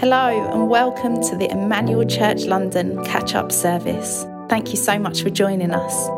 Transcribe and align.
Hello, 0.00 0.50
and 0.54 0.70
welcome 0.70 1.22
to 1.24 1.36
the 1.36 1.50
Emmanuel 1.50 2.06
Church 2.06 2.46
London 2.46 3.04
catch 3.04 3.34
up 3.34 3.52
service. 3.52 4.24
Thank 4.48 4.70
you 4.70 4.76
so 4.76 4.98
much 4.98 5.20
for 5.20 5.28
joining 5.28 5.72
us. 5.72 6.08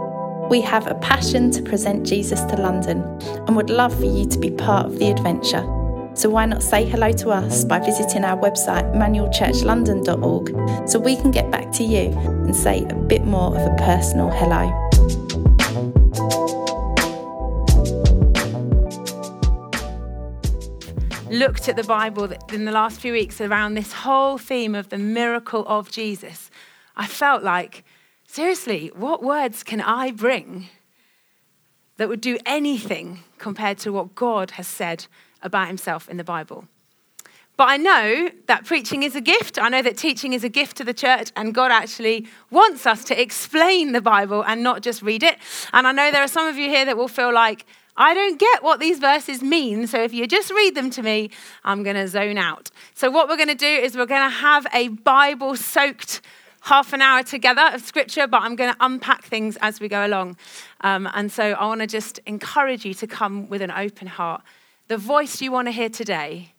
We 0.48 0.60
have 0.60 0.86
a 0.86 0.94
passion 0.94 1.50
to 1.50 1.62
present 1.62 2.06
Jesus 2.06 2.40
to 2.42 2.54
London 2.54 3.02
and 3.22 3.56
would 3.56 3.70
love 3.70 3.92
for 3.98 4.04
you 4.04 4.24
to 4.26 4.38
be 4.38 4.52
part 4.52 4.86
of 4.86 5.00
the 5.00 5.10
adventure. 5.10 5.64
So, 6.14 6.30
why 6.30 6.46
not 6.46 6.62
say 6.62 6.84
hello 6.84 7.10
to 7.10 7.30
us 7.30 7.64
by 7.64 7.80
visiting 7.80 8.22
our 8.22 8.38
website, 8.38 8.88
emmanuelchurchlondon.org, 8.94 10.88
so 10.88 11.00
we 11.00 11.16
can 11.16 11.32
get 11.32 11.50
back 11.50 11.72
to 11.72 11.82
you 11.82 12.12
and 12.12 12.54
say 12.54 12.84
a 12.84 12.94
bit 12.94 13.24
more 13.24 13.48
of 13.48 13.66
a 13.66 13.74
personal 13.78 14.30
hello. 14.30 14.81
Looked 21.32 21.66
at 21.66 21.76
the 21.76 21.84
Bible 21.84 22.30
in 22.52 22.66
the 22.66 22.72
last 22.72 23.00
few 23.00 23.14
weeks 23.14 23.40
around 23.40 23.72
this 23.72 23.92
whole 23.92 24.36
theme 24.36 24.74
of 24.74 24.90
the 24.90 24.98
miracle 24.98 25.64
of 25.66 25.90
Jesus, 25.90 26.50
I 26.94 27.06
felt 27.06 27.42
like, 27.42 27.84
seriously, 28.26 28.92
what 28.94 29.22
words 29.22 29.62
can 29.62 29.80
I 29.80 30.10
bring 30.10 30.68
that 31.96 32.10
would 32.10 32.20
do 32.20 32.38
anything 32.44 33.20
compared 33.38 33.78
to 33.78 33.92
what 33.92 34.14
God 34.14 34.52
has 34.52 34.68
said 34.68 35.06
about 35.42 35.68
himself 35.68 36.06
in 36.06 36.18
the 36.18 36.24
Bible? 36.24 36.66
But 37.56 37.68
I 37.68 37.76
know 37.78 38.30
that 38.46 38.66
preaching 38.66 39.02
is 39.02 39.16
a 39.16 39.20
gift. 39.20 39.58
I 39.58 39.70
know 39.70 39.80
that 39.80 39.96
teaching 39.96 40.34
is 40.34 40.44
a 40.44 40.50
gift 40.50 40.76
to 40.78 40.84
the 40.84 40.94
church, 40.94 41.30
and 41.34 41.54
God 41.54 41.70
actually 41.70 42.26
wants 42.50 42.86
us 42.86 43.04
to 43.04 43.18
explain 43.18 43.92
the 43.92 44.02
Bible 44.02 44.42
and 44.42 44.62
not 44.62 44.82
just 44.82 45.00
read 45.00 45.22
it. 45.22 45.38
And 45.72 45.86
I 45.86 45.92
know 45.92 46.10
there 46.10 46.22
are 46.22 46.28
some 46.28 46.46
of 46.46 46.56
you 46.56 46.68
here 46.68 46.84
that 46.84 46.96
will 46.96 47.08
feel 47.08 47.32
like, 47.32 47.64
I 47.96 48.14
don't 48.14 48.38
get 48.38 48.62
what 48.62 48.80
these 48.80 48.98
verses 48.98 49.42
mean. 49.42 49.86
So 49.86 50.02
if 50.02 50.14
you 50.14 50.26
just 50.26 50.50
read 50.50 50.74
them 50.74 50.90
to 50.90 51.02
me, 51.02 51.30
I'm 51.64 51.82
going 51.82 51.96
to 51.96 52.08
zone 52.08 52.38
out. 52.38 52.70
So, 52.94 53.10
what 53.10 53.28
we're 53.28 53.36
going 53.36 53.48
to 53.48 53.54
do 53.54 53.66
is 53.66 53.96
we're 53.96 54.06
going 54.06 54.28
to 54.28 54.36
have 54.36 54.66
a 54.72 54.88
Bible 54.88 55.56
soaked 55.56 56.22
half 56.62 56.92
an 56.92 57.02
hour 57.02 57.22
together 57.22 57.70
of 57.74 57.82
scripture, 57.82 58.26
but 58.26 58.42
I'm 58.42 58.56
going 58.56 58.72
to 58.72 58.76
unpack 58.80 59.24
things 59.24 59.58
as 59.60 59.80
we 59.80 59.88
go 59.88 60.06
along. 60.06 60.36
Um, 60.80 61.08
and 61.12 61.30
so, 61.30 61.52
I 61.52 61.66
want 61.66 61.82
to 61.82 61.86
just 61.86 62.18
encourage 62.26 62.84
you 62.86 62.94
to 62.94 63.06
come 63.06 63.48
with 63.48 63.60
an 63.60 63.70
open 63.70 64.06
heart. 64.06 64.42
The 64.88 64.96
voice 64.96 65.42
you 65.42 65.52
want 65.52 65.68
to 65.68 65.72
hear 65.72 65.88
today 65.90 66.52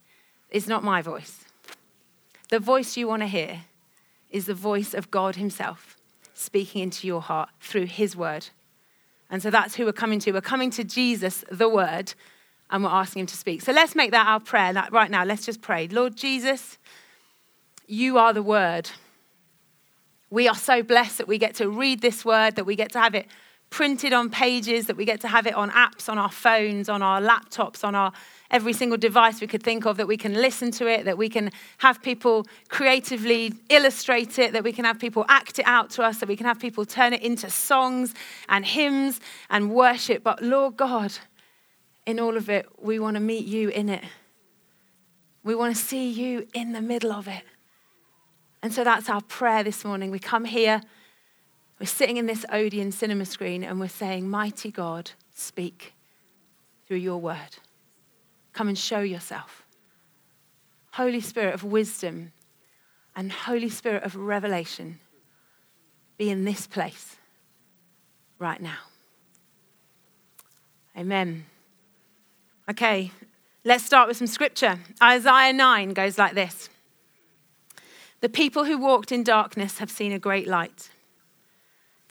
is 0.52 0.68
not 0.68 0.84
my 0.84 1.02
voice, 1.02 1.46
the 2.50 2.60
voice 2.60 2.96
you 2.96 3.08
want 3.08 3.24
to 3.24 3.28
hear 3.28 3.62
is 4.30 4.46
the 4.46 4.54
voice 4.54 4.94
of 4.94 5.10
God 5.10 5.36
Himself 5.36 5.98
speaking 6.36 6.82
into 6.82 7.08
your 7.08 7.22
heart 7.22 7.50
through 7.60 7.86
His 7.86 8.16
word. 8.16 8.50
And 9.34 9.42
so 9.42 9.50
that's 9.50 9.74
who 9.74 9.86
we're 9.86 9.94
coming 9.94 10.20
to. 10.20 10.32
We're 10.32 10.42
coming 10.42 10.70
to 10.70 10.84
Jesus, 10.84 11.44
the 11.52 11.68
Word, 11.68 12.14
and 12.70 12.84
we're 12.84 12.92
asking 12.92 13.22
Him 13.22 13.26
to 13.26 13.36
speak. 13.36 13.64
So 13.64 13.72
let's 13.72 13.96
make 13.96 14.12
that 14.12 14.28
our 14.28 14.40
prayer 14.40 14.72
right 14.92 15.10
now. 15.10 15.26
Let's 15.26 15.44
just 15.44 15.60
pray. 15.60 15.88
Lord 15.88 16.16
Jesus, 16.16 16.78
you 17.88 18.20
are 18.20 18.32
the 18.32 18.44
Word. 18.44 18.92
We 20.30 20.48
are 20.48 20.54
so 20.54 20.84
blessed 20.84 21.18
that 21.18 21.28
we 21.28 21.40
get 21.40 21.56
to 21.56 21.68
read 21.68 22.00
this 22.00 22.24
Word, 22.24 22.58
that 22.58 22.68
we 22.68 22.76
get 22.76 22.92
to 22.92 23.00
have 23.00 23.16
it 23.16 23.26
printed 23.74 24.14
on 24.14 24.30
pages, 24.30 24.86
that 24.86 24.96
we 24.96 25.04
get 25.04 25.20
to 25.20 25.28
have 25.28 25.48
it 25.48 25.56
on 25.56 25.72
apps, 25.72 26.08
on 26.08 26.20
our 26.20 26.30
phones, 26.30 26.90
on 26.90 27.02
our 27.02 27.20
laptops, 27.20 27.84
on 27.84 27.96
our 27.96 28.12
every 28.52 28.72
single 28.72 29.00
device 29.00 29.42
we 29.42 29.48
could 29.48 29.64
think 29.64 29.84
of, 29.88 29.98
that 29.98 30.08
we 30.08 30.16
can 30.16 30.36
listen 30.36 30.70
to 30.70 30.86
it, 30.86 31.06
that 31.06 31.18
we 31.18 31.28
can 31.28 31.50
have 31.80 32.00
people 32.04 32.46
creatively 32.70 33.52
illustrate 33.70 34.38
it, 34.38 34.54
that 34.54 34.64
we 34.64 34.72
can 34.72 34.86
have 34.86 35.00
people 35.00 35.26
act 35.28 35.58
it 35.58 35.66
out 35.66 35.90
to 35.90 36.04
us, 36.04 36.20
that 36.20 36.30
we 36.30 36.36
can 36.36 36.46
have 36.46 36.60
people 36.60 36.86
turn 36.86 37.14
it 37.14 37.24
into 37.24 37.50
songs 37.50 38.14
and 38.48 38.64
hymns 38.64 39.20
and 39.50 39.72
worship. 39.72 40.24
But 40.24 40.44
Lord 40.44 40.78
God, 40.78 41.12
in 42.06 42.20
all 42.20 42.38
of 42.38 42.52
it, 42.52 42.68
we 42.80 43.00
want 43.00 43.16
to 43.16 43.22
meet 43.22 43.48
you 43.48 43.70
in 43.70 43.90
it. 43.90 44.04
We 45.44 45.56
want 45.56 45.76
to 45.76 45.82
see 45.82 46.12
you 46.12 46.48
in 46.54 46.74
the 46.74 46.82
middle 46.82 47.12
of 47.12 47.28
it. 47.28 47.42
And 48.62 48.72
so 48.72 48.84
that's 48.84 49.10
our 49.10 49.22
prayer 49.22 49.64
this 49.64 49.84
morning. 49.84 50.12
We 50.12 50.20
come 50.20 50.46
here, 50.46 50.80
we're 51.84 51.88
sitting 51.88 52.16
in 52.16 52.28
this 52.28 52.46
Odeon 52.50 52.94
cinema 52.94 53.26
screen, 53.26 53.62
and 53.62 53.78
we're 53.78 53.90
saying, 53.90 54.30
Mighty 54.30 54.72
God, 54.72 55.12
speak 55.36 55.92
through 56.88 56.96
your 56.96 57.20
word. 57.20 57.58
Come 58.54 58.70
and 58.70 58.78
show 58.78 59.02
yourself. 59.02 59.66
Holy 60.92 61.20
Spirit 61.20 61.54
of 61.54 61.66
wisdom 61.66 62.32
and 63.18 63.34
Holy 63.34 63.68
Spirit 63.68 64.04
of 64.04 64.16
revelation, 64.16 65.02
be 66.18 66.30
in 66.30 66.46
this 66.46 66.68
place 66.68 67.18
right 68.40 68.62
now. 68.62 68.80
Amen. 70.98 71.44
Okay, 72.72 73.12
let's 73.66 73.84
start 73.84 74.08
with 74.08 74.16
some 74.16 74.28
scripture. 74.28 74.80
Isaiah 75.02 75.52
9 75.52 75.90
goes 75.90 76.18
like 76.18 76.34
this 76.34 76.70
The 78.22 78.30
people 78.30 78.64
who 78.64 78.78
walked 78.78 79.12
in 79.12 79.22
darkness 79.22 79.80
have 79.80 79.92
seen 79.92 80.14
a 80.14 80.20
great 80.20 80.48
light. 80.48 80.90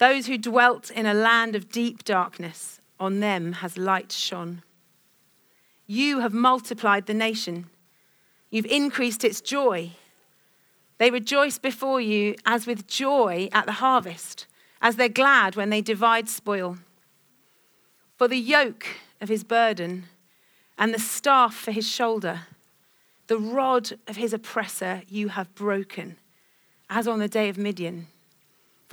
Those 0.03 0.27
who 0.27 0.37
dwelt 0.37 0.91
in 0.91 1.05
a 1.05 1.13
land 1.13 1.55
of 1.55 1.69
deep 1.69 2.03
darkness, 2.03 2.81
on 2.99 3.21
them 3.21 3.53
has 3.53 3.77
light 3.77 4.11
shone. 4.11 4.61
You 5.87 6.19
have 6.19 6.33
multiplied 6.33 7.05
the 7.05 7.13
nation. 7.13 7.69
You've 8.49 8.65
increased 8.65 9.23
its 9.23 9.39
joy. 9.39 9.91
They 10.97 11.09
rejoice 11.09 11.57
before 11.57 12.01
you 12.01 12.35
as 12.45 12.67
with 12.67 12.85
joy 12.85 13.47
at 13.53 13.65
the 13.65 13.79
harvest, 13.83 14.45
as 14.81 14.97
they're 14.97 15.07
glad 15.07 15.55
when 15.55 15.69
they 15.69 15.79
divide 15.79 16.27
spoil. 16.27 16.79
For 18.17 18.27
the 18.27 18.35
yoke 18.35 18.85
of 19.21 19.29
his 19.29 19.45
burden 19.45 20.09
and 20.77 20.93
the 20.93 20.99
staff 20.99 21.55
for 21.55 21.71
his 21.71 21.87
shoulder, 21.87 22.41
the 23.27 23.39
rod 23.39 23.93
of 24.09 24.17
his 24.17 24.33
oppressor 24.33 25.03
you 25.07 25.29
have 25.29 25.55
broken, 25.55 26.17
as 26.89 27.07
on 27.07 27.19
the 27.19 27.29
day 27.29 27.47
of 27.47 27.57
Midian. 27.57 28.07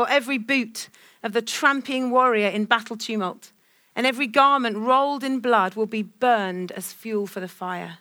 For 0.00 0.08
every 0.08 0.38
boot 0.38 0.88
of 1.22 1.34
the 1.34 1.42
tramping 1.42 2.10
warrior 2.10 2.48
in 2.48 2.64
battle 2.64 2.96
tumult, 2.96 3.52
and 3.94 4.06
every 4.06 4.26
garment 4.26 4.78
rolled 4.78 5.22
in 5.22 5.40
blood 5.40 5.74
will 5.74 5.84
be 5.84 6.02
burned 6.02 6.72
as 6.72 6.90
fuel 6.90 7.26
for 7.26 7.40
the 7.40 7.48
fire. 7.48 7.98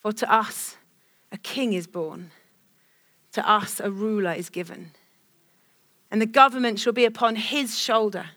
For 0.00 0.14
to 0.14 0.32
us 0.32 0.78
a 1.30 1.36
king 1.36 1.74
is 1.74 1.86
born, 1.86 2.30
to 3.32 3.46
us 3.46 3.80
a 3.80 3.90
ruler 3.90 4.32
is 4.32 4.48
given. 4.48 4.92
And 6.10 6.22
the 6.22 6.26
government 6.40 6.78
shall 6.78 6.94
be 6.94 7.04
upon 7.04 7.36
his 7.36 7.78
shoulder, 7.78 8.30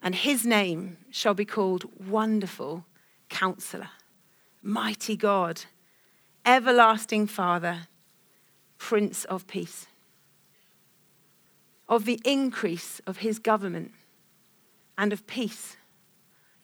and 0.00 0.14
his 0.14 0.46
name 0.46 0.96
shall 1.10 1.34
be 1.34 1.44
called 1.44 1.90
Wonderful 2.06 2.84
Counselor, 3.28 3.90
Mighty 4.62 5.16
God, 5.16 5.62
Everlasting 6.46 7.26
Father, 7.26 7.88
Prince 8.78 9.24
of 9.24 9.48
Peace. 9.48 9.88
Of 11.92 12.06
the 12.06 12.22
increase 12.24 13.02
of 13.06 13.18
his 13.18 13.38
government 13.38 13.92
and 14.96 15.12
of 15.12 15.26
peace. 15.26 15.76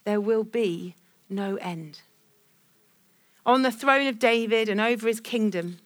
There 0.05 0.23
will 0.23 0.43
be 0.43 0.95
no 1.29 1.57
end. 1.57 2.01
On 3.45 3.61
the 3.61 3.71
throne 3.71 4.07
of 4.07 4.19
David 4.19 4.71
and 4.71 4.81
over 4.81 5.07
his 5.07 5.21
kingdom, 5.21 5.81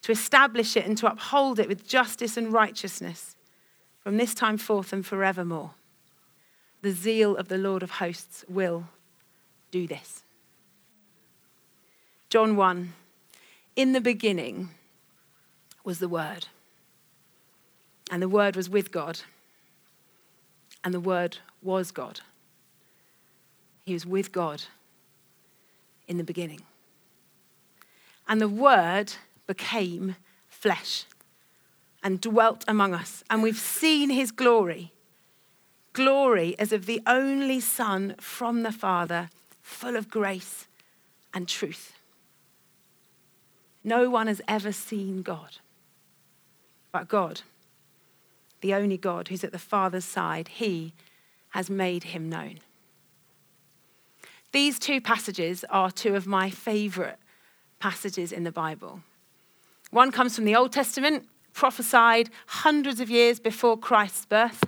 to 0.00 0.12
establish 0.12 0.78
it 0.78 0.86
and 0.86 0.96
to 0.96 1.12
uphold 1.12 1.58
it 1.58 1.68
with 1.68 1.86
justice 1.86 2.38
and 2.38 2.50
righteousness 2.50 3.36
from 4.00 4.16
this 4.16 4.32
time 4.32 4.56
forth 4.56 4.94
and 4.94 5.04
forevermore. 5.04 5.72
The 6.80 6.92
zeal 6.92 7.36
of 7.36 7.48
the 7.48 7.58
Lord 7.58 7.82
of 7.82 7.90
hosts 7.90 8.46
will 8.48 8.88
do 9.70 9.86
this. 9.86 10.22
John 12.30 12.56
1 12.56 12.94
In 13.76 13.92
the 13.92 14.00
beginning 14.00 14.70
was 15.84 15.98
the 15.98 16.08
Word, 16.08 16.46
and 18.12 18.22
the 18.22 18.28
Word 18.28 18.54
was 18.54 18.68
with 18.68 18.92
God 18.92 19.20
and 20.84 20.92
the 20.92 21.00
Word 21.00 21.38
was 21.62 21.90
God. 21.90 22.20
He 23.84 23.94
was 23.94 24.06
with 24.06 24.30
God 24.30 24.62
in 26.06 26.18
the 26.18 26.24
beginning. 26.24 26.60
And 28.28 28.40
the 28.40 28.48
Word 28.48 29.14
became 29.46 30.16
flesh 30.48 31.06
and 32.04 32.20
dwelt 32.20 32.64
among 32.68 32.94
us. 32.94 33.24
And 33.30 33.42
we've 33.42 33.58
seen 33.58 34.10
his 34.10 34.30
glory 34.30 34.92
glory 35.92 36.58
as 36.58 36.72
of 36.72 36.86
the 36.86 37.02
only 37.06 37.60
Son 37.60 38.14
from 38.18 38.62
the 38.62 38.72
Father, 38.72 39.28
full 39.60 39.96
of 39.96 40.08
grace 40.08 40.66
and 41.34 41.46
truth. 41.46 41.92
No 43.84 44.08
one 44.08 44.26
has 44.26 44.40
ever 44.48 44.72
seen 44.72 45.22
God, 45.22 45.58
but 46.92 47.08
God 47.08 47.42
the 48.62 48.72
only 48.72 48.96
God 48.96 49.28
who's 49.28 49.44
at 49.44 49.52
the 49.52 49.58
Father's 49.58 50.04
side, 50.04 50.48
he 50.48 50.94
has 51.50 51.68
made 51.68 52.04
him 52.04 52.28
known. 52.30 52.60
These 54.52 54.78
two 54.78 55.00
passages 55.00 55.64
are 55.68 55.90
two 55.90 56.14
of 56.14 56.26
my 56.26 56.48
favorite 56.48 57.18
passages 57.78 58.32
in 58.32 58.44
the 58.44 58.52
Bible. 58.52 59.00
One 59.90 60.10
comes 60.10 60.34
from 60.34 60.46
the 60.46 60.56
Old 60.56 60.72
Testament, 60.72 61.28
prophesied 61.52 62.30
hundreds 62.46 63.00
of 63.00 63.10
years 63.10 63.40
before 63.40 63.76
Christ's 63.76 64.24
birth. 64.24 64.64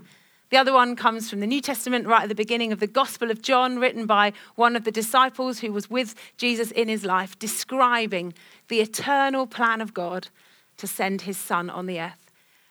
The 0.50 0.56
other 0.58 0.72
one 0.72 0.96
comes 0.96 1.30
from 1.30 1.40
the 1.40 1.46
New 1.46 1.60
Testament, 1.60 2.06
right 2.06 2.24
at 2.24 2.28
the 2.28 2.34
beginning 2.34 2.72
of 2.72 2.80
the 2.80 2.86
Gospel 2.86 3.30
of 3.30 3.42
John, 3.42 3.78
written 3.78 4.06
by 4.06 4.32
one 4.54 4.76
of 4.76 4.84
the 4.84 4.90
disciples 4.90 5.60
who 5.60 5.72
was 5.72 5.88
with 5.88 6.14
Jesus 6.36 6.70
in 6.70 6.88
his 6.88 7.04
life, 7.04 7.38
describing 7.38 8.34
the 8.68 8.80
eternal 8.80 9.46
plan 9.46 9.80
of 9.80 9.94
God 9.94 10.28
to 10.76 10.86
send 10.86 11.22
his 11.22 11.36
son 11.36 11.70
on 11.70 11.86
the 11.86 12.00
earth. 12.00 12.23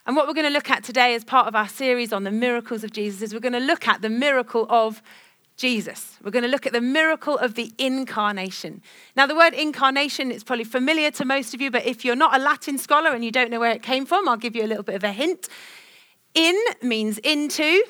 And 0.05 0.15
what 0.17 0.27
we're 0.27 0.33
going 0.33 0.47
to 0.47 0.53
look 0.53 0.69
at 0.69 0.83
today 0.83 1.15
as 1.15 1.23
part 1.23 1.47
of 1.47 1.55
our 1.55 1.67
series 1.67 2.11
on 2.11 2.23
the 2.25 2.31
miracles 2.31 2.83
of 2.83 2.91
Jesus 2.91 3.21
is 3.21 3.33
we're 3.33 3.39
going 3.39 3.53
to 3.53 3.59
look 3.59 3.87
at 3.87 4.01
the 4.01 4.09
miracle 4.09 4.65
of 4.69 5.01
Jesus. 5.55 6.17
We're 6.21 6.31
going 6.31 6.43
to 6.43 6.49
look 6.49 6.65
at 6.65 6.73
the 6.73 6.81
miracle 6.81 7.37
of 7.37 7.53
the 7.53 7.71
incarnation. 7.77 8.81
Now, 9.15 9.27
the 9.27 9.35
word 9.35 9.53
incarnation 9.53 10.29
is 10.29 10.43
probably 10.43 10.65
familiar 10.65 11.09
to 11.11 11.25
most 11.25 11.53
of 11.53 11.61
you, 11.61 11.71
but 11.71 11.85
if 11.85 12.03
you're 12.03 12.17
not 12.17 12.35
a 12.35 12.43
Latin 12.43 12.77
scholar 12.77 13.11
and 13.11 13.23
you 13.23 13.31
don't 13.31 13.49
know 13.49 13.61
where 13.61 13.71
it 13.71 13.81
came 13.81 14.05
from, 14.05 14.27
I'll 14.27 14.35
give 14.35 14.55
you 14.55 14.63
a 14.63 14.67
little 14.67 14.83
bit 14.83 14.95
of 14.95 15.03
a 15.05 15.11
hint. 15.13 15.47
In 16.33 16.59
means 16.81 17.17
into. 17.19 17.83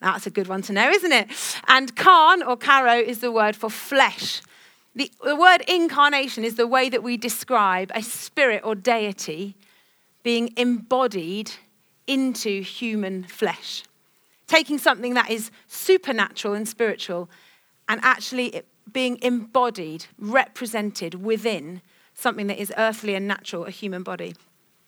That's 0.00 0.26
a 0.26 0.30
good 0.30 0.48
one 0.48 0.62
to 0.62 0.72
know, 0.72 0.90
isn't 0.90 1.12
it? 1.12 1.28
And 1.66 1.96
carn 1.96 2.42
or 2.42 2.56
caro 2.56 2.98
is 2.98 3.20
the 3.20 3.32
word 3.32 3.56
for 3.56 3.70
flesh. 3.70 4.42
The, 4.94 5.10
the 5.24 5.36
word 5.36 5.62
incarnation 5.66 6.44
is 6.44 6.56
the 6.56 6.66
way 6.66 6.88
that 6.88 7.02
we 7.02 7.16
describe 7.16 7.90
a 7.94 8.02
spirit 8.02 8.62
or 8.64 8.74
deity 8.74 9.56
being 10.28 10.52
embodied 10.56 11.50
into 12.06 12.52
human 12.60 13.24
flesh 13.24 13.82
taking 14.48 14.78
something 14.78 15.14
that 15.14 15.30
is 15.30 15.50
supernatural 15.68 16.54
and 16.54 16.66
spiritual 16.66 17.30
and 17.88 18.00
actually 18.02 18.62
being 18.90 19.18
embodied, 19.22 20.06
represented 20.18 21.14
within 21.22 21.80
something 22.14 22.48
that 22.48 22.58
is 22.58 22.72
earthly 22.76 23.14
and 23.14 23.28
natural, 23.28 23.66
a 23.66 23.70
human 23.70 24.02
body. 24.02 24.34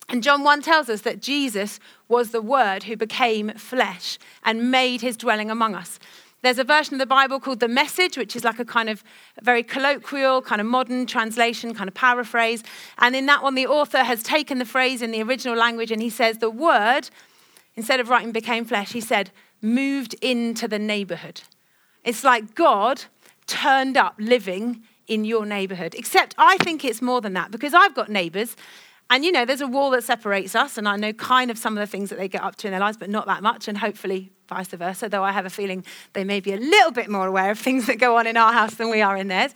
And 0.09 0.21
John 0.21 0.43
1 0.43 0.61
tells 0.63 0.89
us 0.89 1.01
that 1.01 1.21
Jesus 1.21 1.79
was 2.09 2.31
the 2.31 2.41
Word 2.41 2.83
who 2.83 2.97
became 2.97 3.51
flesh 3.51 4.19
and 4.43 4.69
made 4.69 4.99
his 5.01 5.15
dwelling 5.15 5.49
among 5.49 5.75
us. 5.75 5.99
There's 6.41 6.57
a 6.57 6.63
version 6.63 6.95
of 6.95 6.99
the 6.99 7.05
Bible 7.05 7.39
called 7.39 7.59
The 7.59 7.67
Message, 7.67 8.17
which 8.17 8.35
is 8.35 8.43
like 8.43 8.57
a 8.57 8.65
kind 8.65 8.89
of 8.89 9.03
very 9.43 9.61
colloquial, 9.61 10.41
kind 10.41 10.59
of 10.59 10.65
modern 10.65 11.05
translation, 11.05 11.75
kind 11.75 11.87
of 11.87 11.93
paraphrase. 11.93 12.63
And 12.97 13.15
in 13.15 13.27
that 13.27 13.43
one, 13.43 13.53
the 13.53 13.67
author 13.67 13.99
has 13.99 14.23
taken 14.23 14.57
the 14.57 14.65
phrase 14.65 15.01
in 15.03 15.11
the 15.11 15.21
original 15.21 15.55
language 15.55 15.91
and 15.91 16.01
he 16.01 16.09
says, 16.09 16.39
The 16.39 16.49
Word, 16.49 17.09
instead 17.75 17.99
of 17.99 18.09
writing 18.09 18.31
became 18.31 18.65
flesh, 18.65 18.91
he 18.91 19.01
said, 19.01 19.29
moved 19.61 20.15
into 20.21 20.67
the 20.67 20.79
neighborhood. 20.79 21.41
It's 22.03 22.23
like 22.23 22.55
God 22.55 23.03
turned 23.45 23.95
up 23.95 24.15
living 24.17 24.81
in 25.07 25.25
your 25.25 25.45
neighborhood. 25.45 25.93
Except 25.95 26.33
I 26.37 26.57
think 26.57 26.83
it's 26.83 27.01
more 27.01 27.21
than 27.21 27.33
that 27.33 27.51
because 27.51 27.75
I've 27.75 27.93
got 27.93 28.09
neighbors. 28.09 28.55
And 29.11 29.25
you 29.25 29.31
know, 29.31 29.45
there's 29.45 29.61
a 29.61 29.67
wall 29.67 29.89
that 29.91 30.05
separates 30.05 30.55
us, 30.55 30.77
and 30.77 30.87
I 30.87 30.95
know 30.95 31.11
kind 31.11 31.51
of 31.51 31.57
some 31.57 31.77
of 31.77 31.81
the 31.81 31.91
things 31.91 32.09
that 32.09 32.17
they 32.17 32.29
get 32.29 32.41
up 32.41 32.55
to 32.57 32.67
in 32.67 32.71
their 32.71 32.79
lives, 32.79 32.95
but 32.95 33.09
not 33.09 33.27
that 33.27 33.43
much, 33.43 33.67
and 33.67 33.77
hopefully 33.77 34.31
vice 34.53 34.67
versa, 34.67 35.07
though 35.07 35.23
I 35.23 35.31
have 35.31 35.45
a 35.45 35.49
feeling 35.49 35.85
they 36.11 36.25
may 36.25 36.41
be 36.41 36.51
a 36.51 36.57
little 36.57 36.91
bit 36.91 37.09
more 37.09 37.25
aware 37.25 37.51
of 37.51 37.59
things 37.59 37.87
that 37.87 37.99
go 37.99 38.17
on 38.17 38.27
in 38.27 38.35
our 38.35 38.51
house 38.51 38.75
than 38.75 38.89
we 38.89 39.01
are 39.01 39.15
in 39.15 39.29
theirs. 39.29 39.53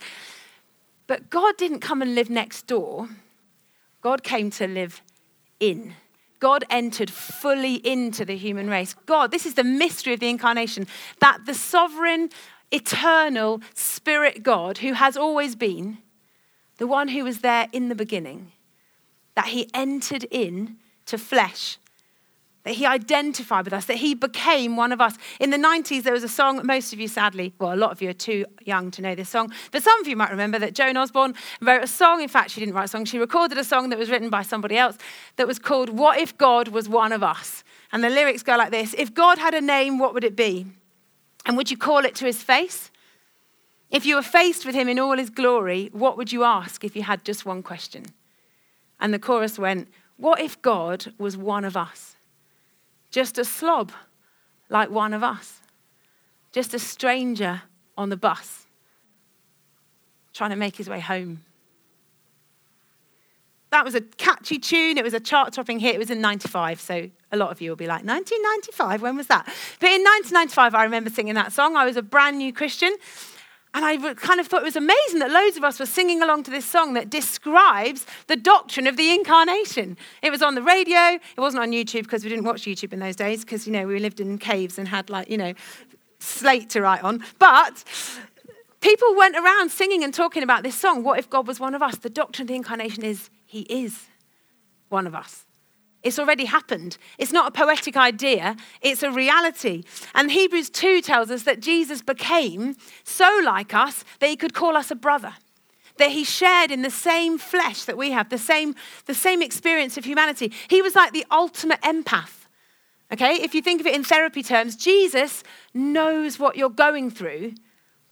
But 1.06 1.28
God 1.28 1.56
didn't 1.58 1.80
come 1.80 2.00
and 2.00 2.14
live 2.14 2.30
next 2.30 2.66
door, 2.66 3.08
God 4.00 4.22
came 4.22 4.50
to 4.52 4.66
live 4.66 5.02
in. 5.60 5.94
God 6.38 6.64
entered 6.68 7.10
fully 7.10 7.74
into 7.76 8.24
the 8.24 8.36
human 8.36 8.68
race. 8.68 8.94
God, 9.06 9.30
this 9.30 9.46
is 9.46 9.54
the 9.54 9.64
mystery 9.64 10.12
of 10.12 10.20
the 10.20 10.28
incarnation 10.28 10.86
that 11.20 11.38
the 11.46 11.54
sovereign, 11.54 12.28
eternal 12.70 13.62
Spirit 13.74 14.42
God, 14.42 14.78
who 14.78 14.92
has 14.92 15.16
always 15.16 15.56
been, 15.56 15.98
the 16.76 16.86
one 16.86 17.08
who 17.08 17.24
was 17.24 17.40
there 17.40 17.68
in 17.72 17.88
the 17.88 17.94
beginning, 17.94 18.52
that 19.34 19.46
he 19.46 19.70
entered 19.72 20.24
in 20.30 20.76
to 21.06 21.16
flesh 21.16 21.78
that 22.66 22.74
he 22.74 22.84
identified 22.84 23.64
with 23.64 23.72
us, 23.72 23.84
that 23.84 23.98
he 23.98 24.12
became 24.12 24.76
one 24.76 24.90
of 24.90 25.00
us. 25.00 25.16
In 25.38 25.50
the 25.50 25.56
90s, 25.56 26.02
there 26.02 26.12
was 26.12 26.24
a 26.24 26.28
song, 26.28 26.60
most 26.64 26.92
of 26.92 26.98
you 26.98 27.06
sadly, 27.06 27.54
well, 27.60 27.72
a 27.72 27.76
lot 27.76 27.92
of 27.92 28.02
you 28.02 28.10
are 28.10 28.12
too 28.12 28.44
young 28.64 28.90
to 28.90 29.00
know 29.00 29.14
this 29.14 29.28
song, 29.28 29.52
but 29.70 29.84
some 29.84 30.00
of 30.00 30.08
you 30.08 30.16
might 30.16 30.32
remember 30.32 30.58
that 30.58 30.74
Joan 30.74 30.96
Osborne 30.96 31.34
wrote 31.60 31.84
a 31.84 31.86
song. 31.86 32.22
In 32.22 32.28
fact, 32.28 32.50
she 32.50 32.58
didn't 32.58 32.74
write 32.74 32.86
a 32.86 32.88
song, 32.88 33.04
she 33.04 33.20
recorded 33.20 33.56
a 33.56 33.62
song 33.62 33.90
that 33.90 34.00
was 34.00 34.10
written 34.10 34.30
by 34.30 34.42
somebody 34.42 34.76
else 34.76 34.98
that 35.36 35.46
was 35.46 35.60
called 35.60 35.90
What 35.90 36.18
If 36.18 36.36
God 36.36 36.66
Was 36.66 36.88
One 36.88 37.12
of 37.12 37.22
Us? 37.22 37.62
And 37.92 38.02
the 38.02 38.10
lyrics 38.10 38.42
go 38.42 38.56
like 38.56 38.72
this 38.72 38.96
If 38.98 39.14
God 39.14 39.38
had 39.38 39.54
a 39.54 39.60
name, 39.60 40.00
what 40.00 40.12
would 40.12 40.24
it 40.24 40.34
be? 40.34 40.66
And 41.44 41.56
would 41.56 41.70
you 41.70 41.76
call 41.76 42.04
it 42.04 42.16
to 42.16 42.24
his 42.24 42.42
face? 42.42 42.90
If 43.92 44.04
you 44.04 44.16
were 44.16 44.22
faced 44.22 44.66
with 44.66 44.74
him 44.74 44.88
in 44.88 44.98
all 44.98 45.16
his 45.16 45.30
glory, 45.30 45.90
what 45.92 46.16
would 46.16 46.32
you 46.32 46.42
ask 46.42 46.82
if 46.82 46.96
you 46.96 47.04
had 47.04 47.24
just 47.24 47.46
one 47.46 47.62
question? 47.62 48.06
And 48.98 49.14
the 49.14 49.20
chorus 49.20 49.56
went, 49.56 49.86
What 50.16 50.40
if 50.40 50.60
God 50.62 51.14
was 51.16 51.36
one 51.36 51.64
of 51.64 51.76
us? 51.76 52.15
Just 53.10 53.38
a 53.38 53.44
slob 53.44 53.92
like 54.68 54.90
one 54.90 55.14
of 55.14 55.22
us, 55.22 55.60
just 56.52 56.74
a 56.74 56.78
stranger 56.78 57.62
on 57.96 58.08
the 58.08 58.16
bus 58.16 58.66
trying 60.32 60.50
to 60.50 60.56
make 60.56 60.76
his 60.76 60.88
way 60.88 61.00
home. 61.00 61.40
That 63.70 63.84
was 63.84 63.94
a 63.94 64.00
catchy 64.00 64.58
tune. 64.58 64.96
It 64.96 65.04
was 65.04 65.14
a 65.14 65.20
chart 65.20 65.52
topping 65.52 65.80
hit. 65.80 65.94
It 65.94 65.98
was 65.98 66.10
in 66.10 66.20
95. 66.20 66.80
So 66.80 67.10
a 67.32 67.36
lot 67.36 67.50
of 67.50 67.60
you 67.60 67.70
will 67.70 67.76
be 67.76 67.86
like, 67.86 68.04
1995? 68.04 69.02
When 69.02 69.16
was 69.16 69.26
that? 69.26 69.44
But 69.80 69.90
in 69.90 70.02
1995, 70.02 70.74
I 70.74 70.84
remember 70.84 71.10
singing 71.10 71.34
that 71.34 71.52
song. 71.52 71.76
I 71.76 71.84
was 71.84 71.96
a 71.96 72.02
brand 72.02 72.38
new 72.38 72.52
Christian. 72.52 72.94
And 73.76 73.84
I 73.84 74.14
kind 74.14 74.40
of 74.40 74.46
thought 74.46 74.62
it 74.62 74.64
was 74.64 74.76
amazing 74.76 75.18
that 75.18 75.30
loads 75.30 75.58
of 75.58 75.62
us 75.62 75.78
were 75.78 75.84
singing 75.84 76.22
along 76.22 76.44
to 76.44 76.50
this 76.50 76.64
song 76.64 76.94
that 76.94 77.10
describes 77.10 78.06
the 78.26 78.34
doctrine 78.34 78.86
of 78.86 78.96
the 78.96 79.10
incarnation. 79.10 79.98
It 80.22 80.30
was 80.30 80.40
on 80.40 80.54
the 80.54 80.62
radio. 80.62 81.18
It 81.36 81.38
wasn't 81.38 81.62
on 81.62 81.72
YouTube 81.72 82.04
because 82.04 82.24
we 82.24 82.30
didn't 82.30 82.46
watch 82.46 82.62
YouTube 82.62 82.94
in 82.94 83.00
those 83.00 83.16
days 83.16 83.44
because, 83.44 83.66
you 83.66 83.74
know, 83.74 83.86
we 83.86 83.98
lived 83.98 84.18
in 84.18 84.38
caves 84.38 84.78
and 84.78 84.88
had 84.88 85.10
like, 85.10 85.28
you 85.28 85.36
know, 85.36 85.52
slate 86.20 86.70
to 86.70 86.80
write 86.80 87.04
on. 87.04 87.22
But 87.38 87.84
people 88.80 89.14
went 89.14 89.36
around 89.36 89.70
singing 89.70 90.02
and 90.02 90.14
talking 90.14 90.42
about 90.42 90.62
this 90.62 90.74
song. 90.74 91.02
What 91.02 91.18
if 91.18 91.28
God 91.28 91.46
was 91.46 91.60
one 91.60 91.74
of 91.74 91.82
us? 91.82 91.98
The 91.98 92.08
doctrine 92.08 92.44
of 92.44 92.48
the 92.48 92.54
incarnation 92.54 93.02
is 93.02 93.28
he 93.44 93.60
is 93.68 94.06
one 94.88 95.06
of 95.06 95.14
us. 95.14 95.45
It's 96.06 96.20
already 96.20 96.44
happened. 96.44 96.98
It's 97.18 97.32
not 97.32 97.48
a 97.48 97.50
poetic 97.50 97.96
idea, 97.96 98.54
it's 98.80 99.02
a 99.02 99.10
reality. 99.10 99.82
And 100.14 100.30
Hebrews 100.30 100.70
2 100.70 101.02
tells 101.02 101.32
us 101.32 101.42
that 101.42 101.58
Jesus 101.58 102.00
became 102.00 102.76
so 103.02 103.40
like 103.44 103.74
us 103.74 104.04
that 104.20 104.30
he 104.30 104.36
could 104.36 104.54
call 104.54 104.76
us 104.76 104.92
a 104.92 104.94
brother. 104.94 105.34
That 105.98 106.12
he 106.12 106.22
shared 106.22 106.70
in 106.70 106.82
the 106.82 106.90
same 106.90 107.38
flesh 107.38 107.82
that 107.84 107.96
we 107.96 108.12
have, 108.12 108.28
the 108.28 108.38
same, 108.38 108.76
the 109.06 109.14
same 109.14 109.42
experience 109.42 109.96
of 109.96 110.04
humanity. 110.04 110.52
He 110.68 110.80
was 110.80 110.94
like 110.94 111.12
the 111.12 111.26
ultimate 111.28 111.80
empath. 111.80 112.46
Okay, 113.12 113.42
if 113.42 113.52
you 113.52 113.60
think 113.60 113.80
of 113.80 113.86
it 113.88 113.94
in 113.94 114.04
therapy 114.04 114.44
terms, 114.44 114.76
Jesus 114.76 115.42
knows 115.74 116.38
what 116.38 116.56
you're 116.56 116.70
going 116.70 117.10
through 117.10 117.54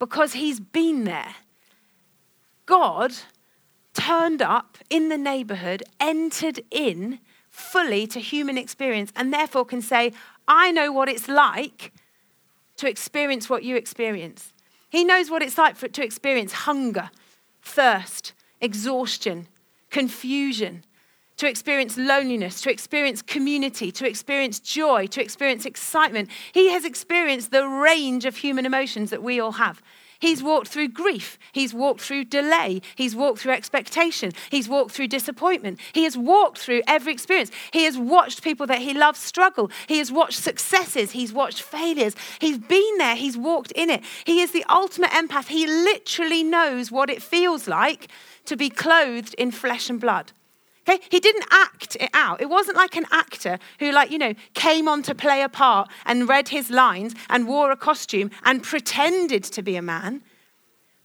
because 0.00 0.32
he's 0.32 0.58
been 0.58 1.05
there. 1.05 1.37
God 2.67 3.12
turned 3.93 4.43
up 4.43 4.79
in 4.91 5.11
the 5.11 5.19
neighborhood, 5.19 5.85
entered 6.00 6.60
in, 6.72 7.20
fully 7.55 8.05
to 8.05 8.19
human 8.19 8.58
experience 8.58 9.13
and 9.15 9.32
therefore 9.32 9.65
can 9.65 9.81
say, 9.81 10.13
I 10.49 10.73
know 10.73 10.91
what 10.91 11.08
it's 11.08 11.29
like 11.29 11.93
to 12.79 12.89
experience 12.89 13.49
what 13.49 13.63
you 13.63 13.77
experience. 13.77 14.53
He 14.91 15.05
knows 15.05 15.31
what 15.31 15.41
it's 15.41 15.56
like 15.56 15.77
for, 15.77 15.87
to 15.87 16.05
experience 16.05 16.53
hunger, 16.53 17.11
thirst, 17.63 18.32
exhaustion, 18.61 19.46
confusion, 19.91 20.82
to 21.37 21.49
experience 21.49 21.96
loneliness, 21.96 22.61
to 22.63 22.73
experience 22.73 23.23
community, 23.23 23.93
to 23.93 24.08
experience 24.08 24.58
joy, 24.58 25.06
to 25.06 25.23
experience 25.23 25.65
excitement. 25.65 26.31
He 26.53 26.70
has 26.70 26.84
experienced 26.84 27.53
the 27.53 27.69
range 27.69 28.25
of 28.25 28.37
human 28.37 28.67
emotions 28.67 29.11
that 29.11 29.23
we 29.23 29.39
all 29.39 29.53
have. 29.53 29.81
He's 30.19 30.43
walked 30.43 30.69
through 30.69 30.89
grief. 30.89 31.39
He's 31.53 31.75
walked 31.75 32.01
through 32.01 32.25
delay. 32.25 32.81
He's 32.94 33.15
walked 33.15 33.41
through 33.41 33.53
expectation. 33.53 34.33
He's 34.51 34.69
walked 34.69 34.93
through 34.93 35.09
disappointment. 35.09 35.81
He 35.93 36.05
has 36.05 36.17
walked 36.17 36.59
through 36.59 36.83
every 36.87 37.13
experience. 37.13 37.51
He 37.73 37.85
has 37.85 37.99
watched 37.99 38.43
people 38.43 38.67
that 38.67 38.79
he 38.79 38.94
loves 38.94 39.21
struggle. 39.21 39.71
He 39.87 39.99
has 39.99 40.11
watched 40.11 40.39
successes. 40.39 41.13
He's 41.13 41.33
watched 41.33 41.63
failures. 41.63 42.15
He's 42.41 42.59
been 42.59 42.99
there. 42.99 43.17
He's 43.17 43.37
walked 43.37 43.73
in 43.73 43.91
it. 43.91 44.03
He 44.25 44.41
is 44.41 44.53
the 44.53 44.65
ultimate 44.69 45.11
empath. 45.11 45.49
He 45.49 45.67
literally 45.67 46.43
knows 46.43 46.91
what 46.91 47.11
it 47.11 47.23
feels 47.23 47.69
like 47.69 48.09
to 48.47 48.56
be 48.56 48.71
clothed 48.71 49.35
in 49.35 49.51
flesh 49.51 49.91
and 49.91 50.01
blood. 50.01 50.33
Okay? 50.86 51.03
He 51.08 51.20
didn't 51.20 51.46
act 51.50 51.96
it 51.98 52.10
out. 52.12 52.41
It 52.41 52.48
wasn't 52.48 52.76
like 52.76 52.96
an 52.96 53.06
actor 53.10 53.58
who, 53.79 53.91
like, 53.91 54.10
you 54.10 54.19
know, 54.19 54.34
came 54.53 54.86
on 54.86 55.03
to 55.05 55.14
play 55.14 55.43
a 55.43 55.48
part 55.48 55.88
and 56.05 56.29
read 56.29 56.48
his 56.48 56.70
lines 56.70 57.14
and 57.31 57.48
wore 57.48 57.70
a 57.70 57.76
costume 57.76 58.31
and 58.44 58.62
pretended 58.62 59.44
to 59.44 59.62
be 59.62 59.76
a 59.76 59.82
man. 59.82 60.22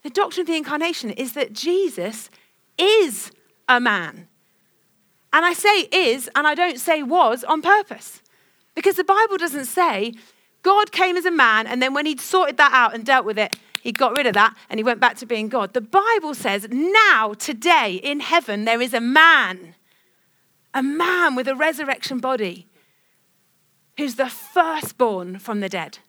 The 0.03 0.09
doctrine 0.09 0.41
of 0.41 0.47
the 0.47 0.57
incarnation 0.57 1.11
is 1.11 1.33
that 1.33 1.53
Jesus 1.53 2.29
is 2.77 3.31
a 3.67 3.79
man. 3.79 4.27
And 5.31 5.45
I 5.45 5.53
say 5.53 5.81
is, 5.91 6.29
and 6.35 6.47
I 6.47 6.55
don't 6.55 6.79
say 6.79 7.03
was 7.03 7.43
on 7.43 7.61
purpose. 7.61 8.21
Because 8.75 8.95
the 8.95 9.03
Bible 9.03 9.37
doesn't 9.37 9.65
say 9.65 10.13
God 10.61 10.91
came 10.91 11.15
as 11.17 11.25
a 11.25 11.31
man, 11.31 11.67
and 11.67 11.81
then 11.81 11.93
when 11.93 12.05
he'd 12.05 12.19
sorted 12.19 12.57
that 12.57 12.73
out 12.73 12.93
and 12.93 13.05
dealt 13.05 13.25
with 13.25 13.39
it, 13.39 13.55
he 13.81 13.91
got 13.91 14.17
rid 14.17 14.27
of 14.27 14.33
that 14.33 14.55
and 14.69 14.79
he 14.79 14.83
went 14.83 14.99
back 14.99 15.17
to 15.17 15.25
being 15.25 15.47
God. 15.47 15.73
The 15.73 15.81
Bible 15.81 16.33
says 16.33 16.67
now, 16.69 17.33
today, 17.33 17.93
in 17.95 18.19
heaven, 18.19 18.65
there 18.65 18.81
is 18.81 18.93
a 18.93 18.99
man, 18.99 19.75
a 20.73 20.83
man 20.83 21.35
with 21.35 21.47
a 21.47 21.55
resurrection 21.55 22.19
body 22.19 22.67
who's 23.97 24.15
the 24.15 24.29
firstborn 24.29 25.39
from 25.39 25.59
the 25.59 25.69
dead. 25.69 25.99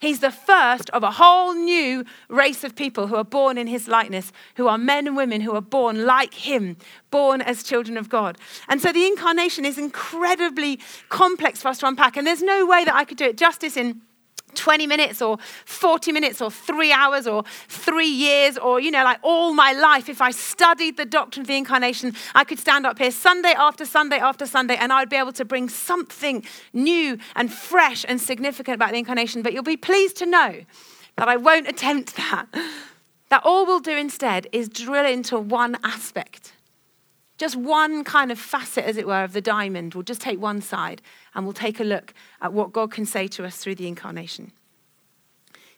He's 0.00 0.20
the 0.20 0.30
first 0.30 0.88
of 0.90 1.02
a 1.02 1.10
whole 1.10 1.52
new 1.52 2.06
race 2.28 2.64
of 2.64 2.74
people 2.74 3.06
who 3.08 3.16
are 3.16 3.24
born 3.24 3.58
in 3.58 3.66
his 3.66 3.86
likeness, 3.86 4.32
who 4.56 4.66
are 4.66 4.78
men 4.78 5.06
and 5.06 5.14
women 5.14 5.42
who 5.42 5.54
are 5.54 5.60
born 5.60 6.06
like 6.06 6.32
him, 6.32 6.78
born 7.10 7.42
as 7.42 7.62
children 7.62 7.98
of 7.98 8.08
God. 8.08 8.38
And 8.66 8.80
so 8.80 8.92
the 8.92 9.06
incarnation 9.06 9.66
is 9.66 9.76
incredibly 9.76 10.80
complex 11.10 11.60
for 11.60 11.68
us 11.68 11.78
to 11.80 11.86
unpack. 11.86 12.16
And 12.16 12.26
there's 12.26 12.42
no 12.42 12.64
way 12.64 12.84
that 12.84 12.94
I 12.94 13.04
could 13.04 13.18
do 13.18 13.26
it 13.26 13.36
justice 13.36 13.76
in 13.76 14.00
20 14.54 14.86
minutes 14.86 15.22
or 15.22 15.38
40 15.64 16.12
minutes 16.12 16.40
or 16.40 16.50
three 16.50 16.92
hours 16.92 17.26
or 17.26 17.44
three 17.68 18.08
years 18.08 18.58
or, 18.58 18.80
you 18.80 18.90
know, 18.90 19.04
like 19.04 19.18
all 19.22 19.52
my 19.54 19.72
life, 19.72 20.08
if 20.08 20.20
I 20.20 20.30
studied 20.30 20.96
the 20.96 21.04
doctrine 21.04 21.42
of 21.42 21.46
the 21.46 21.56
incarnation, 21.56 22.14
I 22.34 22.44
could 22.44 22.58
stand 22.58 22.86
up 22.86 22.98
here 22.98 23.10
Sunday 23.10 23.54
after 23.56 23.84
Sunday 23.84 24.18
after 24.18 24.46
Sunday 24.46 24.76
and 24.76 24.92
I 24.92 25.00
would 25.00 25.10
be 25.10 25.16
able 25.16 25.32
to 25.32 25.44
bring 25.44 25.68
something 25.68 26.44
new 26.72 27.18
and 27.36 27.52
fresh 27.52 28.04
and 28.08 28.20
significant 28.20 28.74
about 28.74 28.92
the 28.92 28.98
incarnation. 28.98 29.42
But 29.42 29.52
you'll 29.52 29.62
be 29.62 29.76
pleased 29.76 30.16
to 30.18 30.26
know 30.26 30.60
that 31.16 31.28
I 31.28 31.36
won't 31.36 31.68
attempt 31.68 32.16
that. 32.16 32.46
That 33.30 33.42
all 33.44 33.64
we'll 33.64 33.80
do 33.80 33.96
instead 33.96 34.48
is 34.52 34.68
drill 34.68 35.06
into 35.06 35.38
one 35.38 35.76
aspect. 35.84 36.52
Just 37.40 37.56
one 37.56 38.04
kind 38.04 38.30
of 38.30 38.38
facet, 38.38 38.84
as 38.84 38.98
it 38.98 39.06
were, 39.06 39.24
of 39.24 39.32
the 39.32 39.40
diamond. 39.40 39.94
We'll 39.94 40.02
just 40.02 40.20
take 40.20 40.38
one 40.38 40.60
side 40.60 41.00
and 41.34 41.46
we'll 41.46 41.54
take 41.54 41.80
a 41.80 41.84
look 41.84 42.12
at 42.42 42.52
what 42.52 42.70
God 42.70 42.92
can 42.92 43.06
say 43.06 43.28
to 43.28 43.46
us 43.46 43.56
through 43.56 43.76
the 43.76 43.88
incarnation. 43.88 44.52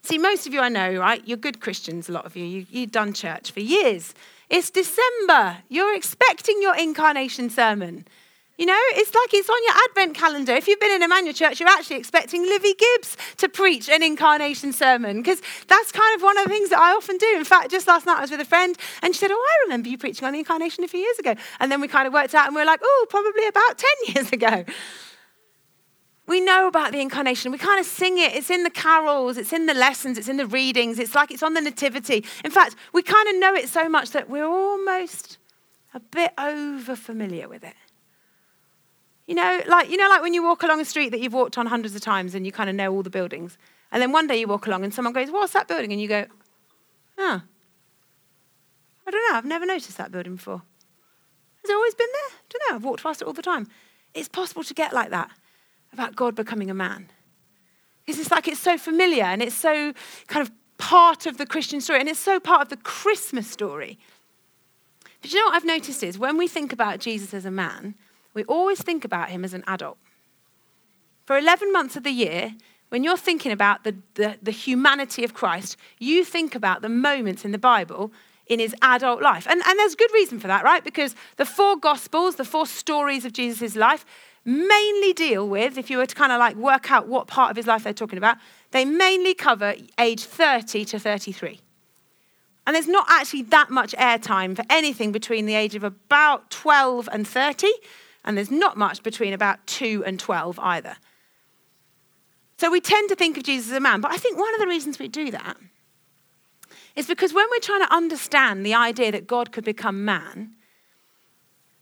See, 0.03 0.19
most 0.19 0.45
of 0.45 0.53
you 0.53 0.59
I 0.59 0.69
know, 0.69 0.97
right? 0.97 1.23
You're 1.25 1.37
good 1.37 1.61
Christians, 1.61 2.09
a 2.09 2.13
lot 2.13 2.27
of 2.27 2.35
you. 2.35 2.45
you 2.45 2.67
you've 2.69 2.91
done 2.91 3.13
church 3.13 3.53
for 3.53 3.61
years. 3.61 4.13
It's 4.51 4.71
December. 4.71 5.59
You're 5.69 5.95
expecting 5.95 6.61
your 6.61 6.77
incarnation 6.77 7.49
sermon. 7.49 8.09
You 8.63 8.67
know, 8.67 8.81
it's 8.91 9.13
like 9.13 9.35
it's 9.35 9.51
on 9.51 9.61
your 9.65 9.75
advent 9.91 10.17
calendar. 10.17 10.53
If 10.53 10.69
you've 10.69 10.79
been 10.79 10.93
in 10.93 11.03
Emmanuel 11.03 11.35
Church, 11.35 11.59
you're 11.59 11.69
actually 11.69 11.97
expecting 11.97 12.45
Livy 12.45 12.75
Gibbs 12.75 13.17
to 13.39 13.49
preach 13.49 13.89
an 13.89 14.05
incarnation 14.05 14.73
sermon 14.73 15.17
because 15.17 15.43
that's 15.67 15.91
kind 15.91 16.15
of 16.15 16.23
one 16.23 16.39
of 16.39 16.45
the 16.45 16.51
things 16.51 16.71
that 16.71 16.79
I 16.79 16.93
often 16.93 17.19
do. 17.19 17.35
In 17.35 17.43
fact, 17.45 17.73
just 17.73 17.89
last 17.89 18.07
night 18.07 18.19
I 18.19 18.21
was 18.21 18.31
with 18.31 18.39
a 18.39 18.45
friend 18.45 18.79
and 19.03 19.17
she 19.17 19.19
said, 19.19 19.33
Oh, 19.33 19.49
I 19.51 19.65
remember 19.65 19.89
you 19.89 19.99
preaching 19.99 20.29
on 20.29 20.33
the 20.33 20.39
incarnation 20.39 20.85
a 20.85 20.87
few 20.87 21.01
years 21.01 21.19
ago. 21.19 21.35
And 21.59 21.73
then 21.73 21.81
we 21.81 21.89
kind 21.89 22.07
of 22.07 22.13
worked 22.13 22.37
out 22.37 22.47
and 22.47 22.55
we 22.55 22.63
are 22.63 22.65
like, 22.65 22.79
Oh, 22.85 23.07
probably 23.11 23.49
about 23.49 23.79
10 23.79 23.91
years 24.15 24.31
ago. 24.31 24.65
We 26.29 26.41
know 26.41 26.69
about 26.69 26.93
the 26.93 27.01
incarnation. 27.01 27.51
We 27.51 27.59
kind 27.59 27.81
of 27.81 27.87
sing 27.87 28.19
it. 28.19 28.33
It's 28.33 28.49
in 28.49 28.63
the 28.63 28.71
carols, 28.71 29.39
it's 29.39 29.53
in 29.53 29.67
the 29.67 29.75
lessons, 29.75 30.19
it's 30.19 30.29
in 30.29 30.37
the 30.37 30.47
readings. 30.47 31.01
It's 31.01 31.17
like 31.17 31.33
it's 31.33 31.43
on 31.43 31.55
the 31.55 31.61
nativity. 31.61 32.25
In 32.45 32.53
fact, 32.53 32.77
we 32.93 33.03
kind 33.03 33.29
of 33.29 33.35
know 33.41 33.55
it 33.57 33.69
so 33.69 33.89
much 33.89 34.13
that 34.13 34.31
we're 34.31 34.47
almost 34.47 35.39
a 35.95 35.99
bit 35.99 36.33
over 36.39 36.95
familiar 36.95 37.49
with 37.49 37.65
it. 37.65 37.75
You 39.27 39.35
know, 39.35 39.63
like 39.67 39.89
you 39.91 39.97
know, 39.97 40.09
like 40.09 40.23
when 40.23 40.35
you 40.35 40.43
walk 40.43 40.63
along 40.63 40.81
a 40.81 40.85
street 40.85 41.11
that 41.11 41.21
you've 41.21 41.33
walked 41.33 41.57
on 41.57 41.67
hundreds 41.67 41.95
of 41.95 42.01
times 42.01 42.35
and 42.35 42.45
you 42.45 42.53
kind 42.53 42.69
of 42.69 42.77
know 42.77 42.93
all 42.93 43.03
the 43.03 43.11
buildings. 43.11 43.57
And 43.93 44.01
then 44.01 44.11
one 44.11 44.27
day 44.27 44.37
you 44.37 44.49
walk 44.49 44.67
along 44.67 44.85
and 44.85 44.93
someone 44.93 45.13
goes, 45.13 45.31
What's 45.31 45.53
that 45.53 45.69
building? 45.69 45.93
And 45.93 46.01
you 46.01 46.09
go, 46.09 46.27
Huh. 47.17 47.41
I 49.07 49.11
don't 49.11 49.33
know, 49.33 49.39
I've 49.39 49.45
never 49.45 49.67
noticed 49.67 49.99
that 49.99 50.13
building 50.13 50.37
before. 50.37 50.63
Has 51.63 51.71
it 51.71 51.75
always 51.75 51.95
been 51.95 52.09
there? 52.13 52.39
I 52.39 52.43
don't 52.51 52.71
know, 52.71 52.77
I've 52.77 52.85
walked 52.85 53.03
past 53.03 53.23
it 53.23 53.27
all 53.27 53.33
the 53.33 53.43
time. 53.43 53.69
It's 54.15 54.29
possible 54.29 54.65
to 54.65 54.75
get 54.75 54.93
like 54.93 55.11
that 55.11 55.31
about 55.93 56.17
God 56.17 56.35
becoming 56.35 56.71
a 56.71 56.75
man. 56.75 57.09
Because 58.05 58.21
it's 58.21 58.31
like 58.31 58.49
it's 58.49 58.61
so 58.61 58.79
familiar 58.79 59.25
and 59.25 59.43
it's 59.43 59.55
so 59.55 59.93
kind 60.27 60.47
of 60.47 60.53
part 60.79 61.27
of 61.27 61.39
the 61.39 61.47
Christian 61.47 61.81
story 61.81 62.01
and 62.01 62.09
it's 62.09 62.19
so 62.19 62.41
part 62.41 62.63
of 62.63 62.69
the 62.69 62.77
Christmas 62.77 63.49
story. 63.49 63.99
But 65.21 65.33
you 65.33 65.39
know 65.39 65.47
what 65.47 65.55
I've 65.55 65.65
noticed 65.65 66.03
is 66.03 66.19
when 66.19 66.37
we 66.37 66.49
think 66.49 66.73
about 66.73 66.99
Jesus 66.99 67.33
as 67.33 67.45
a 67.45 67.51
man, 67.51 67.95
we 68.35 68.45
always 68.45 68.81
think 68.81 69.05
about 69.05 69.31
him 69.31 69.45
as 69.45 69.55
an 69.55 69.65
adult. 69.67 69.99
For 71.27 71.39
11 71.39 71.73
months 71.73 71.97
of 71.97 72.03
the 72.03 72.11
year, 72.11 72.55
when 72.89 73.05
you're 73.05 73.17
thinking 73.17 73.53
about 73.53 73.85
the, 73.85 73.97
the, 74.15 74.37
the, 74.43 74.51
humanity 74.51 75.25
of 75.25 75.33
Christ, 75.33 75.77
you 75.99 76.25
think 76.25 76.55
about 76.55 76.83
the 76.83 76.89
moments 76.89 77.45
in 77.45 77.53
the 77.53 77.59
Bible 77.59 78.13
in 78.47 78.59
his 78.59 78.75
adult 78.83 79.23
life. 79.23 79.47
And, 79.49 79.63
and 79.67 79.79
there's 79.79 79.95
good 79.95 80.13
reason 80.13 80.39
for 80.39 80.49
that, 80.49 80.65
right? 80.65 80.85
Because 80.85 81.15
the 81.37 81.47
four 81.47 81.77
Gospels, 81.77 82.37
the 82.37 82.45
four 82.45 82.67
stories 82.67 83.25
of 83.25 83.33
Jesus' 83.33 83.77
life, 83.77 84.05
mainly 84.45 85.13
deal 85.13 85.49
with, 85.49 85.79
if 85.79 85.89
you 85.89 85.97
were 85.97 86.07
to 86.07 86.15
kind 86.15 86.33
of 86.33 86.39
like 86.39 86.57
work 86.57 86.91
out 86.91 87.09
what 87.09 87.29
part 87.29 87.51
of 87.51 87.57
his 87.57 87.67
life 87.67 87.85
they're 87.85 87.93
talking 87.93 88.19
about, 88.19 88.37
they 88.73 88.85
mainly 88.85 89.35
cover 89.35 89.75
age 89.99 90.25
30 90.25 90.85
to 90.87 90.99
33. 90.99 91.61
And 92.67 92.77
there's 92.77 92.89
not 92.89 93.07
actually 93.09 93.43
that 93.45 93.71
much 93.71 93.93
airtime 93.95 94.55
for 94.55 94.65
anything 94.71 95.13
between 95.13 95.47
the 95.47 95.55
age 95.55 95.75
of 95.75 95.83
about 95.83 96.51
12 96.51 97.09
and 97.13 97.27
30, 97.27 97.69
and 98.25 98.37
there's 98.37 98.51
not 98.51 98.77
much 98.77 99.03
between 99.03 99.33
about 99.33 99.67
2 99.67 100.05
and 100.07 100.19
12 100.19 100.59
either. 100.59 100.97
So 102.59 102.71
we 102.71 102.81
tend 102.81 103.09
to 103.09 103.17
think 103.17 103.37
of 103.37 103.43
Jesus 103.43 103.71
as 103.71 103.77
a 103.77 103.81
man, 103.81 104.01
but 104.01 104.13
I 104.13 104.17
think 104.17 104.39
one 104.39 104.55
of 104.55 104.61
the 104.61 104.69
reasons 104.69 104.99
we 104.99 105.09
do 105.09 105.31
that 105.33 105.57
is 106.95 107.07
because 107.07 107.33
when 107.33 107.47
we're 107.51 107.61
trying 107.61 107.85
to 107.85 107.93
understand 107.93 108.65
the 108.65 108.75
idea 108.75 109.11
that 109.13 109.27
God 109.27 109.51
could 109.51 109.65
become 109.65 110.05
man, 110.05 110.55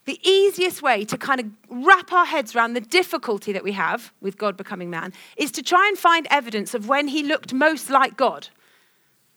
the 0.06 0.18
easiest 0.28 0.82
way 0.82 1.04
to 1.04 1.18
kind 1.18 1.40
of 1.40 1.46
wrap 1.68 2.12
our 2.12 2.24
heads 2.24 2.56
around 2.56 2.72
the 2.72 2.80
difficulty 2.80 3.52
that 3.52 3.62
we 3.62 3.72
have 3.72 4.12
with 4.20 4.38
God 4.38 4.56
becoming 4.56 4.90
man 4.90 5.12
is 5.36 5.52
to 5.52 5.62
try 5.62 5.86
and 5.86 5.98
find 5.98 6.26
evidence 6.30 6.74
of 6.74 6.88
when 6.88 7.08
he 7.08 7.22
looked 7.22 7.52
most 7.52 7.90
like 7.90 8.16
God. 8.16 8.48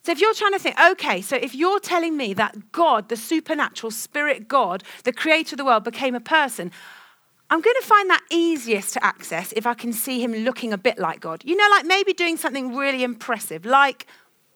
So 0.05 0.11
if 0.11 0.19
you're 0.19 0.33
trying 0.33 0.51
to 0.51 0.59
think, 0.59 0.77
okay, 0.79 1.21
so 1.21 1.37
if 1.37 1.55
you're 1.55 1.79
telling 1.79 2.17
me 2.17 2.33
that 2.33 2.73
God, 2.73 3.07
the 3.07 3.15
supernatural 3.15 3.89
spirit 3.89 4.49
God, 4.49 4.83
the 5.05 5.13
creator 5.13 5.53
of 5.53 5.57
the 5.57 5.65
world, 5.65 5.85
became 5.85 6.13
a 6.13 6.19
person, 6.19 6.71
I'm 7.49 7.61
going 7.61 7.75
to 7.79 7.87
find 7.87 8.09
that 8.09 8.21
easiest 8.29 8.93
to 8.93 9.05
access 9.05 9.53
if 9.53 9.65
I 9.65 9.73
can 9.73 9.93
see 9.93 10.21
him 10.21 10.33
looking 10.33 10.73
a 10.73 10.77
bit 10.77 10.99
like 10.99 11.21
God. 11.21 11.43
You 11.45 11.55
know, 11.55 11.67
like 11.71 11.85
maybe 11.85 12.11
doing 12.11 12.35
something 12.35 12.75
really 12.75 13.03
impressive, 13.03 13.65
like, 13.65 14.05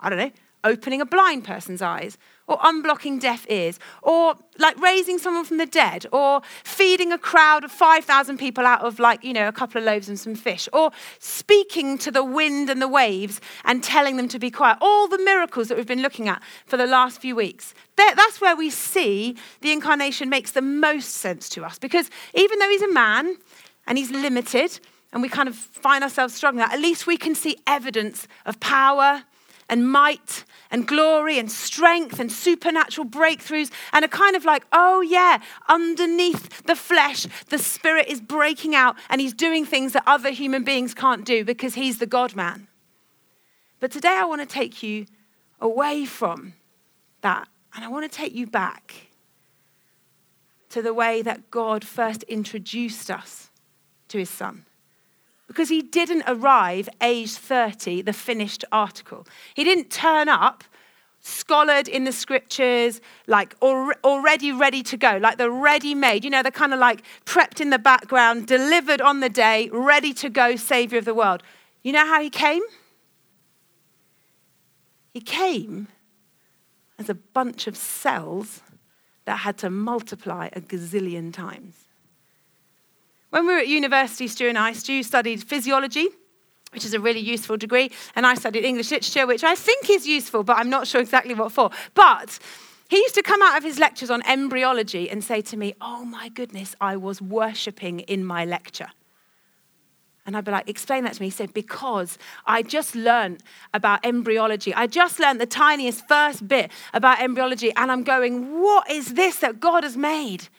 I 0.02 0.10
don't 0.10 0.20
know, 0.20 0.32
opening 0.66 1.00
a 1.00 1.06
blind 1.06 1.46
person's 1.46 1.82
eyes 1.82 2.18
or 2.48 2.58
unblocking 2.60 3.20
deaf 3.20 3.46
ears, 3.50 3.78
or 4.02 4.36
like 4.58 4.80
raising 4.80 5.18
someone 5.18 5.46
from 5.46 5.58
the 5.58 5.66
dead, 5.66 6.06
or 6.12 6.42
feeding 6.64 7.12
a 7.12 7.18
crowd 7.18 7.64
of 7.64 7.72
5,000 7.72 8.38
people 8.38 8.66
out 8.66 8.82
of 8.82 9.00
like, 9.00 9.24
you 9.24 9.34
know, 9.34 9.48
a 9.48 9.52
couple 9.52 9.80
of 9.80 9.86
loaves 9.86 10.08
and 10.08 10.20
some 10.20 10.36
fish, 10.36 10.70
or 10.72 10.92
speaking 11.20 11.98
to 11.98 12.12
the 12.12 12.24
wind 12.24 12.70
and 12.70 12.82
the 12.82 12.88
waves 12.88 13.42
and 13.66 13.84
telling 13.84 14.18
them 14.18 14.28
to 14.28 14.40
be 14.40 14.50
quiet. 14.50 14.78
All 14.82 15.08
the 15.08 15.18
miracles 15.20 15.68
that 15.68 15.78
we've 15.78 15.86
been 15.86 16.02
looking 16.02 16.28
at 16.28 16.42
for 16.66 16.78
the 16.78 16.88
last 16.88 17.20
few 17.20 17.36
weeks. 17.36 17.74
That's 17.96 18.40
where 18.40 18.56
we 18.56 18.70
see 18.70 19.36
the 19.62 19.72
incarnation 19.72 20.30
makes 20.30 20.52
the 20.52 20.62
most 20.62 21.16
sense 21.16 21.50
to 21.50 21.66
us, 21.66 21.78
because 21.78 22.10
even 22.34 22.60
though 22.60 22.70
he's 22.70 22.82
a 22.82 22.94
man 22.94 23.36
and 23.86 23.98
he's 23.98 24.12
limited, 24.12 24.80
and 25.14 25.22
we 25.22 25.30
kind 25.30 25.48
of 25.48 25.56
find 25.56 26.04
ourselves 26.04 26.36
struggling, 26.36 26.64
at 26.64 26.80
least 26.80 27.08
we 27.08 27.18
can 27.18 27.34
see 27.34 27.58
evidence 27.66 28.28
of 28.46 28.60
power 28.60 29.24
and 29.70 29.90
might 29.90 30.46
and 30.72 30.88
glory 30.88 31.40
and 31.40 31.52
strength 31.52 32.20
and 32.20 32.32
supernatural 32.32 33.06
breakthroughs 33.06 33.72
and 33.94 34.06
a 34.06 34.08
kind 34.08 34.36
of 34.36 34.46
like, 34.46 34.66
oh 34.72 35.02
yeah, 35.02 35.40
underneath 35.68 36.64
the 36.64 36.76
flesh, 36.76 37.28
the 37.50 37.58
spirit 37.58 38.08
is 38.08 38.22
breaking 38.22 38.76
out 38.76 38.96
and 39.10 39.22
he's 39.22 39.34
doing 39.34 39.66
things 39.66 39.94
that 39.94 40.04
other 40.06 40.32
human 40.32 40.64
beings 40.64 40.94
can't 40.94 41.26
do 41.26 41.44
because 41.44 41.76
he's 41.76 42.00
the 42.00 42.06
God 42.06 42.36
man. 42.36 42.68
But 43.80 43.92
today 43.92 44.16
I 44.18 44.26
want 44.26 44.42
to 44.42 44.48
take 44.48 44.82
you 44.82 45.06
away 45.60 46.06
from 46.06 46.54
that 47.22 47.48
and 47.76 47.84
I 47.84 47.88
want 47.90 48.10
to 48.10 48.16
take 48.16 48.34
you 48.34 48.48
back 48.48 49.08
to 50.70 50.82
the 50.82 50.94
way 50.94 51.22
that 51.22 51.50
God 51.52 51.84
first 51.84 52.24
introduced 52.24 53.10
us 53.10 53.50
to 54.10 54.20
his 54.20 54.30
son 54.30 54.67
because 55.48 55.70
he 55.70 55.82
didn't 55.82 56.24
arrive 56.28 56.90
age 57.02 57.34
30, 57.34 58.02
the 58.02 58.14
finished 58.14 58.66
article. 58.72 59.26
He 59.56 59.64
didn't 59.64 59.90
turn 59.90 60.30
up 60.30 60.64
scholared 61.20 61.88
in 61.88 62.06
the 62.06 62.12
scriptures, 62.12 63.02
like 63.28 63.56
already 63.62 64.52
ready 64.52 64.82
to 64.84 64.96
go, 64.96 65.18
like 65.22 65.38
the 65.38 65.52
ready 65.52 65.94
made, 65.94 66.24
you 66.24 66.30
know, 66.30 66.42
they're 66.42 66.52
kind 66.52 66.74
of 66.74 66.80
like 66.80 67.04
prepped 67.26 67.60
in 67.60 67.70
the 67.70 67.80
background, 67.80 68.48
delivered 68.48 69.02
on 69.02 69.20
the 69.20 69.30
day, 69.30 69.70
ready 69.74 70.14
to 70.14 70.30
go, 70.30 70.56
Savior 70.56 71.00
of 71.00 71.06
the 71.06 71.14
world. 71.14 71.44
You 71.84 71.92
know 71.92 72.06
how 72.06 72.22
he 72.22 72.30
came? 72.30 72.62
He 75.14 75.20
came 75.20 75.88
as 76.98 77.10
a 77.10 77.16
bunch 77.16 77.68
of 77.68 77.76
cells 77.76 78.62
that 79.26 79.40
had 79.40 79.58
to 79.58 79.70
multiply 79.70 80.50
a 80.54 80.62
gazillion 80.62 81.34
times. 81.34 81.87
When 83.38 83.46
we 83.46 83.54
were 83.54 83.60
at 83.60 83.68
university, 83.68 84.28
Stu 84.28 84.50
and 84.50 84.58
I, 84.58 84.74
Stu 84.74 85.04
studied 85.04 85.44
physiology, 85.44 86.08
which 86.72 86.84
is 86.84 86.96
a 86.96 87.00
really 87.00 87.20
useful 87.20 87.56
degree, 87.56 87.92
and 88.16 88.26
I 88.26 88.34
studied 88.34 88.66
English 88.66 88.90
literature, 88.90 89.28
which 89.28 89.44
I 89.44 89.54
think 89.54 89.92
is 89.92 90.08
useful, 90.08 90.44
but 90.44 90.58
I'm 90.58 90.72
not 90.72 90.88
sure 90.88 91.00
exactly 91.02 91.36
what 91.36 91.52
for. 91.52 91.70
But 91.94 92.40
he 92.90 92.98
used 92.98 93.14
to 93.14 93.22
come 93.22 93.44
out 93.44 93.56
of 93.56 93.64
his 93.64 93.78
lectures 93.78 94.10
on 94.10 94.24
embryology 94.24 95.08
and 95.08 95.24
say 95.24 95.42
to 95.42 95.56
me, 95.56 95.76
Oh 95.80 96.04
my 96.04 96.30
goodness, 96.30 96.76
I 96.82 96.98
was 96.98 97.22
worshipping 97.22 98.00
in 98.00 98.26
my 98.26 98.44
lecture. 98.44 98.90
And 100.26 100.36
I'd 100.36 100.44
be 100.44 100.52
like, 100.52 100.68
explain 100.68 101.04
that 101.04 101.14
to 101.14 101.22
me. 101.22 101.28
He 101.28 101.32
said, 101.32 101.54
because 101.54 102.18
I 102.48 102.64
just 102.64 102.96
learned 102.96 103.44
about 103.72 104.04
embryology. 104.04 104.74
I 104.74 104.88
just 104.88 105.20
learned 105.20 105.40
the 105.40 105.46
tiniest 105.46 106.08
first 106.08 106.48
bit 106.48 106.72
about 106.92 107.22
embryology. 107.22 107.72
And 107.76 107.92
I'm 107.92 108.04
going, 108.04 108.60
what 108.60 108.90
is 108.90 109.14
this 109.14 109.38
that 109.42 109.60
God 109.60 109.84
has 109.84 109.96
made? 109.96 110.50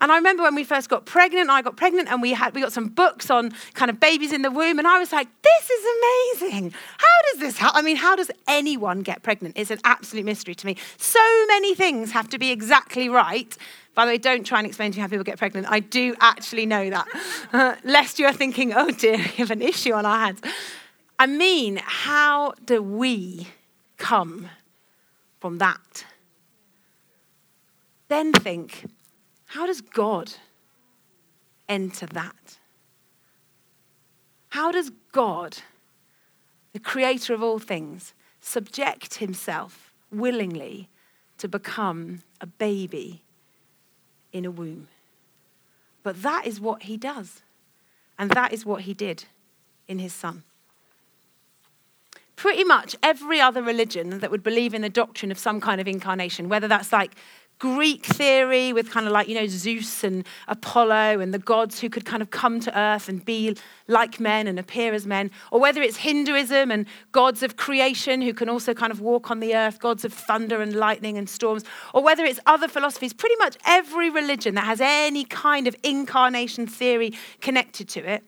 And 0.00 0.10
I 0.10 0.16
remember 0.16 0.42
when 0.42 0.54
we 0.54 0.64
first 0.64 0.88
got 0.88 1.04
pregnant, 1.04 1.50
I 1.50 1.62
got 1.62 1.76
pregnant 1.76 2.10
and 2.10 2.22
we 2.22 2.32
had 2.32 2.54
we 2.54 2.60
got 2.60 2.72
some 2.72 2.88
books 2.88 3.30
on 3.30 3.52
kind 3.74 3.90
of 3.90 4.00
babies 4.00 4.32
in 4.32 4.42
the 4.42 4.50
womb 4.50 4.78
and 4.78 4.88
I 4.88 4.98
was 4.98 5.12
like, 5.12 5.28
this 5.42 5.70
is 5.70 6.40
amazing. 6.40 6.70
How 6.98 7.32
does 7.32 7.40
this 7.40 7.58
happen? 7.58 7.78
I 7.78 7.82
mean, 7.82 7.96
how 7.96 8.16
does 8.16 8.30
anyone 8.48 9.00
get 9.00 9.22
pregnant? 9.22 9.56
It's 9.58 9.70
an 9.70 9.80
absolute 9.84 10.24
mystery 10.24 10.54
to 10.54 10.66
me. 10.66 10.76
So 10.96 11.20
many 11.48 11.74
things 11.74 12.12
have 12.12 12.28
to 12.30 12.38
be 12.38 12.50
exactly 12.50 13.08
right. 13.08 13.56
By 13.94 14.06
the 14.06 14.12
way, 14.12 14.18
don't 14.18 14.44
try 14.44 14.58
and 14.58 14.66
explain 14.66 14.92
to 14.92 14.98
me 14.98 15.02
how 15.02 15.08
people 15.08 15.24
get 15.24 15.38
pregnant. 15.38 15.66
I 15.68 15.80
do 15.80 16.14
actually 16.20 16.64
know 16.64 16.88
that. 16.90 17.80
Lest 17.84 18.18
you 18.18 18.26
are 18.26 18.32
thinking, 18.32 18.72
oh 18.72 18.90
dear, 18.90 19.16
we 19.18 19.22
have 19.22 19.50
an 19.50 19.62
issue 19.62 19.92
on 19.92 20.06
our 20.06 20.18
hands. 20.18 20.40
I 21.18 21.26
mean, 21.26 21.80
how 21.84 22.54
do 22.64 22.82
we 22.82 23.48
come 23.98 24.48
from 25.40 25.58
that? 25.58 26.06
Then 28.08 28.32
think, 28.32 28.86
how 29.50 29.66
does 29.66 29.80
God 29.80 30.32
enter 31.68 32.06
that? 32.06 32.58
How 34.50 34.70
does 34.70 34.92
God, 35.10 35.58
the 36.72 36.78
creator 36.78 37.34
of 37.34 37.42
all 37.42 37.58
things, 37.58 38.14
subject 38.40 39.14
himself 39.14 39.92
willingly 40.12 40.88
to 41.38 41.48
become 41.48 42.22
a 42.40 42.46
baby 42.46 43.22
in 44.32 44.44
a 44.44 44.52
womb? 44.52 44.86
But 46.04 46.22
that 46.22 46.46
is 46.46 46.60
what 46.60 46.84
he 46.84 46.96
does. 46.96 47.42
And 48.20 48.30
that 48.30 48.52
is 48.52 48.64
what 48.64 48.82
he 48.82 48.94
did 48.94 49.24
in 49.88 49.98
his 49.98 50.12
son. 50.12 50.44
Pretty 52.36 52.62
much 52.62 52.94
every 53.02 53.40
other 53.40 53.64
religion 53.64 54.20
that 54.20 54.30
would 54.30 54.44
believe 54.44 54.74
in 54.74 54.82
the 54.82 54.88
doctrine 54.88 55.32
of 55.32 55.38
some 55.38 55.60
kind 55.60 55.80
of 55.80 55.88
incarnation, 55.88 56.48
whether 56.48 56.68
that's 56.68 56.92
like 56.92 57.16
Greek 57.60 58.06
theory 58.06 58.72
with 58.72 58.90
kind 58.90 59.06
of 59.06 59.12
like, 59.12 59.28
you 59.28 59.34
know, 59.34 59.46
Zeus 59.46 60.02
and 60.02 60.26
Apollo 60.48 61.20
and 61.20 61.32
the 61.32 61.38
gods 61.38 61.78
who 61.78 61.90
could 61.90 62.06
kind 62.06 62.22
of 62.22 62.30
come 62.30 62.58
to 62.58 62.76
earth 62.76 63.08
and 63.08 63.22
be 63.22 63.54
like 63.86 64.18
men 64.18 64.48
and 64.48 64.58
appear 64.58 64.94
as 64.94 65.06
men, 65.06 65.30
or 65.52 65.60
whether 65.60 65.82
it's 65.82 65.98
Hinduism 65.98 66.70
and 66.70 66.86
gods 67.12 67.42
of 67.42 67.56
creation 67.56 68.22
who 68.22 68.32
can 68.32 68.48
also 68.48 68.72
kind 68.72 68.90
of 68.90 69.00
walk 69.00 69.30
on 69.30 69.40
the 69.40 69.54
earth, 69.54 69.78
gods 69.78 70.06
of 70.06 70.12
thunder 70.12 70.62
and 70.62 70.74
lightning 70.74 71.18
and 71.18 71.28
storms, 71.28 71.62
or 71.92 72.02
whether 72.02 72.24
it's 72.24 72.40
other 72.46 72.66
philosophies, 72.66 73.12
pretty 73.12 73.36
much 73.36 73.58
every 73.66 74.08
religion 74.08 74.54
that 74.54 74.64
has 74.64 74.80
any 74.80 75.24
kind 75.24 75.66
of 75.66 75.76
incarnation 75.82 76.66
theory 76.66 77.12
connected 77.40 77.88
to 77.90 78.10
it 78.10 78.24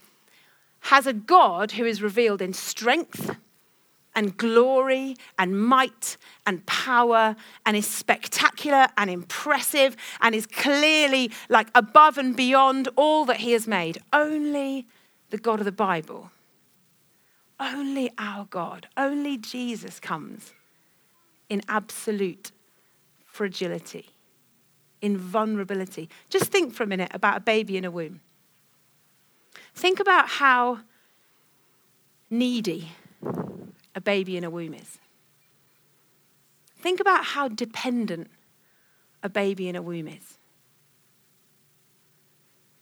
has 0.87 1.07
a 1.07 1.13
God 1.13 1.73
who 1.73 1.85
is 1.85 2.03
revealed 2.03 2.43
in 2.43 2.53
strength 2.53 3.37
and 4.15 4.37
glory 4.37 5.17
and 5.39 5.59
might 5.59 6.17
and 6.47 6.65
power 6.67 7.37
and 7.65 7.77
is 7.77 7.87
spectacular 7.87 8.87
and 8.97 9.11
impressive 9.11 9.97
and 10.21 10.35
is 10.35 10.47
clearly 10.47 11.31
like 11.49 11.69
above 11.75 12.19
and 12.19 12.37
beyond 12.37 12.89
all 12.97 13.25
that 13.25 13.39
he 13.39 13.53
has 13.53 13.67
made. 13.67 13.99
Only 14.13 14.87
the 15.31 15.39
God 15.39 15.61
of 15.61 15.65
the 15.65 15.73
Bible, 15.73 16.31
only 17.59 18.11
our 18.19 18.45
God, 18.47 18.89
only 18.97 19.39
Jesus 19.39 19.99
comes 19.99 20.53
in 21.49 21.63
absolute 21.69 22.53
fragility, 23.25 24.11
in 25.01 25.17
vulnerability. 25.17 26.09
Just 26.29 26.47
think 26.47 26.75
for 26.75 26.83
a 26.83 26.87
minute 26.87 27.11
about 27.15 27.39
a 27.39 27.41
baby 27.41 27.77
in 27.77 27.85
a 27.85 27.91
womb. 27.91 28.21
Think 29.75 30.01
about 30.01 30.29
how 30.29 30.81
needy 32.31 32.93
a 33.95 34.01
baby 34.01 34.37
in 34.37 34.45
a 34.45 34.51
womb 34.51 34.75
is. 34.75 34.99
Think 36.79 37.01
about 37.01 37.25
how 37.25 37.49
dependent 37.49 38.29
a 39.23 39.29
baby 39.29 39.69
in 39.69 39.77
a 39.77 39.83
womb 39.83 40.09
is. 40.09 40.39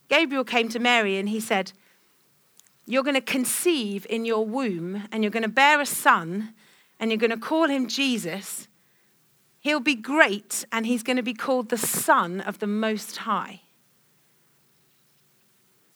Gabriel 0.09 0.45
came 0.45 0.69
to 0.71 0.79
Mary 0.79 1.17
and 1.19 1.29
he 1.29 1.39
said, 1.39 1.73
You're 2.87 3.03
going 3.03 3.15
to 3.15 3.21
conceive 3.21 4.07
in 4.11 4.25
your 4.25 4.45
womb 4.45 5.05
and 5.13 5.23
you're 5.23 5.31
going 5.31 5.45
to 5.45 5.49
bear 5.49 5.81
a 5.81 5.87
son 5.87 6.55
and 6.99 7.11
you're 7.11 7.19
going 7.19 7.31
to 7.31 7.37
call 7.37 7.67
him 7.67 7.89
Jesus. 7.89 8.69
He'll 9.61 9.81
be 9.81 9.95
great 9.95 10.65
and 10.73 10.87
he's 10.87 11.03
going 11.03 11.19
to 11.19 11.23
be 11.23 11.35
called 11.35 11.69
the 11.69 11.79
Son 11.79 12.41
of 12.41 12.59
the 12.61 12.67
Most 12.67 13.19
High. 13.19 13.61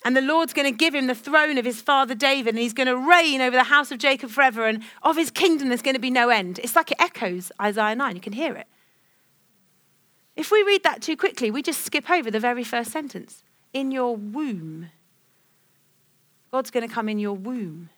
And 0.04 0.14
the 0.14 0.20
Lord's 0.20 0.52
going 0.52 0.70
to 0.70 0.76
give 0.76 0.94
him 0.94 1.07
the 1.07 1.14
throne 1.14 1.57
of 1.57 1.64
his 1.64 1.81
father 1.81 2.14
David, 2.14 2.50
and 2.50 2.59
he's 2.59 2.74
going 2.74 2.88
to 2.88 2.96
reign 2.96 3.40
over 3.40 3.57
the 3.57 3.64
house 3.64 3.90
of 3.90 3.98
Jacob 3.98 4.31
forever, 4.31 4.66
and 4.66 4.83
of 5.02 5.16
his 5.16 5.31
kingdom 5.31 5.68
there's 5.68 5.81
going 5.81 5.94
to 5.94 6.00
be 6.00 6.11
no 6.11 6.29
end. 6.29 6.61
It's 6.62 6.76
like 6.76 6.90
it 6.90 7.00
echoes 7.00 7.50
Isaiah 7.61 7.94
9. 7.94 8.14
You 8.14 8.20
can 8.20 8.35
hear 8.35 8.55
it. 8.55 8.66
If 10.37 10.50
we 10.50 10.62
read 10.62 10.83
that 10.83 11.00
too 11.00 11.16
quickly, 11.16 11.50
we 11.50 11.62
just 11.62 11.83
skip 11.83 12.11
over 12.11 12.31
the 12.31 12.40
very 12.40 12.64
first 12.64 12.92
sentence. 12.92 13.42
In 13.72 13.90
your 13.90 14.14
womb. 14.14 14.90
God's 16.52 16.70
going 16.70 16.87
to 16.87 16.94
come 16.94 17.09
in 17.09 17.18
your 17.18 17.35
womb. 17.35 17.88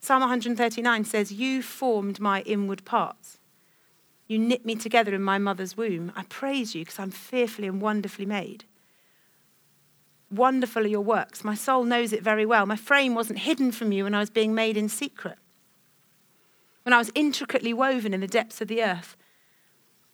Psalm 0.00 0.20
139 0.20 1.04
says, 1.04 1.32
You 1.32 1.62
formed 1.62 2.18
my 2.18 2.40
inward 2.42 2.84
parts. 2.84 3.38
You 4.26 4.38
knit 4.38 4.64
me 4.64 4.74
together 4.74 5.14
in 5.14 5.22
my 5.22 5.38
mother's 5.38 5.76
womb. 5.76 6.12
I 6.16 6.24
praise 6.24 6.74
you 6.74 6.82
because 6.82 6.98
I'm 6.98 7.10
fearfully 7.10 7.68
and 7.68 7.80
wonderfully 7.80 8.26
made. 8.26 8.64
Wonderful 10.30 10.84
are 10.84 10.88
your 10.88 11.00
works. 11.00 11.44
My 11.44 11.54
soul 11.54 11.84
knows 11.84 12.12
it 12.12 12.22
very 12.22 12.46
well. 12.46 12.66
My 12.66 12.76
frame 12.76 13.14
wasn't 13.14 13.40
hidden 13.40 13.72
from 13.72 13.92
you 13.92 14.04
when 14.04 14.14
I 14.14 14.20
was 14.20 14.30
being 14.30 14.54
made 14.54 14.76
in 14.76 14.88
secret. 14.88 15.38
When 16.82 16.92
I 16.92 16.98
was 16.98 17.10
intricately 17.14 17.72
woven 17.72 18.12
in 18.12 18.20
the 18.20 18.26
depths 18.26 18.60
of 18.60 18.68
the 18.68 18.82
earth, 18.82 19.16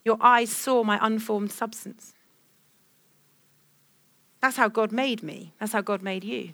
your 0.05 0.19
eyes 0.21 0.51
saw 0.51 0.83
my 0.83 0.99
unformed 1.01 1.53
substance. 1.53 2.15
That's 4.41 4.57
how 4.57 4.69
God 4.69 4.93
made 4.93 5.23
me. 5.23 5.53
That's 5.59 5.73
how 5.73 5.83
God 5.83 6.03
made 6.03 6.25
you. 6.25 6.51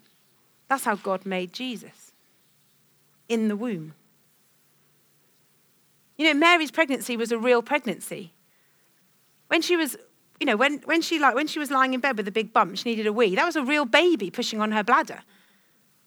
That's 0.69 0.85
how 0.85 0.97
God 0.97 1.25
made 1.25 1.53
Jesus 1.53 2.13
in 3.29 3.49
the 3.49 3.57
womb. 3.57 3.95
You 6.17 6.27
know, 6.27 6.35
Mary's 6.35 6.71
pregnancy 6.71 7.17
was 7.17 7.31
a 7.31 7.39
real 7.39 7.63
pregnancy. 7.63 8.33
When 9.49 9.63
she 9.63 9.77
was 9.77 9.97
you 10.41 10.47
know, 10.47 10.57
when, 10.57 10.79
when, 10.85 11.03
she, 11.03 11.19
like, 11.19 11.35
when 11.35 11.47
she 11.47 11.59
was 11.59 11.71
lying 11.71 11.95
in 11.95 12.01
bed 12.01 12.17
with 12.17 12.29
a 12.29 12.33
big 12.33 12.53
bump, 12.53 12.77
she 12.77 12.91
needed 12.91 13.07
a 13.07 13.13
wee. 13.13 13.35
That 13.35 13.47
was 13.47 13.57
a 13.57 13.63
real 13.63 13.85
baby 13.85 14.31
pushing 14.31 14.61
on 14.61 14.73
her 14.73 14.85
bladder. 14.85 15.21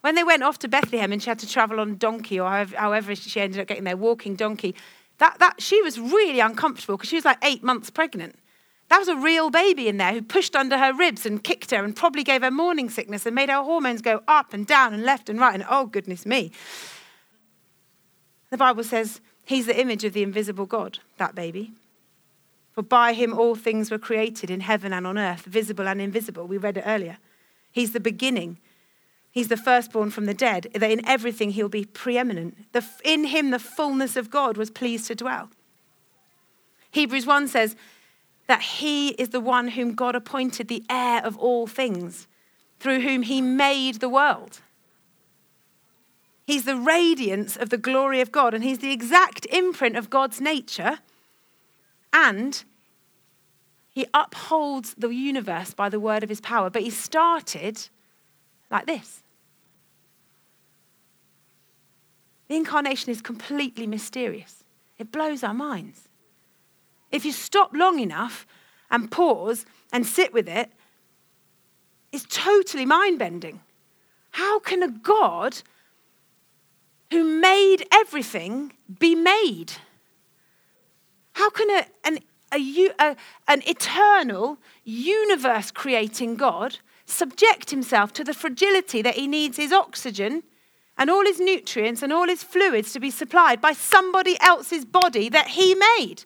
When 0.02 0.16
they 0.16 0.24
went 0.24 0.44
off 0.44 0.60
to 0.60 0.68
Bethlehem 0.68 1.12
and 1.12 1.22
she 1.22 1.30
had 1.30 1.40
to 1.40 1.48
travel 1.48 1.80
on 1.80 1.98
donkey 1.98 2.40
or 2.40 2.50
however, 2.50 3.16
she 3.16 3.42
ended 3.42 3.60
up 3.60 3.68
getting 3.68 3.84
there, 3.84 3.98
walking 3.98 4.36
donkey, 4.36 4.76
that, 5.18 5.38
that, 5.40 5.62
she 5.62 5.82
was 5.82 6.00
really 6.00 6.40
uncomfortable 6.40 6.96
because 6.96 7.10
she 7.10 7.18
was 7.18 7.26
like 7.26 7.38
eight 7.44 7.64
months 7.64 7.90
pregnant. 7.90 8.40
That 8.88 9.00
was 9.00 9.08
a 9.08 9.16
real 9.16 9.50
baby 9.50 9.88
in 9.88 9.98
there 9.98 10.14
who 10.14 10.22
pushed 10.22 10.56
under 10.56 10.78
her 10.78 10.94
ribs 10.94 11.26
and 11.26 11.44
kicked 11.44 11.72
her 11.72 11.84
and 11.84 11.96
probably 11.96 12.24
gave 12.24 12.42
her 12.42 12.50
morning 12.50 12.90
sickness 12.90 13.26
and 13.26 13.36
made 13.36 13.50
her 13.50 13.62
hormones 13.62 14.02
go 14.02 14.24
up 14.28 14.54
and 14.54 14.66
down 14.66 14.94
and 14.94 15.04
left 15.04 15.30
and 15.30 15.40
right. 15.40 15.54
And 15.54 15.66
oh, 15.70 15.86
goodness 15.86 16.26
me. 16.26 16.52
The 18.50 18.58
Bible 18.58 18.84
says 18.84 19.22
he's 19.46 19.68
the 19.68 19.80
image 19.80 20.04
of 20.06 20.14
the 20.14 20.24
invisible 20.24 20.66
God, 20.66 21.00
that 21.18 21.36
baby. 21.36 21.72
For 22.80 22.84
by 22.84 23.12
him 23.12 23.38
all 23.38 23.56
things 23.56 23.92
were 23.92 23.98
created 23.98 24.50
in 24.50 24.62
heaven 24.62 24.94
and 24.94 25.06
on 25.06 25.18
earth, 25.18 25.42
visible 25.42 25.86
and 25.86 26.00
invisible. 26.00 26.48
We 26.48 26.56
read 26.56 26.78
it 26.78 26.86
earlier. 26.86 27.18
He's 27.74 27.92
the 27.92 28.00
beginning. 28.00 28.58
He's 29.32 29.50
the 29.50 29.58
firstborn 29.58 30.12
from 30.12 30.28
the 30.28 30.34
dead, 30.34 30.68
that 30.74 30.90
in 30.90 31.06
everything 31.06 31.50
he'll 31.50 31.68
be 31.68 31.84
preeminent. 31.84 32.72
The, 32.72 32.86
in 33.04 33.26
him, 33.26 33.52
the 33.52 33.60
fullness 33.60 34.16
of 34.16 34.30
God 34.30 34.56
was 34.56 34.72
pleased 34.72 35.08
to 35.08 35.16
dwell. 35.16 35.50
Hebrews 36.92 37.26
1 37.26 37.50
says 37.50 37.76
that 38.48 38.62
he 38.62 39.10
is 39.10 39.28
the 39.28 39.42
one 39.42 39.68
whom 39.68 39.94
God 39.94 40.16
appointed 40.16 40.70
the 40.70 40.86
heir 40.90 41.22
of 41.26 41.38
all 41.38 41.68
things, 41.68 42.30
through 42.80 43.02
whom 43.02 43.24
he 43.24 43.42
made 43.42 43.96
the 43.96 44.08
world. 44.08 44.62
He's 46.48 46.64
the 46.64 46.78
radiance 46.78 47.58
of 47.58 47.72
the 47.72 47.78
glory 47.78 48.22
of 48.22 48.32
God, 48.32 48.54
and 48.54 48.64
he's 48.64 48.80
the 48.80 48.94
exact 48.94 49.46
imprint 49.48 49.98
of 49.98 50.10
God's 50.10 50.40
nature. 50.40 51.00
And 52.12 52.64
he 53.90 54.06
upholds 54.14 54.94
the 54.96 55.10
universe 55.10 55.74
by 55.74 55.90
the 55.90 56.00
word 56.00 56.24
of 56.24 56.30
his 56.30 56.42
power. 56.42 56.70
But 56.70 56.84
he 56.84 56.90
started 56.90 57.90
like 58.72 58.86
this. 58.86 59.24
The 62.48 62.56
incarnation 62.56 63.12
is 63.12 63.22
completely 63.22 63.88
mysterious, 63.88 64.64
it 64.98 65.12
blows 65.12 65.44
our 65.44 65.54
minds. 65.54 66.08
If 67.12 67.26
you 67.26 67.32
stop 67.32 67.72
long 67.74 68.00
enough 68.00 68.46
and 68.92 69.10
pause 69.10 69.66
and 69.92 70.06
sit 70.06 70.34
with 70.34 70.48
it, 70.48 70.72
it's 72.12 72.26
totally 72.30 72.86
mind 72.86 73.20
bending. 73.20 73.62
How 74.32 74.60
can 74.60 74.84
a 74.84 74.90
God 74.90 75.62
who 77.12 77.24
made 77.24 77.86
everything 77.92 78.74
be 79.00 79.16
made? 79.16 79.74
How 81.40 81.50
can 81.50 81.72
a, 81.72 81.86
an 82.04 82.20
a, 82.52 82.90
a, 83.00 83.16
an 83.48 83.62
eternal, 83.66 84.58
universe 84.84 85.72
creating 85.72 86.36
God 86.36 86.80
subject 87.06 87.72
himself 87.72 88.12
to 88.14 88.26
the 88.26 88.34
fragility 88.34 89.02
that 89.02 89.16
he 89.16 89.26
needs 89.26 89.56
his 89.56 89.72
oxygen 89.72 90.44
and 90.98 91.10
all 91.10 91.24
his 91.24 91.40
nutrients 91.40 92.04
and 92.04 92.12
all 92.12 92.28
his 92.28 92.44
fluids 92.44 92.92
to 92.92 93.00
be 93.00 93.10
supplied 93.10 93.62
by 93.62 93.72
somebody 93.72 94.36
else's 94.42 94.84
body 94.84 95.30
that 95.30 95.48
he 95.48 95.76
made. 95.76 96.26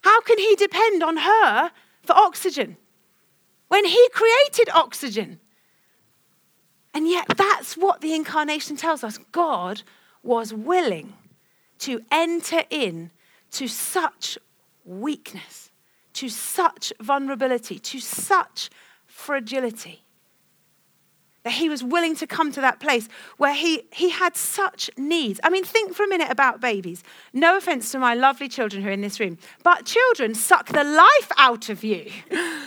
How 0.00 0.22
can 0.22 0.38
he 0.38 0.56
depend 0.56 1.02
on 1.02 1.18
her 1.18 1.70
for 2.02 2.16
oxygen 2.16 2.78
when 3.68 3.84
he 3.84 4.08
created 4.14 4.70
oxygen? 4.72 5.38
And 6.94 7.06
yet, 7.06 7.26
that's 7.36 7.76
what 7.76 8.00
the 8.00 8.14
incarnation 8.14 8.78
tells 8.78 9.04
us. 9.04 9.18
God 9.32 9.82
was 10.22 10.54
willing 10.54 11.12
to 11.80 12.00
enter 12.10 12.62
in 12.70 13.10
to 13.52 13.68
such 13.68 14.38
weakness, 14.84 15.70
to 16.14 16.28
such 16.28 16.92
vulnerability, 17.00 17.78
to 17.78 18.00
such 18.00 18.70
fragility. 19.06 20.02
That 21.44 21.52
he 21.52 21.68
was 21.68 21.82
willing 21.82 22.16
to 22.16 22.26
come 22.26 22.52
to 22.52 22.60
that 22.60 22.80
place 22.80 23.08
where 23.36 23.54
he, 23.54 23.82
he 23.92 24.10
had 24.10 24.36
such 24.36 24.90
needs. 24.96 25.40
I 25.42 25.50
mean, 25.50 25.64
think 25.64 25.94
for 25.94 26.02
a 26.04 26.08
minute 26.08 26.30
about 26.30 26.60
babies. 26.60 27.02
No 27.32 27.56
offense 27.56 27.92
to 27.92 27.98
my 27.98 28.14
lovely 28.14 28.48
children 28.48 28.82
who 28.82 28.88
are 28.88 28.92
in 28.92 29.00
this 29.00 29.20
room, 29.20 29.38
but 29.62 29.86
children 29.86 30.34
suck 30.34 30.68
the 30.68 30.84
life 30.84 31.32
out 31.36 31.68
of 31.68 31.84
you. 31.84 32.10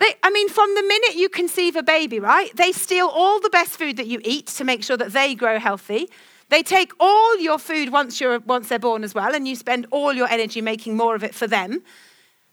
They, 0.00 0.14
I 0.22 0.30
mean, 0.30 0.48
from 0.48 0.74
the 0.74 0.82
minute 0.82 1.16
you 1.16 1.28
conceive 1.28 1.76
a 1.76 1.82
baby, 1.82 2.20
right? 2.20 2.50
They 2.56 2.72
steal 2.72 3.06
all 3.06 3.38
the 3.38 3.50
best 3.50 3.72
food 3.72 3.98
that 3.98 4.06
you 4.06 4.18
eat 4.24 4.46
to 4.46 4.64
make 4.64 4.82
sure 4.82 4.96
that 4.96 5.12
they 5.12 5.34
grow 5.34 5.58
healthy. 5.58 6.08
They 6.50 6.62
take 6.62 6.92
all 7.00 7.38
your 7.38 7.58
food 7.58 7.90
once, 7.90 8.20
you're, 8.20 8.40
once 8.40 8.68
they're 8.68 8.78
born 8.78 9.04
as 9.04 9.14
well, 9.14 9.34
and 9.34 9.46
you 9.48 9.56
spend 9.56 9.86
all 9.90 10.12
your 10.12 10.28
energy 10.28 10.60
making 10.60 10.96
more 10.96 11.14
of 11.14 11.24
it 11.24 11.34
for 11.34 11.46
them. 11.46 11.82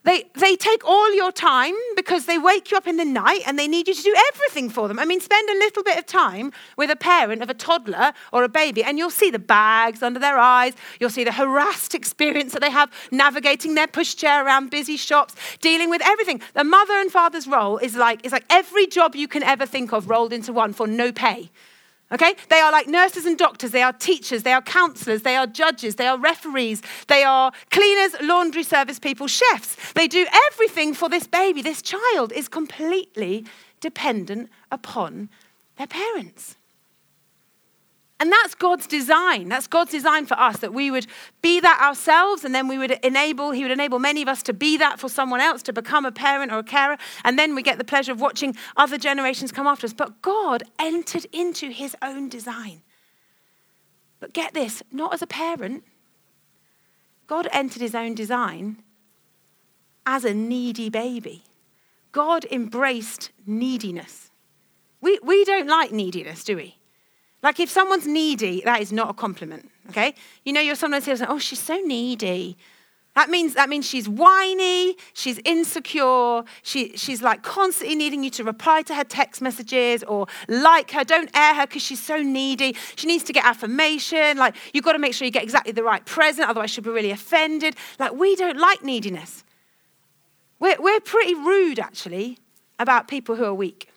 They, 0.04 0.24
they 0.36 0.56
take 0.56 0.86
all 0.86 1.14
your 1.14 1.34
time 1.34 1.74
because 1.98 2.28
they 2.28 2.38
wake 2.38 2.72
you 2.72 2.78
up 2.78 2.88
in 2.88 2.96
the 2.96 3.04
night 3.04 3.42
and 3.46 3.60
they 3.60 3.68
need 3.68 3.90
you 3.90 3.94
to 3.94 4.02
do 4.02 4.16
everything 4.34 4.70
for 4.70 4.88
them. 4.88 5.00
I 5.00 5.04
mean, 5.04 5.20
spend 5.20 5.50
a 5.50 5.56
little 5.56 5.84
bit 5.84 5.98
of 5.98 6.06
time 6.06 6.54
with 6.78 6.90
a 6.90 6.96
parent 6.96 7.42
of 7.42 7.50
a 7.50 7.54
toddler 7.54 8.14
or 8.32 8.44
a 8.46 8.48
baby, 8.48 8.84
and 8.84 8.98
you'll 8.98 9.10
see 9.10 9.32
the 9.32 9.40
bags 9.40 10.02
under 10.02 10.20
their 10.20 10.38
eyes. 10.38 10.76
You'll 11.02 11.10
see 11.10 11.26
the 11.26 11.34
harassed 11.34 11.94
experience 11.94 12.54
that 12.54 12.62
they 12.62 12.72
have 12.72 12.90
navigating 13.12 13.76
their 13.76 13.88
pushchair 13.88 14.46
around 14.46 14.70
busy 14.70 14.96
shops, 14.96 15.36
dealing 15.60 15.90
with 15.90 16.02
everything. 16.06 16.40
The 16.54 16.64
mother 16.64 16.94
and 16.94 17.12
father's 17.12 17.48
role 17.48 17.78
is 17.78 17.98
like, 17.98 18.26
is 18.26 18.32
like 18.32 18.46
every 18.50 18.88
job 18.88 19.14
you 19.14 19.28
can 19.28 19.44
ever 19.44 19.66
think 19.66 19.92
of 19.92 20.10
rolled 20.10 20.32
into 20.32 20.54
one 20.54 20.72
for 20.72 20.88
no 20.88 21.12
pay. 21.12 21.50
Okay? 22.12 22.36
They 22.50 22.60
are 22.60 22.72
like 22.72 22.88
nurses 22.88 23.26
and 23.26 23.38
doctors, 23.38 23.72
they 23.72 23.82
are 23.82 23.94
teachers, 23.94 24.44
they 24.44 24.54
are 24.54 24.62
counselors, 24.62 25.24
they 25.24 25.36
are 25.36 25.48
judges, 25.48 25.96
they 25.96 26.08
are 26.08 26.18
referees, 26.18 26.82
they 27.08 27.24
are 27.24 27.52
cleaners, 27.70 28.16
laundry 28.22 28.64
service 28.64 29.00
people, 29.00 29.28
chefs. 29.28 29.94
They 29.94 30.08
do 30.08 30.26
everything 30.48 30.94
for 30.94 31.10
this 31.10 31.28
baby. 31.28 31.62
This 31.62 31.82
child 31.82 32.32
is 32.32 32.48
completely 32.48 33.46
dependent 33.82 34.50
upon 34.72 35.30
their 35.78 35.88
parents. 35.88 36.56
And 38.20 38.32
that's 38.32 38.56
God's 38.56 38.88
design. 38.88 39.48
That's 39.48 39.68
God's 39.68 39.92
design 39.92 40.26
for 40.26 40.40
us 40.40 40.58
that 40.58 40.74
we 40.74 40.90
would 40.90 41.06
be 41.42 41.60
that 41.60 41.80
ourselves 41.80 42.44
and 42.44 42.54
then 42.54 42.68
we 42.68 42.80
would 42.80 42.92
enable, 43.04 43.52
He 43.52 43.62
would 43.62 43.72
enable 43.72 44.00
many 44.00 44.24
of 44.24 44.28
us 44.28 44.42
to 44.44 44.54
be 44.54 44.78
that 44.78 45.00
for 45.00 45.08
someone 45.08 45.40
else, 45.40 45.62
to 45.64 45.74
become 45.74 46.04
a 46.04 46.12
parent 46.12 46.52
or 46.52 46.60
a 46.60 46.64
carer. 46.64 46.98
And 47.24 47.38
then 47.38 47.54
we 47.54 47.62
get 47.62 47.78
the 47.78 47.84
pleasure 47.84 48.12
of 48.12 48.20
watching 48.20 48.56
other 48.76 48.98
generations 48.98 49.52
come 49.52 49.68
after 49.68 49.86
us. 49.86 49.94
But 49.94 50.22
God 50.24 50.64
entered 50.80 51.28
into 51.32 51.70
His 51.70 51.96
own 52.02 52.28
design. 52.28 52.82
But 54.20 54.34
get 54.34 54.56
this 54.56 54.82
not 54.92 55.14
as 55.14 55.22
a 55.22 55.28
parent, 55.28 55.84
God 57.28 57.48
entered 57.52 57.82
His 57.82 57.94
own 57.94 58.16
design 58.16 58.82
as 60.08 60.26
a 60.26 60.34
needy 60.34 60.90
baby. 60.90 61.44
God 62.12 62.46
embraced 62.46 63.30
neediness. 63.46 64.32
We, 65.02 65.20
we 65.22 65.46
don't 65.46 65.68
like 65.68 65.92
neediness, 65.92 66.44
do 66.44 66.56
we? 66.56 66.77
Like 67.44 67.60
if 67.60 67.70
someone's 67.70 68.08
needy, 68.08 68.62
that 68.66 68.82
is 68.82 68.92
not 68.92 69.10
a 69.10 69.14
compliment, 69.14 69.70
okay? 69.90 70.16
You 70.44 70.54
know, 70.54 70.62
you're 70.62 70.76
sometimes 70.76 71.06
saying, 71.06 71.20
oh, 71.30 71.40
she's 71.40 71.60
so 71.60 71.78
needy. 71.78 72.58
That 73.16 73.32
means, 73.32 73.56
that 73.56 73.68
means 73.68 73.88
she's 73.88 74.08
whiny, 74.08 74.96
she's 75.14 75.40
insecure, 75.44 76.44
she, 76.62 76.96
she's 76.96 77.24
like 77.24 77.42
constantly 77.42 77.96
needing 77.96 78.24
you 78.24 78.30
to 78.30 78.44
reply 78.44 78.84
to 78.84 78.94
her 78.94 79.04
text 79.04 79.42
messages 79.42 80.04
or 80.04 80.28
like 80.48 80.92
her. 80.92 81.04
Don't 81.04 81.36
air 81.36 81.56
her 81.56 81.66
because 81.66 81.82
she's 81.82 82.00
so 82.00 82.22
needy. 82.22 82.76
She 82.96 83.08
needs 83.08 83.24
to 83.24 83.34
get 83.34 83.44
affirmation. 83.44 84.38
Like, 84.38 84.56
you've 84.72 84.84
got 84.84 84.94
to 84.94 85.00
make 85.00 85.16
sure 85.16 85.26
you 85.26 85.32
get 85.32 85.42
exactly 85.42 85.72
the 85.72 85.84
right 85.84 86.06
present, 86.06 86.48
otherwise, 86.48 86.70
she'll 86.70 86.84
be 86.84 86.92
really 86.92 87.10
offended. 87.10 87.76
Like, 87.98 88.14
we 88.14 88.36
don't 88.36 88.60
like 88.60 88.84
neediness. 88.84 89.44
We're, 90.60 90.80
we're 90.80 91.00
pretty 91.00 91.34
rude, 91.34 91.80
actually, 91.80 92.38
about 92.78 93.08
people 93.08 93.36
who 93.36 93.46
are 93.46 93.54
weak. 93.54 93.90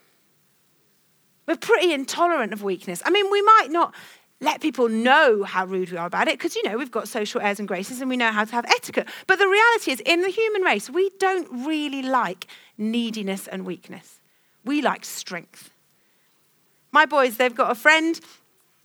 We're 1.46 1.56
pretty 1.56 1.92
intolerant 1.92 2.52
of 2.52 2.62
weakness. 2.62 3.02
I 3.04 3.10
mean, 3.10 3.30
we 3.30 3.42
might 3.42 3.68
not 3.70 3.94
let 4.40 4.60
people 4.60 4.88
know 4.88 5.42
how 5.42 5.66
rude 5.66 5.90
we 5.90 5.98
are 5.98 6.06
about 6.06 6.28
it 6.28 6.38
because, 6.38 6.56
you 6.56 6.62
know, 6.62 6.78
we've 6.78 6.90
got 6.90 7.08
social 7.08 7.40
airs 7.40 7.58
and 7.58 7.68
graces 7.68 8.00
and 8.00 8.08
we 8.08 8.16
know 8.16 8.30
how 8.30 8.44
to 8.44 8.52
have 8.52 8.64
etiquette. 8.66 9.08
But 9.26 9.38
the 9.38 9.46
reality 9.46 9.92
is, 9.92 10.00
in 10.00 10.22
the 10.22 10.30
human 10.30 10.62
race, 10.62 10.88
we 10.88 11.10
don't 11.18 11.66
really 11.66 12.02
like 12.02 12.46
neediness 12.78 13.46
and 13.46 13.66
weakness. 13.66 14.18
We 14.64 14.80
like 14.80 15.04
strength. 15.04 15.70
My 16.92 17.06
boys, 17.06 17.36
they've 17.36 17.54
got 17.54 17.70
a 17.70 17.74
friend 17.74 18.18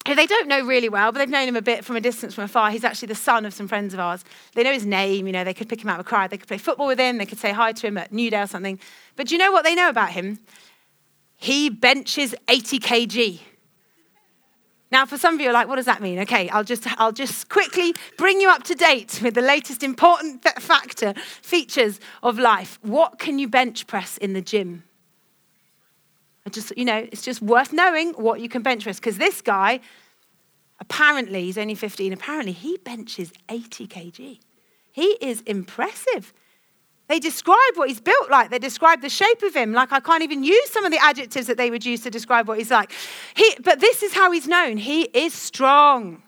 who 0.07 0.13
they 0.13 0.27
don't 0.27 0.47
know 0.47 0.63
really 0.63 0.89
well, 0.89 1.11
but 1.11 1.19
they've 1.19 1.29
known 1.29 1.47
him 1.47 1.55
a 1.55 1.61
bit 1.61 1.83
from 1.83 1.95
a 1.95 2.01
distance 2.01 2.35
from 2.35 2.43
afar. 2.43 2.69
He's 2.69 2.83
actually 2.83 3.07
the 3.07 3.15
son 3.15 3.45
of 3.45 3.53
some 3.53 3.67
friends 3.67 3.93
of 3.93 3.99
ours. 3.99 4.23
They 4.53 4.63
know 4.63 4.73
his 4.73 4.85
name, 4.85 5.25
you 5.25 5.33
know, 5.33 5.43
they 5.43 5.53
could 5.53 5.67
pick 5.67 5.83
him 5.83 5.89
out 5.89 5.99
of 5.99 6.05
a 6.05 6.09
crowd, 6.09 6.29
they 6.29 6.37
could 6.37 6.47
play 6.47 6.59
football 6.59 6.87
with 6.87 6.99
him, 6.99 7.17
they 7.17 7.25
could 7.25 7.39
say 7.39 7.51
hi 7.51 7.71
to 7.71 7.87
him 7.87 7.97
at 7.97 8.11
Newdale 8.11 8.43
or 8.43 8.47
something. 8.47 8.79
But 9.15 9.27
do 9.27 9.35
you 9.35 9.39
know 9.39 9.51
what 9.51 9.63
they 9.63 9.73
know 9.73 9.89
about 9.89 10.11
him? 10.11 10.39
He 11.37 11.69
benches 11.69 12.33
80 12.47 12.79
kg. 12.79 13.39
Now, 14.91 15.05
for 15.05 15.17
some 15.17 15.33
of 15.35 15.41
you, 15.41 15.49
are 15.49 15.53
like, 15.53 15.67
what 15.67 15.75
does 15.75 15.85
that 15.85 16.01
mean? 16.01 16.19
Okay, 16.19 16.47
I'll 16.49 16.63
just, 16.63 16.87
I'll 16.99 17.11
just 17.11 17.49
quickly 17.49 17.93
bring 18.17 18.39
you 18.39 18.49
up 18.49 18.63
to 18.63 18.75
date 18.75 19.19
with 19.21 19.33
the 19.33 19.41
latest 19.41 19.83
important 19.83 20.47
factor, 20.59 21.13
features 21.41 21.99
of 22.23 22.39
life. 22.39 22.79
What 22.81 23.19
can 23.19 23.39
you 23.39 23.47
bench 23.47 23.87
press 23.87 24.17
in 24.17 24.33
the 24.33 24.41
gym? 24.41 24.83
I 26.45 26.49
just, 26.49 26.77
you 26.77 26.85
know, 26.85 27.07
it's 27.11 27.23
just 27.23 27.41
worth 27.41 27.73
knowing 27.73 28.13
what 28.13 28.39
you 28.39 28.47
can 28.47 28.61
bench 28.61 28.83
press 28.83 28.99
because 28.99 29.17
this 29.17 29.41
guy, 29.41 29.79
apparently, 30.79 31.43
he's 31.43 31.57
only 31.57 31.75
15, 31.75 32.13
apparently, 32.13 32.53
he 32.53 32.77
benches 32.77 33.33
80 33.49 33.87
kg. 33.87 34.39
He 34.91 35.17
is 35.19 35.41
impressive. 35.41 36.33
They 37.07 37.19
describe 37.19 37.75
what 37.75 37.87
he's 37.89 38.01
built 38.01 38.31
like. 38.31 38.49
They 38.49 38.59
describe 38.59 39.01
the 39.01 39.09
shape 39.09 39.43
of 39.43 39.55
him. 39.55 39.73
Like 39.73 39.91
I 39.91 39.99
can't 39.99 40.23
even 40.23 40.43
use 40.43 40.69
some 40.71 40.85
of 40.85 40.91
the 40.91 41.03
adjectives 41.03 41.47
that 41.47 41.57
they 41.57 41.69
would 41.69 41.85
use 41.85 42.01
to 42.01 42.09
describe 42.09 42.47
what 42.47 42.57
he's 42.57 42.71
like. 42.71 42.91
He, 43.35 43.55
but 43.63 43.79
this 43.79 44.01
is 44.01 44.13
how 44.13 44.31
he's 44.31 44.47
known. 44.47 44.77
He 44.77 45.03
is 45.03 45.33
strong. 45.33 46.23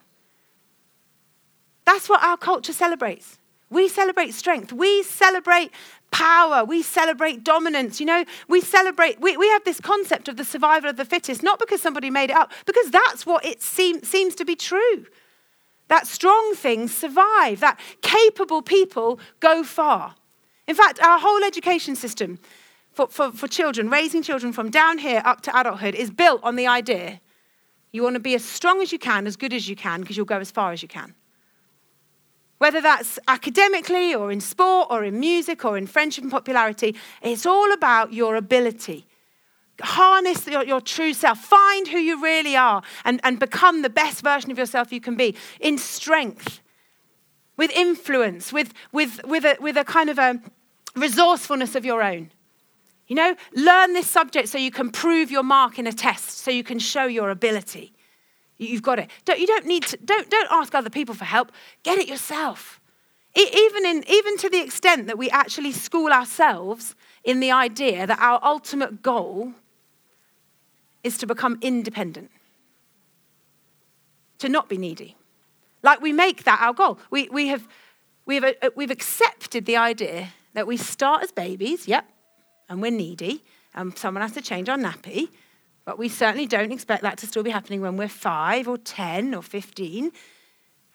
That's 1.84 2.08
what 2.08 2.22
our 2.22 2.36
culture 2.36 2.72
celebrates. 2.72 3.38
We 3.70 3.88
celebrate 3.88 4.34
strength. 4.34 4.72
We 4.72 5.02
celebrate 5.02 5.72
power. 6.10 6.64
We 6.64 6.82
celebrate 6.82 7.44
dominance. 7.44 7.98
You 7.98 8.06
know, 8.06 8.24
we 8.46 8.60
celebrate, 8.60 9.20
we, 9.20 9.36
we 9.36 9.48
have 9.48 9.64
this 9.64 9.80
concept 9.80 10.28
of 10.28 10.36
the 10.36 10.44
survival 10.44 10.90
of 10.90 10.96
the 10.96 11.04
fittest, 11.04 11.42
not 11.42 11.58
because 11.58 11.82
somebody 11.82 12.08
made 12.10 12.30
it 12.30 12.36
up, 12.36 12.52
because 12.66 12.90
that's 12.90 13.26
what 13.26 13.44
it 13.44 13.62
seem, 13.62 14.02
seems 14.04 14.34
to 14.36 14.44
be 14.44 14.54
true. 14.54 15.06
That 15.88 16.06
strong 16.06 16.54
things 16.54 16.94
survive, 16.94 17.60
that 17.60 17.80
capable 18.02 18.62
people 18.62 19.18
go 19.40 19.64
far. 19.64 20.14
In 20.68 20.76
fact, 20.76 21.00
our 21.00 21.18
whole 21.18 21.42
education 21.42 21.96
system 21.96 22.38
for, 22.92 23.08
for, 23.08 23.32
for 23.32 23.48
children, 23.48 23.88
raising 23.90 24.22
children 24.22 24.52
from 24.52 24.70
down 24.70 24.98
here 24.98 25.22
up 25.24 25.40
to 25.42 25.58
adulthood, 25.58 25.94
is 25.94 26.10
built 26.10 26.40
on 26.44 26.56
the 26.56 26.66
idea 26.66 27.20
you 27.90 28.02
want 28.02 28.14
to 28.14 28.20
be 28.20 28.34
as 28.34 28.44
strong 28.44 28.82
as 28.82 28.92
you 28.92 28.98
can, 28.98 29.26
as 29.26 29.36
good 29.36 29.52
as 29.52 29.68
you 29.68 29.74
can, 29.74 30.00
because 30.00 30.16
you'll 30.16 30.26
go 30.26 30.38
as 30.38 30.50
far 30.50 30.72
as 30.72 30.82
you 30.82 30.88
can. 30.88 31.14
Whether 32.58 32.80
that's 32.80 33.18
academically 33.28 34.14
or 34.14 34.30
in 34.30 34.40
sport 34.40 34.88
or 34.90 35.04
in 35.04 35.18
music 35.18 35.64
or 35.64 35.78
in 35.78 35.86
friendship 35.86 36.24
and 36.24 36.30
popularity, 36.30 36.96
it's 37.22 37.46
all 37.46 37.72
about 37.72 38.12
your 38.12 38.36
ability. 38.36 39.06
Harness 39.80 40.46
your, 40.46 40.64
your, 40.64 40.80
true 40.80 41.14
self. 41.14 41.38
Find 41.38 41.86
who 41.86 41.98
you 41.98 42.22
really 42.22 42.56
are 42.56 42.82
and, 43.04 43.20
and 43.22 43.38
become 43.38 43.82
the 43.82 43.90
best 43.90 44.22
version 44.22 44.50
of 44.50 44.58
yourself 44.58 44.92
you 44.92 45.00
can 45.00 45.14
be 45.14 45.36
in 45.60 45.78
strength, 45.78 46.60
with 47.56 47.70
influence, 47.70 48.52
with, 48.52 48.74
with, 48.92 49.24
with, 49.24 49.44
a, 49.44 49.56
with 49.60 49.76
a 49.76 49.84
kind 49.84 50.10
of 50.10 50.18
a, 50.18 50.40
resourcefulness 50.94 51.74
of 51.74 51.84
your 51.84 52.02
own. 52.02 52.30
You 53.06 53.16
know, 53.16 53.36
learn 53.54 53.94
this 53.94 54.06
subject 54.06 54.48
so 54.48 54.58
you 54.58 54.70
can 54.70 54.90
prove 54.90 55.30
your 55.30 55.42
mark 55.42 55.78
in 55.78 55.86
a 55.86 55.92
test, 55.92 56.38
so 56.38 56.50
you 56.50 56.62
can 56.62 56.78
show 56.78 57.06
your 57.06 57.30
ability. 57.30 57.92
You've 58.58 58.82
got 58.82 58.98
it. 58.98 59.10
Don't, 59.24 59.40
you 59.40 59.46
don't 59.46 59.66
need 59.66 59.84
to, 59.84 59.96
don't, 60.04 60.28
don't 60.28 60.48
ask 60.50 60.74
other 60.74 60.90
people 60.90 61.14
for 61.14 61.24
help. 61.24 61.52
Get 61.84 61.98
it 61.98 62.08
yourself. 62.08 62.80
even, 63.34 63.86
in, 63.86 64.04
even 64.08 64.36
to 64.38 64.50
the 64.50 64.60
extent 64.60 65.06
that 65.06 65.16
we 65.16 65.30
actually 65.30 65.72
school 65.72 66.12
ourselves 66.12 66.94
in 67.24 67.40
the 67.40 67.50
idea 67.50 68.06
that 68.06 68.18
our 68.18 68.40
ultimate 68.42 69.00
goal 69.02 69.52
is 71.04 71.16
to 71.18 71.26
become 71.26 71.58
independent, 71.62 72.30
to 74.38 74.48
not 74.48 74.68
be 74.68 74.76
needy. 74.76 75.16
Like 75.82 76.00
we 76.00 76.12
make 76.12 76.44
that 76.44 76.60
our 76.60 76.74
goal. 76.74 76.98
We, 77.10 77.28
we 77.30 77.48
have, 77.48 77.66
we 78.26 78.34
have, 78.36 78.44
uh, 78.60 78.70
we've 78.74 78.90
accepted 78.90 79.64
the 79.64 79.76
idea 79.76 80.34
that 80.54 80.66
we 80.66 80.76
start 80.76 81.22
as 81.22 81.32
babies, 81.32 81.86
yep, 81.86 82.04
and 82.68 82.82
we're 82.82 82.90
needy, 82.90 83.44
and 83.74 83.96
someone 83.96 84.22
has 84.22 84.32
to 84.32 84.40
change 84.40 84.68
our 84.68 84.76
nappy, 84.76 85.28
but 85.84 85.98
we 85.98 86.08
certainly 86.08 86.46
don't 86.46 86.72
expect 86.72 87.02
that 87.02 87.16
to 87.18 87.26
still 87.26 87.42
be 87.42 87.50
happening 87.50 87.80
when 87.80 87.96
we're 87.96 88.08
five 88.08 88.68
or 88.68 88.76
10 88.76 89.34
or 89.34 89.42
15. 89.42 90.12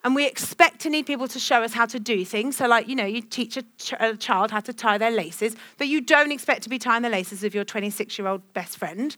And 0.04 0.16
we 0.16 0.28
expect 0.28 0.82
to 0.82 0.90
need 0.90 1.06
people 1.06 1.28
to 1.30 1.40
show 1.40 1.64
us 1.64 1.74
how 1.74 1.86
to 1.86 2.00
do 2.00 2.26
things. 2.26 2.58
So, 2.58 2.68
like, 2.68 2.88
you 2.88 2.96
know, 2.96 3.06
you 3.06 3.22
teach 3.22 3.56
a, 3.56 3.64
ch- 3.78 3.94
a 4.00 4.18
child 4.18 4.52
how 4.52 4.60
to 4.60 4.74
tie 4.74 4.98
their 4.98 5.12
laces, 5.12 5.56
but 5.78 5.88
you 5.88 6.02
don't 6.02 6.32
expect 6.32 6.62
to 6.64 6.70
be 6.70 6.78
tying 6.78 7.04
the 7.04 7.10
laces 7.10 7.44
of 7.44 7.56
your 7.56 7.64
26 7.64 8.20
year 8.20 8.28
old 8.28 8.54
best 8.54 8.78
friend. 8.78 9.16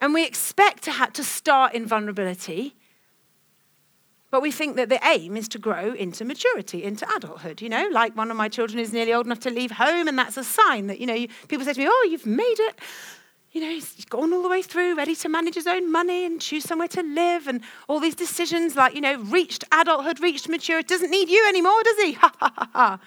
And 0.00 0.14
we 0.14 0.26
expect 0.26 0.82
to, 0.84 0.90
have 0.90 1.12
to 1.14 1.24
start 1.24 1.74
in 1.74 1.86
vulnerability, 1.86 2.74
but 4.34 4.42
we 4.42 4.50
think 4.50 4.74
that 4.74 4.88
the 4.88 4.98
aim 5.04 5.36
is 5.36 5.46
to 5.46 5.60
grow 5.60 5.92
into 5.92 6.24
maturity, 6.24 6.82
into 6.82 7.06
adulthood. 7.14 7.62
You 7.62 7.68
know, 7.68 7.88
like 7.92 8.16
one 8.16 8.32
of 8.32 8.36
my 8.36 8.48
children 8.48 8.80
is 8.80 8.92
nearly 8.92 9.14
old 9.14 9.26
enough 9.26 9.38
to 9.40 9.50
leave 9.50 9.70
home, 9.70 10.08
and 10.08 10.18
that's 10.18 10.36
a 10.36 10.42
sign 10.42 10.88
that, 10.88 10.98
you 10.98 11.06
know, 11.06 11.24
people 11.46 11.64
say 11.64 11.72
to 11.72 11.78
me, 11.78 11.86
Oh, 11.88 12.08
you've 12.10 12.26
made 12.26 12.56
it 12.58 12.80
you 13.52 13.60
know, 13.60 13.68
he's 13.68 14.04
gone 14.06 14.32
all 14.32 14.42
the 14.42 14.48
way 14.48 14.60
through, 14.60 14.96
ready 14.96 15.14
to 15.14 15.28
manage 15.28 15.54
his 15.54 15.68
own 15.68 15.92
money 15.92 16.26
and 16.26 16.40
choose 16.40 16.64
somewhere 16.64 16.88
to 16.88 17.02
live 17.04 17.46
and 17.46 17.60
all 17.86 18.00
these 18.00 18.16
decisions 18.16 18.74
like, 18.74 18.96
you 18.96 19.00
know, 19.00 19.20
reached 19.20 19.62
adulthood, 19.70 20.18
reached 20.18 20.48
maturity, 20.48 20.88
doesn't 20.88 21.12
need 21.12 21.28
you 21.28 21.48
anymore, 21.48 21.80
does 21.84 21.98
he? 21.98 22.12
Ha 22.18 22.32
ha 22.40 22.52
ha 22.56 22.68
ha. 22.72 22.98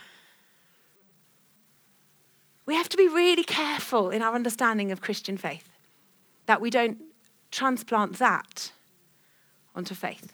We 2.66 2.76
have 2.76 2.88
to 2.88 2.96
be 2.96 3.10
really 3.10 3.44
careful 3.44 4.12
in 4.12 4.22
our 4.22 4.34
understanding 4.34 4.94
of 4.94 5.02
Christian 5.02 5.36
faith 5.36 5.68
that 6.46 6.62
we 6.62 6.70
don't 6.70 6.98
transplant 7.52 8.18
that 8.20 8.72
onto 9.76 9.94
faith. 9.94 10.32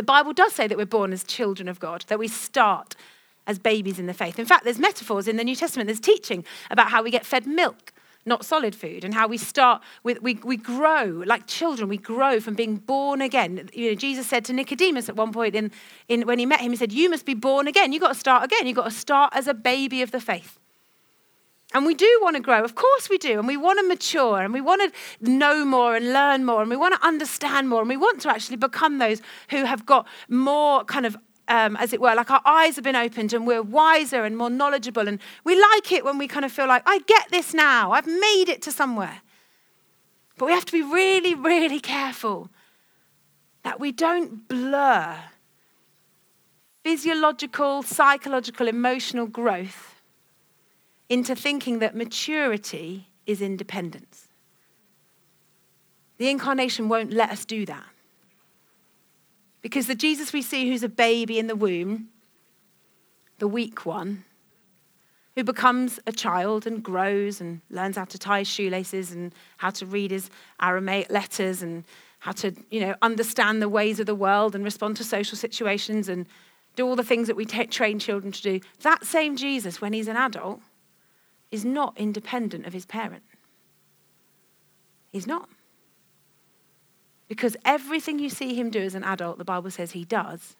The 0.00 0.04
Bible 0.04 0.32
does 0.32 0.54
say 0.54 0.66
that 0.66 0.78
we're 0.78 0.86
born 0.86 1.12
as 1.12 1.22
children 1.22 1.68
of 1.68 1.78
God, 1.78 2.06
that 2.08 2.18
we 2.18 2.26
start 2.26 2.96
as 3.46 3.58
babies 3.58 3.98
in 3.98 4.06
the 4.06 4.14
faith. 4.14 4.38
In 4.38 4.46
fact, 4.46 4.64
there's 4.64 4.78
metaphors 4.78 5.28
in 5.28 5.36
the 5.36 5.44
New 5.44 5.54
Testament, 5.54 5.88
there's 5.88 6.00
teaching 6.00 6.42
about 6.70 6.90
how 6.90 7.02
we 7.02 7.10
get 7.10 7.26
fed 7.26 7.46
milk 7.46 7.92
not 8.24 8.44
solid 8.44 8.74
food, 8.74 9.04
and 9.04 9.12
how 9.12 9.26
we 9.26 9.36
start 9.36 9.82
with, 10.02 10.22
we, 10.22 10.36
we 10.42 10.56
grow 10.56 11.22
like 11.26 11.46
children, 11.46 11.88
we 11.88 11.98
grow 11.98 12.40
from 12.40 12.54
being 12.54 12.76
born 12.76 13.20
again. 13.20 13.68
You 13.74 13.90
know, 13.90 13.94
Jesus 13.94 14.26
said 14.26 14.44
to 14.46 14.52
Nicodemus 14.54 15.08
at 15.08 15.16
one 15.16 15.32
point 15.32 15.54
in, 15.54 15.70
in 16.08 16.26
when 16.26 16.38
he 16.38 16.46
met 16.46 16.60
him, 16.60 16.70
he 16.70 16.76
said, 16.76 16.92
You 16.92 17.10
must 17.10 17.26
be 17.26 17.34
born 17.34 17.66
again. 17.66 17.92
You've 17.92 18.02
got 18.02 18.12
to 18.12 18.18
start 18.18 18.44
again. 18.44 18.66
You've 18.66 18.76
got 18.76 18.84
to 18.84 18.90
start 18.90 19.32
as 19.34 19.48
a 19.48 19.54
baby 19.54 20.00
of 20.00 20.12
the 20.12 20.20
faith. 20.20 20.59
And 21.72 21.86
we 21.86 21.94
do 21.94 22.18
want 22.20 22.34
to 22.34 22.42
grow, 22.42 22.64
of 22.64 22.74
course 22.74 23.08
we 23.08 23.16
do. 23.16 23.38
And 23.38 23.46
we 23.46 23.56
want 23.56 23.78
to 23.78 23.86
mature 23.86 24.40
and 24.40 24.52
we 24.52 24.60
want 24.60 24.92
to 24.92 25.30
know 25.30 25.64
more 25.64 25.94
and 25.94 26.12
learn 26.12 26.44
more 26.44 26.62
and 26.62 26.70
we 26.70 26.76
want 26.76 27.00
to 27.00 27.06
understand 27.06 27.68
more 27.68 27.80
and 27.80 27.88
we 27.88 27.96
want 27.96 28.20
to 28.22 28.30
actually 28.30 28.56
become 28.56 28.98
those 28.98 29.22
who 29.50 29.64
have 29.64 29.86
got 29.86 30.06
more 30.28 30.84
kind 30.84 31.06
of 31.06 31.16
um, 31.46 31.76
as 31.76 31.92
it 31.92 32.00
were, 32.00 32.14
like 32.14 32.30
our 32.30 32.40
eyes 32.44 32.76
have 32.76 32.84
been 32.84 32.96
opened 32.96 33.32
and 33.32 33.44
we're 33.44 33.62
wiser 33.62 34.24
and 34.24 34.36
more 34.36 34.48
knowledgeable. 34.50 35.08
And 35.08 35.20
we 35.42 35.60
like 35.60 35.90
it 35.90 36.04
when 36.04 36.16
we 36.16 36.28
kind 36.28 36.44
of 36.44 36.52
feel 36.52 36.68
like, 36.68 36.82
I 36.86 37.00
get 37.00 37.28
this 37.30 37.52
now, 37.52 37.90
I've 37.90 38.06
made 38.06 38.44
it 38.48 38.62
to 38.62 38.72
somewhere. 38.72 39.20
But 40.38 40.46
we 40.46 40.52
have 40.52 40.64
to 40.64 40.72
be 40.72 40.82
really, 40.82 41.34
really 41.34 41.80
careful 41.80 42.50
that 43.64 43.80
we 43.80 43.90
don't 43.90 44.46
blur 44.48 45.18
physiological, 46.84 47.82
psychological, 47.82 48.68
emotional 48.68 49.26
growth 49.26 49.89
into 51.10 51.34
thinking 51.34 51.80
that 51.80 51.94
maturity 51.94 53.08
is 53.26 53.42
independence. 53.42 54.28
The 56.16 56.30
incarnation 56.30 56.88
won't 56.88 57.12
let 57.12 57.30
us 57.30 57.44
do 57.44 57.66
that. 57.66 57.84
Because 59.60 59.88
the 59.88 59.94
Jesus 59.94 60.32
we 60.32 60.40
see 60.40 60.68
who's 60.68 60.82
a 60.82 60.88
baby 60.88 61.38
in 61.38 61.48
the 61.48 61.56
womb, 61.56 62.08
the 63.38 63.48
weak 63.48 63.84
one, 63.84 64.24
who 65.34 65.44
becomes 65.44 65.98
a 66.06 66.12
child 66.12 66.66
and 66.66 66.82
grows 66.82 67.40
and 67.40 67.60
learns 67.70 67.96
how 67.96 68.04
to 68.04 68.18
tie 68.18 68.42
shoelaces 68.42 69.12
and 69.12 69.34
how 69.58 69.70
to 69.70 69.86
read 69.86 70.10
his 70.10 70.30
Aramaic 70.60 71.10
letters 71.10 71.62
and 71.62 71.84
how 72.20 72.32
to, 72.32 72.54
you 72.70 72.80
know, 72.80 72.94
understand 73.02 73.60
the 73.60 73.68
ways 73.68 73.98
of 73.98 74.06
the 74.06 74.14
world 74.14 74.54
and 74.54 74.64
respond 74.64 74.96
to 74.96 75.04
social 75.04 75.36
situations 75.36 76.08
and 76.08 76.26
do 76.76 76.86
all 76.86 76.96
the 76.96 77.04
things 77.04 77.26
that 77.26 77.36
we 77.36 77.44
t- 77.44 77.66
train 77.66 77.98
children 77.98 78.32
to 78.32 78.42
do. 78.42 78.60
That 78.82 79.04
same 79.04 79.36
Jesus, 79.36 79.80
when 79.80 79.92
he's 79.92 80.08
an 80.08 80.16
adult, 80.16 80.60
is 81.50 81.64
not 81.64 81.94
independent 81.96 82.66
of 82.66 82.72
his 82.72 82.86
parent. 82.86 83.22
He's 85.10 85.26
not. 85.26 85.48
Because 87.28 87.56
everything 87.64 88.18
you 88.18 88.28
see 88.28 88.54
him 88.54 88.70
do 88.70 88.80
as 88.80 88.94
an 88.94 89.04
adult, 89.04 89.38
the 89.38 89.44
Bible 89.44 89.70
says 89.70 89.92
he 89.92 90.04
does 90.04 90.56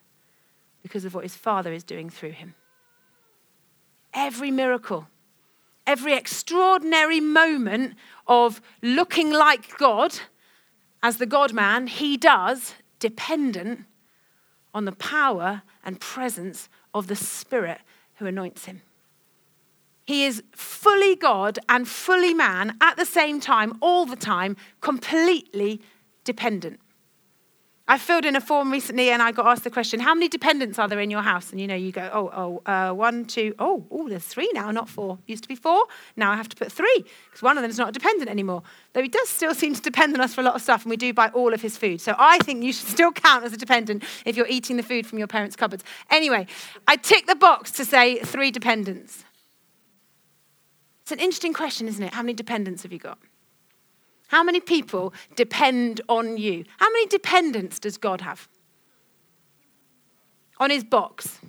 because 0.83 1.05
of 1.05 1.13
what 1.13 1.23
his 1.23 1.35
father 1.35 1.71
is 1.73 1.83
doing 1.83 2.09
through 2.09 2.31
him. 2.31 2.55
Every 4.13 4.51
miracle, 4.51 5.07
every 5.85 6.13
extraordinary 6.13 7.19
moment 7.19 7.95
of 8.27 8.61
looking 8.81 9.31
like 9.31 9.77
God 9.77 10.19
as 11.03 11.17
the 11.17 11.25
God 11.25 11.53
man, 11.53 11.87
he 11.87 12.17
does 12.17 12.75
dependent 12.99 13.85
on 14.73 14.85
the 14.85 14.91
power 14.91 15.63
and 15.83 15.99
presence 15.99 16.69
of 16.93 17.07
the 17.07 17.15
Spirit 17.15 17.79
who 18.15 18.25
anoints 18.25 18.65
him. 18.65 18.81
He 20.11 20.25
is 20.25 20.43
fully 20.51 21.15
God 21.15 21.57
and 21.69 21.87
fully 21.87 22.33
man 22.33 22.75
at 22.81 22.97
the 22.97 23.05
same 23.05 23.39
time, 23.39 23.77
all 23.79 24.05
the 24.05 24.17
time, 24.17 24.57
completely 24.81 25.79
dependent. 26.25 26.81
I 27.87 27.97
filled 27.97 28.25
in 28.25 28.35
a 28.35 28.41
form 28.41 28.73
recently 28.73 29.09
and 29.09 29.21
I 29.21 29.31
got 29.31 29.47
asked 29.47 29.63
the 29.63 29.69
question, 29.69 30.01
how 30.01 30.13
many 30.13 30.27
dependents 30.27 30.77
are 30.79 30.89
there 30.89 30.99
in 30.99 31.09
your 31.09 31.21
house? 31.21 31.51
And 31.51 31.61
you 31.61 31.67
know, 31.67 31.75
you 31.75 31.93
go, 31.93 32.09
oh, 32.11 32.29
oh, 32.35 32.69
uh, 32.69 32.93
one, 32.93 33.23
two, 33.23 33.55
oh, 33.57 33.85
oh, 33.89 34.09
there's 34.09 34.25
three 34.25 34.51
now, 34.53 34.69
not 34.71 34.89
four. 34.89 35.17
Used 35.27 35.43
to 35.43 35.47
be 35.47 35.55
four. 35.55 35.85
Now 36.17 36.29
I 36.29 36.35
have 36.35 36.49
to 36.49 36.57
put 36.57 36.73
three 36.73 37.05
because 37.29 37.41
one 37.41 37.57
of 37.57 37.61
them 37.61 37.71
is 37.71 37.77
not 37.77 37.87
a 37.87 37.93
dependent 37.93 38.29
anymore. 38.29 38.63
Though 38.91 39.03
he 39.03 39.07
does 39.07 39.29
still 39.29 39.55
seem 39.63 39.73
to 39.75 39.81
depend 39.81 40.13
on 40.13 40.19
us 40.19 40.35
for 40.35 40.41
a 40.41 40.43
lot 40.43 40.55
of 40.55 40.61
stuff 40.61 40.83
and 40.83 40.89
we 40.89 40.97
do 40.97 41.13
buy 41.13 41.29
all 41.29 41.53
of 41.53 41.61
his 41.61 41.77
food. 41.77 42.01
So 42.01 42.15
I 42.19 42.39
think 42.39 42.65
you 42.65 42.73
should 42.73 42.89
still 42.97 43.13
count 43.13 43.45
as 43.45 43.53
a 43.53 43.57
dependent 43.57 44.03
if 44.25 44.35
you're 44.35 44.47
eating 44.47 44.75
the 44.75 44.83
food 44.83 45.07
from 45.07 45.19
your 45.19 45.27
parents' 45.27 45.55
cupboards. 45.55 45.85
Anyway, 46.09 46.47
I 46.85 46.97
tick 46.97 47.27
the 47.27 47.35
box 47.35 47.71
to 47.71 47.85
say 47.85 48.19
three 48.19 48.51
dependents. 48.51 49.23
It's 51.11 51.19
an 51.19 51.25
interesting 51.25 51.53
question, 51.53 51.89
isn't 51.89 52.01
it? 52.01 52.13
How 52.13 52.21
many 52.21 52.33
dependents 52.33 52.83
have 52.83 52.93
you 52.93 52.97
got? 52.97 53.17
How 54.29 54.43
many 54.43 54.61
people 54.61 55.13
depend 55.35 55.99
on 56.07 56.37
you? 56.37 56.63
How 56.77 56.89
many 56.89 57.05
dependents 57.07 57.79
does 57.79 57.97
God 57.97 58.21
have? 58.21 58.47
On 60.61 60.69
his 60.69 60.85
box. 60.85 61.39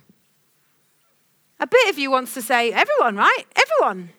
A 1.61 1.65
bit 1.65 1.89
of 1.89 1.97
you 1.97 2.11
wants 2.11 2.33
to 2.33 2.41
say, 2.41 2.73
everyone, 2.73 3.15
right? 3.15 3.45
Everyone. 3.55 4.09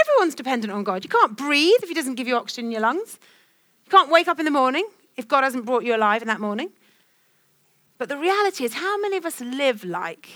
Everyone's 0.00 0.34
dependent 0.34 0.72
on 0.72 0.82
God. 0.82 1.04
You 1.04 1.10
can't 1.10 1.36
breathe 1.36 1.78
if 1.80 1.88
he 1.88 1.94
doesn't 1.94 2.16
give 2.16 2.26
you 2.26 2.34
oxygen 2.34 2.64
in 2.64 2.72
your 2.72 2.80
lungs. 2.80 3.20
You 3.84 3.90
can't 3.92 4.10
wake 4.10 4.26
up 4.26 4.40
in 4.40 4.46
the 4.46 4.50
morning 4.50 4.84
if 5.16 5.28
God 5.28 5.44
hasn't 5.44 5.64
brought 5.64 5.84
you 5.84 5.94
alive 5.94 6.22
in 6.22 6.26
that 6.26 6.40
morning. 6.40 6.70
But 7.98 8.08
the 8.08 8.18
reality 8.18 8.64
is, 8.64 8.74
how 8.74 9.00
many 9.00 9.16
of 9.16 9.24
us 9.24 9.40
live 9.40 9.84
like 9.84 10.28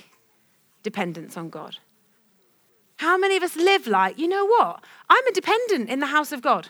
dependents 0.84 1.36
on 1.36 1.50
God? 1.50 1.78
How 3.02 3.18
many 3.18 3.36
of 3.36 3.42
us 3.42 3.56
live 3.56 3.88
like, 3.88 4.16
you 4.16 4.28
know 4.28 4.46
what? 4.46 4.84
I'm 5.10 5.26
a 5.26 5.32
dependent 5.32 5.90
in 5.90 5.98
the 5.98 6.06
house 6.06 6.30
of 6.30 6.40
God. 6.40 6.68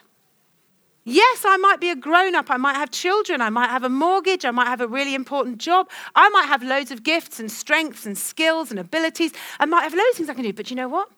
Yes, 1.04 1.44
I 1.44 1.58
might 1.58 1.78
be 1.78 1.90
a 1.90 1.94
grown 1.94 2.34
up. 2.34 2.50
I 2.50 2.56
might 2.56 2.76
have 2.76 2.90
children. 2.90 3.42
I 3.42 3.50
might 3.50 3.68
have 3.68 3.84
a 3.84 3.90
mortgage. 3.90 4.46
I 4.46 4.50
might 4.50 4.68
have 4.68 4.80
a 4.80 4.88
really 4.88 5.14
important 5.14 5.58
job. 5.58 5.90
I 6.14 6.30
might 6.30 6.46
have 6.46 6.62
loads 6.62 6.90
of 6.90 7.02
gifts 7.02 7.38
and 7.38 7.52
strengths 7.52 8.06
and 8.06 8.16
skills 8.16 8.70
and 8.70 8.80
abilities. 8.80 9.32
I 9.60 9.66
might 9.66 9.82
have 9.82 9.92
loads 9.92 10.12
of 10.12 10.16
things 10.16 10.30
I 10.30 10.34
can 10.34 10.44
do. 10.44 10.54
But 10.54 10.70
you 10.70 10.76
know 10.76 10.88
what? 10.88 11.10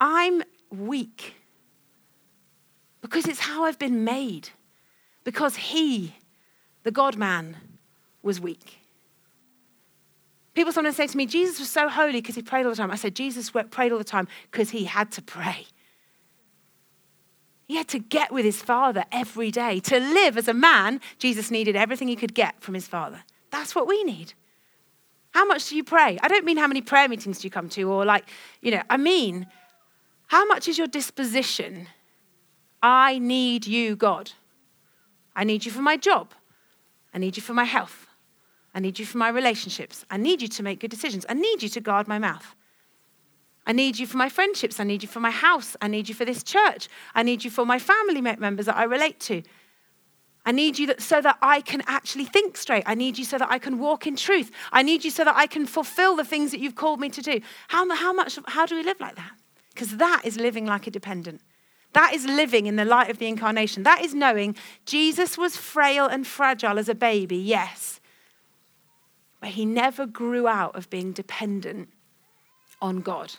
I'm 0.00 0.42
weak 0.72 1.34
because 3.02 3.26
it's 3.26 3.38
how 3.38 3.62
I've 3.64 3.78
been 3.78 4.02
made. 4.02 4.48
Because 5.22 5.54
he, 5.54 6.16
the 6.82 6.90
God 6.90 7.16
man, 7.16 7.58
was 8.24 8.40
weak. 8.40 8.79
People 10.54 10.72
sometimes 10.72 10.96
say 10.96 11.06
to 11.06 11.16
me, 11.16 11.26
Jesus 11.26 11.60
was 11.60 11.70
so 11.70 11.88
holy 11.88 12.12
because 12.12 12.34
he 12.34 12.42
prayed 12.42 12.64
all 12.64 12.70
the 12.70 12.76
time. 12.76 12.90
I 12.90 12.96
said, 12.96 13.14
Jesus 13.14 13.50
prayed 13.70 13.92
all 13.92 13.98
the 13.98 14.04
time 14.04 14.26
because 14.50 14.70
he 14.70 14.84
had 14.84 15.12
to 15.12 15.22
pray. 15.22 15.66
He 17.68 17.76
had 17.76 17.86
to 17.88 18.00
get 18.00 18.32
with 18.32 18.44
his 18.44 18.60
father 18.60 19.04
every 19.12 19.52
day. 19.52 19.78
To 19.80 20.00
live 20.00 20.36
as 20.36 20.48
a 20.48 20.54
man, 20.54 21.00
Jesus 21.18 21.52
needed 21.52 21.76
everything 21.76 22.08
he 22.08 22.16
could 22.16 22.34
get 22.34 22.60
from 22.60 22.74
his 22.74 22.88
father. 22.88 23.22
That's 23.50 23.76
what 23.76 23.86
we 23.86 24.02
need. 24.02 24.34
How 25.30 25.44
much 25.44 25.68
do 25.68 25.76
you 25.76 25.84
pray? 25.84 26.18
I 26.20 26.26
don't 26.26 26.44
mean 26.44 26.56
how 26.56 26.66
many 26.66 26.80
prayer 26.80 27.08
meetings 27.08 27.38
do 27.38 27.46
you 27.46 27.50
come 27.50 27.68
to, 27.68 27.84
or 27.84 28.04
like, 28.04 28.28
you 28.60 28.72
know, 28.72 28.82
I 28.90 28.96
mean, 28.96 29.46
how 30.26 30.44
much 30.46 30.66
is 30.66 30.78
your 30.78 30.88
disposition? 30.88 31.86
I 32.82 33.20
need 33.20 33.68
you, 33.68 33.94
God. 33.94 34.32
I 35.36 35.44
need 35.44 35.64
you 35.64 35.70
for 35.70 35.82
my 35.82 35.96
job. 35.96 36.32
I 37.14 37.18
need 37.18 37.36
you 37.36 37.42
for 37.42 37.54
my 37.54 37.62
health. 37.62 38.08
I 38.74 38.80
need 38.80 38.98
you 38.98 39.06
for 39.06 39.18
my 39.18 39.28
relationships. 39.28 40.04
I 40.10 40.16
need 40.16 40.42
you 40.42 40.48
to 40.48 40.62
make 40.62 40.80
good 40.80 40.90
decisions. 40.90 41.26
I 41.28 41.34
need 41.34 41.62
you 41.62 41.68
to 41.70 41.80
guard 41.80 42.06
my 42.06 42.18
mouth. 42.18 42.54
I 43.66 43.72
need 43.72 43.98
you 43.98 44.06
for 44.06 44.16
my 44.16 44.28
friendships. 44.28 44.80
I 44.80 44.84
need 44.84 45.02
you 45.02 45.08
for 45.08 45.20
my 45.20 45.30
house. 45.30 45.76
I 45.82 45.88
need 45.88 46.08
you 46.08 46.14
for 46.14 46.24
this 46.24 46.42
church. 46.42 46.88
I 47.14 47.22
need 47.22 47.44
you 47.44 47.50
for 47.50 47.66
my 47.66 47.78
family 47.78 48.20
members 48.20 48.66
that 48.66 48.76
I 48.76 48.84
relate 48.84 49.20
to. 49.20 49.42
I 50.46 50.52
need 50.52 50.78
you 50.78 50.86
that, 50.86 51.02
so 51.02 51.20
that 51.20 51.36
I 51.42 51.60
can 51.60 51.82
actually 51.86 52.24
think 52.24 52.56
straight. 52.56 52.84
I 52.86 52.94
need 52.94 53.18
you 53.18 53.24
so 53.24 53.36
that 53.38 53.50
I 53.50 53.58
can 53.58 53.78
walk 53.78 54.06
in 54.06 54.16
truth. 54.16 54.50
I 54.72 54.82
need 54.82 55.04
you 55.04 55.10
so 55.10 55.24
that 55.24 55.36
I 55.36 55.46
can 55.46 55.66
fulfill 55.66 56.16
the 56.16 56.24
things 56.24 56.50
that 56.50 56.60
you've 56.60 56.76
called 56.76 56.98
me 56.98 57.10
to 57.10 57.20
do. 57.20 57.40
How, 57.68 57.88
how, 57.94 58.12
much, 58.12 58.38
how 58.46 58.64
do 58.64 58.76
we 58.76 58.82
live 58.82 59.00
like 59.00 59.16
that? 59.16 59.32
Because 59.74 59.98
that 59.98 60.22
is 60.24 60.38
living 60.38 60.64
like 60.64 60.86
a 60.86 60.90
dependent. 60.90 61.42
That 61.92 62.14
is 62.14 62.24
living 62.24 62.66
in 62.66 62.76
the 62.76 62.84
light 62.84 63.10
of 63.10 63.18
the 63.18 63.26
incarnation. 63.26 63.82
That 63.82 64.00
is 64.00 64.14
knowing 64.14 64.56
Jesus 64.86 65.36
was 65.36 65.56
frail 65.56 66.06
and 66.06 66.26
fragile 66.26 66.78
as 66.78 66.88
a 66.88 66.94
baby, 66.94 67.36
yes. 67.36 67.99
Where 69.40 69.50
he 69.50 69.64
never 69.64 70.06
grew 70.06 70.46
out 70.46 70.76
of 70.76 70.88
being 70.88 71.12
dependent 71.12 71.88
on 72.80 73.00
God. 73.00 73.32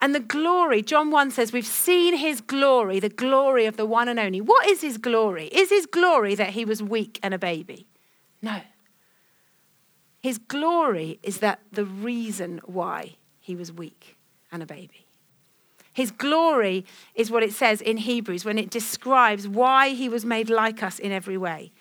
And 0.00 0.14
the 0.14 0.20
glory, 0.20 0.82
John 0.82 1.10
1 1.10 1.32
says, 1.32 1.52
we've 1.52 1.66
seen 1.66 2.16
his 2.16 2.40
glory, 2.40 3.00
the 3.00 3.08
glory 3.08 3.66
of 3.66 3.76
the 3.76 3.86
one 3.86 4.08
and 4.08 4.18
only. 4.18 4.40
What 4.40 4.68
is 4.68 4.80
his 4.80 4.96
glory? 4.96 5.46
Is 5.46 5.70
his 5.70 5.86
glory 5.86 6.36
that 6.36 6.50
he 6.50 6.64
was 6.64 6.82
weak 6.82 7.18
and 7.22 7.34
a 7.34 7.38
baby? 7.38 7.86
No. 8.40 8.60
His 10.22 10.38
glory 10.38 11.18
is 11.22 11.38
that 11.38 11.60
the 11.72 11.84
reason 11.84 12.60
why 12.64 13.16
he 13.40 13.56
was 13.56 13.72
weak 13.72 14.16
and 14.52 14.62
a 14.62 14.66
baby. 14.66 15.06
His 15.92 16.12
glory 16.12 16.84
is 17.16 17.28
what 17.28 17.42
it 17.42 17.52
says 17.52 17.80
in 17.80 17.96
Hebrews 17.96 18.44
when 18.44 18.56
it 18.56 18.70
describes 18.70 19.48
why 19.48 19.90
he 19.90 20.08
was 20.08 20.24
made 20.24 20.48
like 20.48 20.80
us 20.80 21.00
in 21.00 21.10
every 21.10 21.36
way. 21.36 21.72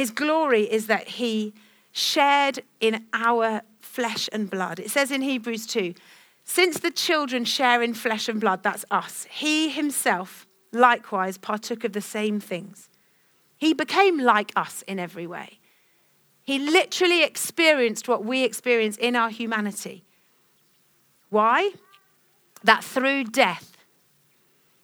His 0.00 0.10
glory 0.10 0.62
is 0.62 0.86
that 0.86 1.08
he 1.08 1.52
shared 1.92 2.62
in 2.80 3.04
our 3.12 3.60
flesh 3.80 4.30
and 4.32 4.48
blood. 4.48 4.80
It 4.80 4.90
says 4.90 5.10
in 5.10 5.20
Hebrews 5.20 5.66
2 5.66 5.92
since 6.42 6.80
the 6.80 6.90
children 6.90 7.44
share 7.44 7.82
in 7.82 7.92
flesh 7.92 8.26
and 8.26 8.40
blood, 8.40 8.62
that's 8.62 8.86
us, 8.90 9.26
he 9.28 9.68
himself 9.68 10.46
likewise 10.72 11.36
partook 11.36 11.84
of 11.84 11.92
the 11.92 12.00
same 12.00 12.40
things. 12.40 12.88
He 13.58 13.74
became 13.74 14.18
like 14.18 14.52
us 14.56 14.80
in 14.88 14.98
every 14.98 15.26
way. 15.26 15.58
He 16.44 16.58
literally 16.58 17.22
experienced 17.22 18.08
what 18.08 18.24
we 18.24 18.42
experience 18.42 18.96
in 18.96 19.14
our 19.14 19.28
humanity. 19.28 20.06
Why? 21.28 21.72
That 22.64 22.82
through 22.82 23.24
death, 23.24 23.76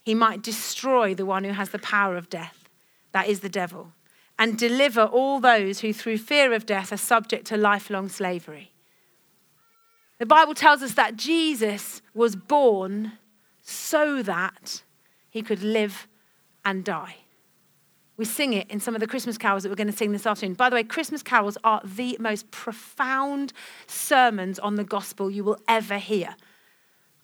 he 0.04 0.14
might 0.14 0.42
destroy 0.42 1.14
the 1.14 1.24
one 1.24 1.44
who 1.44 1.52
has 1.52 1.70
the 1.70 1.78
power 1.78 2.18
of 2.18 2.28
death, 2.28 2.68
that 3.12 3.28
is 3.28 3.40
the 3.40 3.48
devil, 3.48 3.94
and 4.38 4.58
deliver 4.58 5.02
all 5.02 5.40
those 5.40 5.80
who, 5.80 5.92
through 5.92 6.18
fear 6.18 6.52
of 6.52 6.66
death, 6.66 6.92
are 6.92 6.98
subject 6.98 7.46
to 7.46 7.56
lifelong 7.56 8.08
slavery. 8.08 8.72
The 10.18 10.26
Bible 10.26 10.54
tells 10.54 10.82
us 10.82 10.94
that 10.94 11.16
Jesus 11.16 12.00
was 12.14 12.36
born 12.36 13.12
so 13.62 14.22
that 14.22 14.82
he 15.28 15.42
could 15.42 15.62
live 15.62 16.06
and 16.64 16.84
die. 16.84 17.16
We 18.16 18.24
sing 18.24 18.54
it 18.54 18.70
in 18.70 18.80
some 18.80 18.94
of 18.94 19.00
the 19.00 19.06
Christmas 19.06 19.36
carols 19.36 19.62
that 19.62 19.68
we're 19.68 19.76
going 19.76 19.90
to 19.90 19.96
sing 19.96 20.12
this 20.12 20.26
afternoon. 20.26 20.54
By 20.54 20.70
the 20.70 20.76
way, 20.76 20.84
Christmas 20.84 21.22
carols 21.22 21.58
are 21.64 21.82
the 21.84 22.16
most 22.18 22.50
profound 22.50 23.52
sermons 23.86 24.58
on 24.58 24.76
the 24.76 24.84
gospel 24.84 25.30
you 25.30 25.44
will 25.44 25.58
ever 25.68 25.98
hear. 25.98 26.34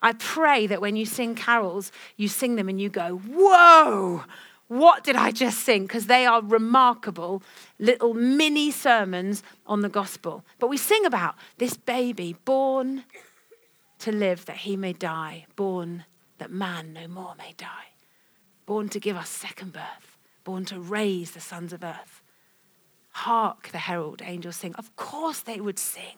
I 0.02 0.12
pray 0.12 0.66
that 0.66 0.80
when 0.80 0.96
you 0.96 1.06
sing 1.06 1.34
carols, 1.34 1.92
you 2.16 2.28
sing 2.28 2.56
them 2.56 2.68
and 2.68 2.80
you 2.80 2.90
go, 2.90 3.16
Whoa, 3.16 4.24
what 4.72 5.04
did 5.04 5.16
I 5.16 5.32
just 5.32 5.60
sing? 5.60 5.82
Because 5.82 6.06
they 6.06 6.24
are 6.24 6.40
remarkable 6.42 7.42
little 7.78 8.14
mini 8.14 8.70
sermons 8.70 9.42
on 9.66 9.82
the 9.82 9.90
gospel. 9.90 10.46
But 10.58 10.68
we 10.68 10.78
sing 10.78 11.04
about 11.04 11.34
this 11.58 11.76
baby 11.76 12.36
born 12.46 13.04
to 13.98 14.10
live 14.10 14.46
that 14.46 14.58
he 14.58 14.78
may 14.78 14.94
die, 14.94 15.44
born 15.56 16.04
that 16.38 16.50
man 16.50 16.94
no 16.94 17.06
more 17.06 17.34
may 17.36 17.52
die, 17.58 17.92
born 18.64 18.88
to 18.88 18.98
give 18.98 19.14
us 19.14 19.28
second 19.28 19.74
birth, 19.74 20.16
born 20.42 20.64
to 20.64 20.80
raise 20.80 21.32
the 21.32 21.40
sons 21.40 21.74
of 21.74 21.84
earth. 21.84 22.22
Hark, 23.10 23.68
the 23.68 23.78
herald 23.78 24.22
angels 24.24 24.56
sing. 24.56 24.74
Of 24.76 24.96
course 24.96 25.40
they 25.40 25.60
would 25.60 25.78
sing. 25.78 26.16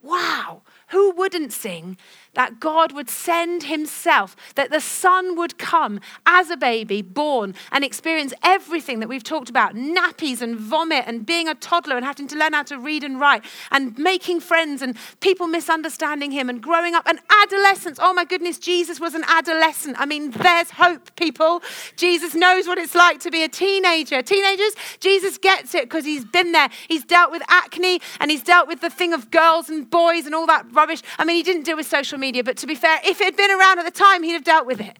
Wow, 0.00 0.62
who 0.88 1.10
wouldn't 1.10 1.52
sing 1.52 1.96
that 2.34 2.60
God 2.60 2.92
would 2.92 3.10
send 3.10 3.64
himself, 3.64 4.36
that 4.54 4.70
the 4.70 4.80
Son 4.80 5.36
would 5.36 5.58
come 5.58 6.00
as 6.24 6.50
a 6.50 6.56
baby, 6.56 7.02
born, 7.02 7.52
and 7.72 7.82
experience 7.82 8.32
everything 8.44 9.00
that 9.00 9.08
we've 9.08 9.24
talked 9.24 9.50
about 9.50 9.74
nappies 9.74 10.40
and 10.40 10.56
vomit 10.56 11.02
and 11.08 11.26
being 11.26 11.48
a 11.48 11.54
toddler 11.56 11.96
and 11.96 12.04
having 12.04 12.28
to 12.28 12.36
learn 12.36 12.52
how 12.52 12.62
to 12.62 12.78
read 12.78 13.02
and 13.02 13.18
write 13.18 13.44
and 13.72 13.98
making 13.98 14.38
friends 14.38 14.82
and 14.82 14.96
people 15.18 15.48
misunderstanding 15.48 16.30
him 16.30 16.48
and 16.48 16.62
growing 16.62 16.94
up 16.94 17.08
and 17.08 17.18
adolescence. 17.42 17.98
Oh 18.00 18.14
my 18.14 18.24
goodness, 18.24 18.58
Jesus 18.58 19.00
was 19.00 19.16
an 19.16 19.24
adolescent. 19.26 19.96
I 19.98 20.06
mean, 20.06 20.30
there's 20.30 20.70
hope, 20.70 21.16
people. 21.16 21.60
Jesus 21.96 22.36
knows 22.36 22.68
what 22.68 22.78
it's 22.78 22.94
like 22.94 23.18
to 23.20 23.32
be 23.32 23.42
a 23.42 23.48
teenager. 23.48 24.22
Teenagers, 24.22 24.76
Jesus 25.00 25.38
gets 25.38 25.74
it 25.74 25.84
because 25.84 26.04
he's 26.04 26.24
been 26.24 26.52
there. 26.52 26.68
He's 26.86 27.04
dealt 27.04 27.32
with 27.32 27.42
acne 27.48 28.00
and 28.20 28.30
he's 28.30 28.44
dealt 28.44 28.68
with 28.68 28.80
the 28.80 28.90
thing 28.90 29.12
of 29.12 29.32
girls 29.32 29.68
and 29.68 29.90
boys 29.90 29.97
and 29.98 30.34
all 30.34 30.46
that 30.46 30.66
rubbish. 30.72 31.02
I 31.18 31.24
mean, 31.24 31.36
he 31.36 31.42
didn't 31.42 31.64
deal 31.64 31.76
with 31.76 31.86
social 31.86 32.18
media, 32.18 32.44
but 32.44 32.56
to 32.58 32.66
be 32.66 32.74
fair, 32.74 32.98
if 33.04 33.20
it 33.20 33.24
had 33.24 33.36
been 33.36 33.50
around 33.50 33.78
at 33.78 33.84
the 33.84 33.90
time, 33.90 34.22
he'd 34.22 34.32
have 34.32 34.44
dealt 34.44 34.66
with 34.66 34.80
it. 34.80 34.96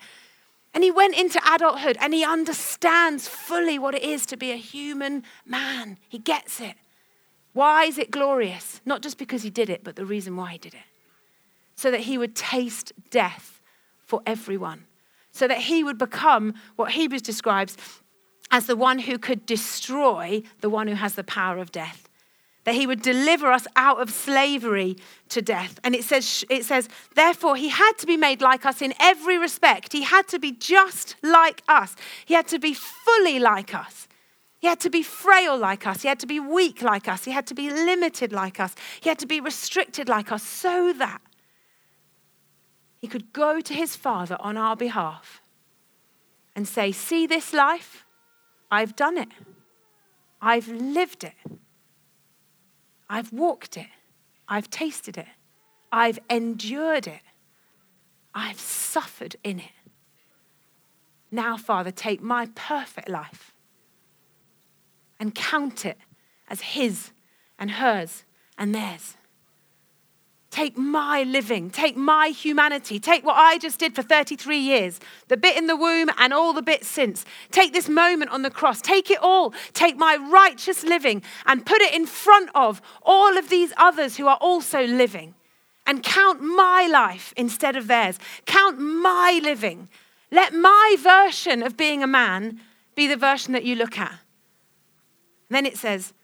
And 0.75 0.85
he 0.85 0.91
went 0.91 1.17
into 1.17 1.41
adulthood 1.51 1.97
and 2.01 2.13
he 2.13 2.25
understands 2.25 3.27
fully 3.27 3.79
what 3.79 3.95
it 3.95 4.03
is 4.03 4.27
to 4.27 4.37
be 4.37 4.53
a 4.53 4.57
human 4.57 5.25
man. 5.47 5.99
He 6.09 6.19
gets 6.19 6.61
it. 6.61 6.75
Why 7.53 7.85
is 7.85 7.99
it 7.99 8.11
glorious? 8.11 8.81
Not 8.85 9.03
just 9.03 9.19
because 9.19 9.43
he 9.43 9.51
did 9.51 9.71
it, 9.71 9.83
but 9.83 9.97
the 9.97 10.05
reason 10.05 10.37
why 10.37 10.53
he 10.53 10.59
did 10.59 10.75
it. 10.75 10.81
So 11.75 11.91
that 11.91 12.01
he 12.01 12.19
would 12.19 12.37
taste 12.37 12.93
death 13.11 13.61
for 14.05 14.21
everyone. 14.27 14.85
So 15.33 15.49
that 15.49 15.59
he 15.59 15.83
would 15.83 15.99
become 15.99 16.55
what 16.77 16.93
Hebrews 16.93 17.23
describes 17.23 17.77
as 18.51 18.67
the 18.67 18.77
one 18.77 18.99
who 18.99 19.19
could 19.19 19.47
destroy 19.47 20.43
the 20.61 20.71
one 20.71 20.89
who 20.89 20.95
has 20.95 21.15
the 21.15 21.25
power 21.25 21.59
of 21.59 21.73
death 21.73 22.08
that 22.65 22.75
he 22.75 22.87
would 22.87 23.03
deliver 23.03 23.51
us 23.51 23.67
out 23.77 24.01
of 24.01 24.11
slavery 24.11 24.97
to 25.31 25.41
death. 25.41 25.81
And 25.85 25.95
it 25.95 26.05
says, 26.05 26.45
it 26.51 26.65
says, 26.65 26.89
therefore, 27.15 27.57
he 27.57 27.69
had 27.71 27.93
to 27.99 28.07
be 28.07 28.17
made 28.17 28.43
like 28.43 28.67
us 28.67 28.83
in 28.83 28.93
every 29.01 29.39
respect. 29.39 29.93
He 29.93 30.03
had 30.03 30.29
to 30.29 30.39
be 30.39 30.53
just 30.53 31.17
like 31.23 31.63
us. 31.69 31.97
He 32.27 32.35
had 32.35 32.49
to 32.49 32.59
be 32.59 32.75
fully 32.75 33.39
like 33.39 33.75
us. 33.75 34.09
He 34.59 34.67
had 34.67 34.81
to 34.81 34.91
be 34.91 35.03
frail 35.03 35.57
like 35.57 35.87
us. 35.87 36.03
He 36.03 36.09
had 36.09 36.19
to 36.21 36.27
be 36.27 36.41
weak 36.41 36.83
like 36.83 37.09
us. 37.09 37.25
He 37.25 37.31
had 37.31 37.47
to 37.47 37.55
be 37.55 37.71
limited 37.71 38.33
like 38.33 38.59
us. 38.59 38.75
He 39.01 39.09
had 39.09 39.19
to 39.21 39.27
be 39.27 39.41
restricted 39.41 40.09
like 40.09 40.33
us 40.33 40.43
so 40.43 40.93
that 40.95 41.21
he 43.01 43.07
could 43.07 43.33
go 43.33 43.61
to 43.61 43.73
his 43.73 43.95
Father 43.95 44.37
on 44.41 44.57
our 44.57 44.75
behalf 44.75 45.41
and 46.57 46.67
say, 46.67 46.91
See 46.91 47.27
this 47.27 47.53
life? 47.53 48.05
I've 48.71 48.97
done 48.97 49.17
it. 49.17 49.29
I've 50.43 50.69
lived 50.69 51.25
it. 51.25 51.35
I've 53.09 53.33
walked 53.33 53.77
it. 53.77 53.89
I've 54.49 54.71
tasted 54.71 55.19
it. 55.19 55.27
I've 55.93 56.19
endured 56.31 57.07
it. 57.07 57.21
I've 58.35 58.59
suffered 58.59 59.37
in 59.45 59.61
it. 59.61 59.73
Now, 61.31 61.57
Father, 61.57 61.91
take 61.91 62.23
my 62.23 62.49
perfect 62.55 63.09
life 63.09 63.53
and 65.21 65.35
count 65.35 65.85
it 65.85 65.99
as 66.49 66.61
His 66.61 67.11
and 67.59 67.73
hers 67.73 68.25
and 68.57 68.75
theirs. 68.75 69.18
Take 70.59 70.77
my 70.77 71.23
living, 71.23 71.71
take 71.71 71.97
my 71.97 72.31
humanity, 72.31 72.99
take 72.99 73.25
what 73.25 73.37
I 73.37 73.59
just 73.59 73.79
did 73.79 73.95
for 73.95 74.03
33 74.03 74.59
years, 74.59 74.99
the 75.29 75.37
bit 75.37 75.57
in 75.57 75.69
the 75.69 75.77
womb 75.77 76.11
and 76.19 76.35
all 76.35 76.53
the 76.53 76.63
bits 76.63 76.89
since. 76.89 77.25
Take 77.53 77.73
this 77.73 77.89
moment 77.89 78.33
on 78.33 78.43
the 78.43 78.51
cross, 78.51 78.81
take 78.83 79.09
it 79.09 79.21
all, 79.23 79.55
take 79.73 79.97
my 79.97 80.17
righteous 80.17 80.83
living 80.83 81.23
and 81.47 81.65
put 81.65 81.81
it 81.81 81.95
in 81.95 82.07
front 82.07 82.51
of 82.57 82.83
all 83.03 83.39
of 83.39 83.51
these 83.51 83.73
others 83.77 84.17
who 84.17 84.27
are 84.27 84.39
also 84.41 84.85
living. 84.85 85.35
And 85.87 86.03
count 86.03 86.43
my 86.43 86.89
life 86.91 87.33
instead 87.37 87.77
of 87.77 87.87
theirs. 87.87 88.19
Count 88.45 88.81
my 88.81 89.39
living. 89.41 89.89
Let 90.33 90.55
my 90.55 90.97
version 90.99 91.63
of 91.63 91.77
being 91.77 92.03
a 92.03 92.09
man 92.09 92.59
be 92.97 93.07
the 93.07 93.17
version 93.17 93.53
that 93.53 93.63
you 93.63 93.77
look 93.77 93.97
at. 93.97 94.11
And 94.11 94.19
then 95.51 95.67
it 95.67 95.79
says, 95.79 96.15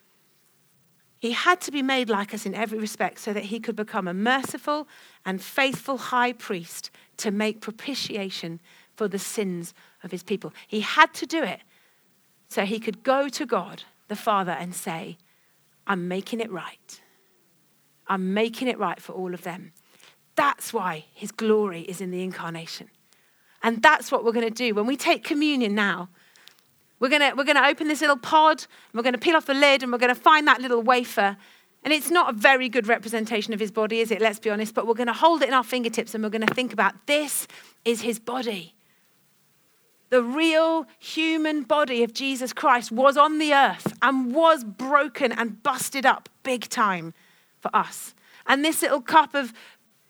he 1.24 1.32
had 1.32 1.58
to 1.58 1.72
be 1.72 1.80
made 1.80 2.10
like 2.10 2.34
us 2.34 2.44
in 2.44 2.54
every 2.54 2.78
respect 2.78 3.18
so 3.18 3.32
that 3.32 3.44
he 3.44 3.58
could 3.58 3.74
become 3.74 4.06
a 4.06 4.12
merciful 4.12 4.86
and 5.24 5.40
faithful 5.40 5.96
high 5.96 6.34
priest 6.34 6.90
to 7.16 7.30
make 7.30 7.62
propitiation 7.62 8.60
for 8.94 9.08
the 9.08 9.18
sins 9.18 9.72
of 10.02 10.10
his 10.10 10.22
people. 10.22 10.52
He 10.68 10.80
had 10.80 11.14
to 11.14 11.24
do 11.24 11.42
it 11.42 11.60
so 12.48 12.66
he 12.66 12.78
could 12.78 13.02
go 13.02 13.30
to 13.30 13.46
God, 13.46 13.84
the 14.08 14.16
Father, 14.16 14.52
and 14.52 14.74
say, 14.74 15.16
I'm 15.86 16.08
making 16.08 16.40
it 16.40 16.52
right. 16.52 17.00
I'm 18.06 18.34
making 18.34 18.68
it 18.68 18.78
right 18.78 19.00
for 19.00 19.12
all 19.12 19.32
of 19.32 19.44
them. 19.44 19.72
That's 20.36 20.74
why 20.74 21.06
his 21.14 21.32
glory 21.32 21.80
is 21.88 22.02
in 22.02 22.10
the 22.10 22.22
incarnation. 22.22 22.90
And 23.62 23.80
that's 23.80 24.12
what 24.12 24.26
we're 24.26 24.32
going 24.32 24.46
to 24.46 24.50
do. 24.50 24.74
When 24.74 24.84
we 24.84 24.98
take 24.98 25.24
communion 25.24 25.74
now, 25.74 26.10
we're 27.04 27.10
going 27.10 27.20
to 27.20 27.36
we're 27.36 27.44
going 27.44 27.56
to 27.56 27.66
open 27.66 27.86
this 27.86 28.00
little 28.00 28.16
pod, 28.16 28.60
and 28.62 28.94
we're 28.94 29.02
going 29.02 29.12
to 29.12 29.18
peel 29.18 29.36
off 29.36 29.44
the 29.44 29.52
lid, 29.52 29.82
and 29.82 29.92
we're 29.92 29.98
going 29.98 30.14
to 30.14 30.18
find 30.18 30.48
that 30.48 30.62
little 30.62 30.80
wafer. 30.80 31.36
And 31.82 31.92
it's 31.92 32.10
not 32.10 32.30
a 32.30 32.32
very 32.32 32.70
good 32.70 32.86
representation 32.86 33.52
of 33.52 33.60
his 33.60 33.70
body, 33.70 34.00
is 34.00 34.10
it? 34.10 34.22
Let's 34.22 34.38
be 34.38 34.48
honest. 34.48 34.74
But 34.74 34.86
we're 34.86 34.94
going 34.94 35.08
to 35.08 35.12
hold 35.12 35.42
it 35.42 35.48
in 35.48 35.54
our 35.54 35.62
fingertips 35.62 36.14
and 36.14 36.24
we're 36.24 36.30
going 36.30 36.46
to 36.46 36.54
think 36.54 36.72
about 36.72 36.94
this 37.06 37.46
is 37.84 38.00
his 38.00 38.18
body. 38.18 38.72
The 40.08 40.22
real 40.22 40.86
human 40.98 41.64
body 41.64 42.02
of 42.02 42.14
Jesus 42.14 42.54
Christ 42.54 42.90
was 42.90 43.18
on 43.18 43.36
the 43.36 43.52
earth 43.52 43.92
and 44.00 44.34
was 44.34 44.64
broken 44.64 45.30
and 45.30 45.62
busted 45.62 46.06
up 46.06 46.30
big 46.42 46.70
time 46.70 47.12
for 47.60 47.70
us. 47.76 48.14
And 48.46 48.64
this 48.64 48.80
little 48.80 49.02
cup 49.02 49.34
of 49.34 49.52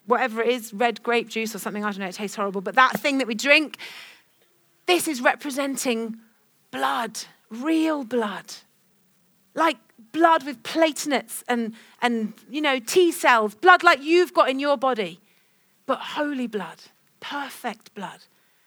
whatever 0.07 0.42
it 0.42 0.51
is, 0.51 0.72
red 0.72 1.03
grape 1.03 1.28
juice 1.28 1.57
or 1.57 1.59
something, 1.59 1.84
I 1.84 1.90
don't 1.90 1.99
know, 1.99 2.07
it 2.07 2.14
tastes 2.14 2.36
horrible, 2.36 2.61
but 2.61 2.76
that 2.76 3.01
thing 3.01 3.18
that 3.18 3.26
we 3.26 3.34
drink, 3.34 3.78
this 4.86 5.09
is 5.09 5.20
representing 5.20 6.20
blood, 6.75 7.20
real 7.51 8.05
blood. 8.05 8.53
Like 9.55 9.77
blood 10.12 10.45
with 10.45 10.62
platelets 10.64 11.45
and, 11.49 11.72
and 12.03 12.35
you 12.51 12.61
know, 12.61 12.81
T 12.81 13.12
cells, 13.12 13.55
blood 13.55 13.85
like 13.85 14.03
you've 14.03 14.35
got 14.35 14.51
in 14.51 14.59
your 14.59 14.77
body, 14.77 15.20
but 15.87 15.99
holy 16.01 16.49
blood, 16.49 16.83
perfect 17.20 17.95
blood, 17.95 18.25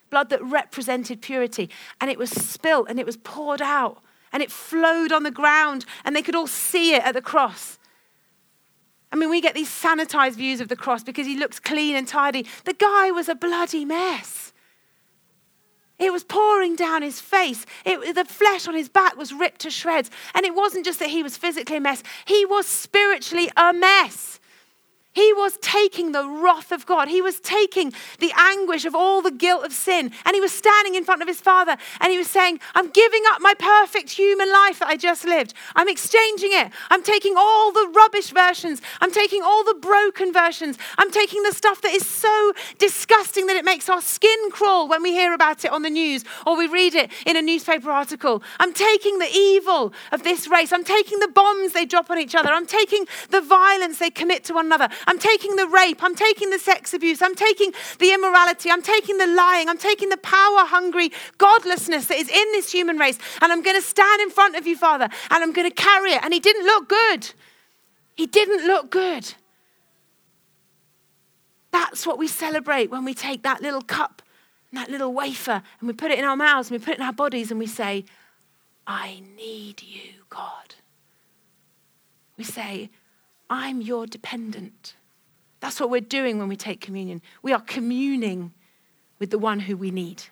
blood 0.09 0.29
that 0.29 0.41
represented 0.41 1.21
purity. 1.21 1.69
And 1.99 2.09
it 2.09 2.17
was 2.17 2.29
spilt 2.29 2.87
and 2.89 2.97
it 2.97 3.05
was 3.05 3.17
poured 3.17 3.61
out 3.61 4.01
and 4.31 4.41
it 4.41 4.51
flowed 4.51 5.11
on 5.11 5.23
the 5.23 5.31
ground 5.31 5.85
and 6.05 6.15
they 6.15 6.21
could 6.21 6.35
all 6.35 6.47
see 6.47 6.95
it 6.95 7.03
at 7.03 7.13
the 7.13 7.21
cross. 7.21 7.77
I 9.11 9.17
mean, 9.17 9.29
we 9.29 9.41
get 9.41 9.53
these 9.53 9.69
sanitized 9.69 10.35
views 10.35 10.61
of 10.61 10.69
the 10.69 10.75
cross 10.75 11.03
because 11.03 11.27
he 11.27 11.37
looks 11.37 11.59
clean 11.59 11.95
and 11.95 12.07
tidy. 12.07 12.45
The 12.63 12.73
guy 12.73 13.11
was 13.11 13.27
a 13.27 13.35
bloody 13.35 13.83
mess. 13.83 14.53
It 15.99 16.13
was 16.13 16.23
pouring 16.23 16.75
down 16.75 17.01
his 17.01 17.19
face. 17.19 17.65
It, 17.85 18.13
the 18.13 18.25
flesh 18.25 18.67
on 18.67 18.75
his 18.75 18.89
back 18.89 19.17
was 19.17 19.33
ripped 19.33 19.61
to 19.61 19.71
shreds. 19.71 20.11
And 20.35 20.45
it 20.45 20.53
wasn't 20.53 20.85
just 20.85 20.99
that 20.99 21.09
he 21.09 21.23
was 21.23 21.37
physically 21.37 21.77
a 21.77 21.81
mess, 21.81 22.03
he 22.25 22.45
was 22.45 22.67
spiritually 22.67 23.49
a 23.57 23.73
mess. 23.73 24.39
He 25.17 25.33
was 25.33 25.57
taking 25.61 26.11
the 26.11 26.29
wrath 26.29 26.71
of 26.71 26.85
God. 26.85 27.07
He 27.07 27.23
was 27.23 27.39
taking 27.39 27.91
the 28.19 28.31
anguish 28.37 28.85
of 28.85 28.93
all 28.93 29.23
the 29.23 29.31
guilt 29.31 29.65
of 29.65 29.73
sin. 29.73 30.11
And 30.25 30.35
he 30.35 30.39
was 30.39 30.51
standing 30.51 30.93
in 30.93 31.03
front 31.03 31.23
of 31.23 31.27
his 31.27 31.41
father 31.41 31.75
and 31.99 32.11
he 32.11 32.19
was 32.19 32.29
saying, 32.29 32.59
I'm 32.75 32.91
giving 32.91 33.23
up 33.31 33.41
my 33.41 33.55
perfect 33.55 34.11
human 34.11 34.51
life 34.51 34.77
that 34.77 34.89
I 34.89 34.95
just 34.95 35.25
lived. 35.25 35.55
I'm 35.75 35.89
exchanging 35.89 36.51
it. 36.53 36.71
I'm 36.91 37.01
taking 37.01 37.33
all 37.35 37.71
the 37.71 37.91
rubbish 37.95 38.29
versions. 38.29 38.79
I'm 39.01 39.11
taking 39.11 39.41
all 39.41 39.63
the 39.63 39.73
broken 39.73 40.31
versions. 40.31 40.77
I'm 40.99 41.09
taking 41.09 41.41
the 41.41 41.51
stuff 41.51 41.81
that 41.81 41.93
is 41.93 42.05
so 42.05 42.53
disgusting 42.77 43.47
that 43.47 43.57
it 43.57 43.65
makes 43.65 43.89
our 43.89 44.01
skin 44.01 44.51
crawl 44.51 44.87
when 44.87 45.01
we 45.01 45.13
hear 45.13 45.33
about 45.33 45.65
it 45.65 45.71
on 45.71 45.81
the 45.81 45.89
news 45.89 46.25
or 46.45 46.55
we 46.55 46.67
read 46.67 46.93
it 46.93 47.11
in 47.25 47.35
a 47.35 47.41
newspaper 47.41 47.89
article. 47.89 48.43
I'm 48.59 48.71
taking 48.71 49.17
the 49.17 49.31
evil 49.33 49.93
of 50.11 50.21
this 50.21 50.47
race. 50.47 50.71
I'm 50.71 50.83
taking 50.83 51.17
the 51.17 51.27
bombs 51.27 51.73
they 51.73 51.85
drop 51.85 52.11
on 52.11 52.19
each 52.19 52.35
other. 52.35 52.51
I'm 52.51 52.67
taking 52.67 53.07
the 53.31 53.41
violence 53.41 53.97
they 53.97 54.11
commit 54.11 54.43
to 54.43 54.53
one 54.53 54.67
another. 54.67 54.89
I'm 55.07 55.17
taking 55.17 55.55
the 55.55 55.67
rape. 55.67 56.03
I'm 56.03 56.15
taking 56.15 56.49
the 56.49 56.59
sex 56.59 56.93
abuse. 56.93 57.21
I'm 57.21 57.33
taking 57.33 57.71
the 57.97 58.11
immorality. 58.11 58.69
I'm 58.69 58.83
taking 58.83 59.17
the 59.17 59.25
lying. 59.25 59.69
I'm 59.69 59.77
taking 59.77 60.09
the 60.09 60.17
power 60.17 60.65
hungry 60.65 61.11
godlessness 61.37 62.07
that 62.07 62.17
is 62.17 62.29
in 62.29 62.51
this 62.51 62.71
human 62.71 62.97
race. 62.97 63.17
And 63.41 63.51
I'm 63.51 63.63
going 63.63 63.77
to 63.77 63.81
stand 63.81 64.21
in 64.21 64.29
front 64.29 64.57
of 64.57 64.67
you, 64.67 64.77
Father, 64.77 65.05
and 65.31 65.43
I'm 65.43 65.53
going 65.53 65.69
to 65.69 65.73
carry 65.73 66.11
it. 66.11 66.23
And 66.23 66.33
he 66.33 66.39
didn't 66.39 66.65
look 66.65 66.89
good. 66.89 67.31
He 68.15 68.27
didn't 68.27 68.67
look 68.67 68.91
good. 68.91 69.33
That's 71.71 72.05
what 72.05 72.17
we 72.17 72.27
celebrate 72.27 72.89
when 72.89 73.05
we 73.05 73.13
take 73.13 73.43
that 73.43 73.61
little 73.61 73.81
cup 73.81 74.21
and 74.71 74.79
that 74.79 74.89
little 74.89 75.13
wafer 75.13 75.61
and 75.79 75.87
we 75.87 75.93
put 75.93 76.11
it 76.11 76.19
in 76.19 76.25
our 76.25 76.35
mouths 76.35 76.69
and 76.69 76.79
we 76.79 76.83
put 76.83 76.95
it 76.95 76.99
in 76.99 77.05
our 77.05 77.13
bodies 77.13 77.51
and 77.51 77.59
we 77.59 77.67
say, 77.67 78.05
I 78.85 79.21
need 79.35 79.83
you, 79.83 80.13
God. 80.29 80.75
We 82.37 82.43
say, 82.43 82.89
I'm 83.49 83.81
your 83.81 84.05
dependent. 84.05 84.95
That's 85.59 85.79
what 85.79 85.89
we're 85.89 86.01
doing 86.01 86.37
when 86.37 86.47
we 86.47 86.55
take 86.55 86.81
communion. 86.81 87.21
We 87.41 87.53
are 87.53 87.61
communing 87.61 88.53
with 89.19 89.31
the 89.31 89.39
one 89.39 89.61
who 89.61 89.75
we 89.75 89.91
need. 89.91 90.23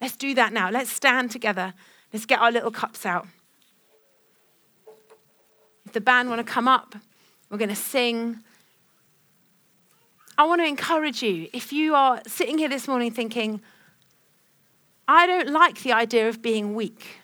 Let's 0.00 0.16
do 0.16 0.34
that 0.34 0.52
now. 0.52 0.70
Let's 0.70 0.90
stand 0.90 1.30
together. 1.30 1.74
Let's 2.12 2.26
get 2.26 2.40
our 2.40 2.52
little 2.52 2.70
cups 2.70 3.04
out. 3.04 3.26
If 5.84 5.92
the 5.92 6.00
band 6.00 6.28
want 6.28 6.44
to 6.44 6.52
come 6.52 6.68
up, 6.68 6.94
we're 7.50 7.58
going 7.58 7.68
to 7.68 7.76
sing. 7.76 8.40
I 10.36 10.44
want 10.44 10.60
to 10.60 10.66
encourage 10.66 11.22
you 11.22 11.48
if 11.52 11.72
you 11.72 11.94
are 11.94 12.20
sitting 12.26 12.58
here 12.58 12.68
this 12.68 12.88
morning 12.88 13.10
thinking, 13.10 13.60
I 15.08 15.26
don't 15.26 15.50
like 15.50 15.82
the 15.82 15.92
idea 15.92 16.28
of 16.28 16.42
being 16.42 16.74
weak. 16.74 17.20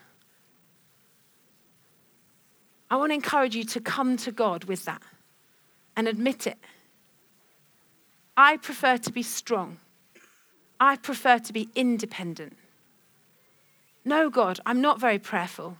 I 2.93 2.95
want 2.95 3.09
to 3.09 3.15
encourage 3.15 3.55
you 3.55 3.63
to 3.63 3.79
come 3.79 4.17
to 4.17 4.31
God 4.31 4.65
with 4.65 4.85
that 4.85 5.01
and 5.97 6.07
admit 6.07 6.45
it. 6.45 6.59
I 8.37 8.57
prefer 8.57 8.97
to 8.97 9.11
be 9.11 9.23
strong. 9.23 9.77
I 10.79 10.97
prefer 10.97 11.39
to 11.39 11.51
be 11.51 11.69
independent. 11.73 12.55
No, 14.05 14.29
God, 14.29 14.59
I'm 14.63 14.79
not 14.79 14.99
very 14.99 15.17
prayerful 15.17 15.75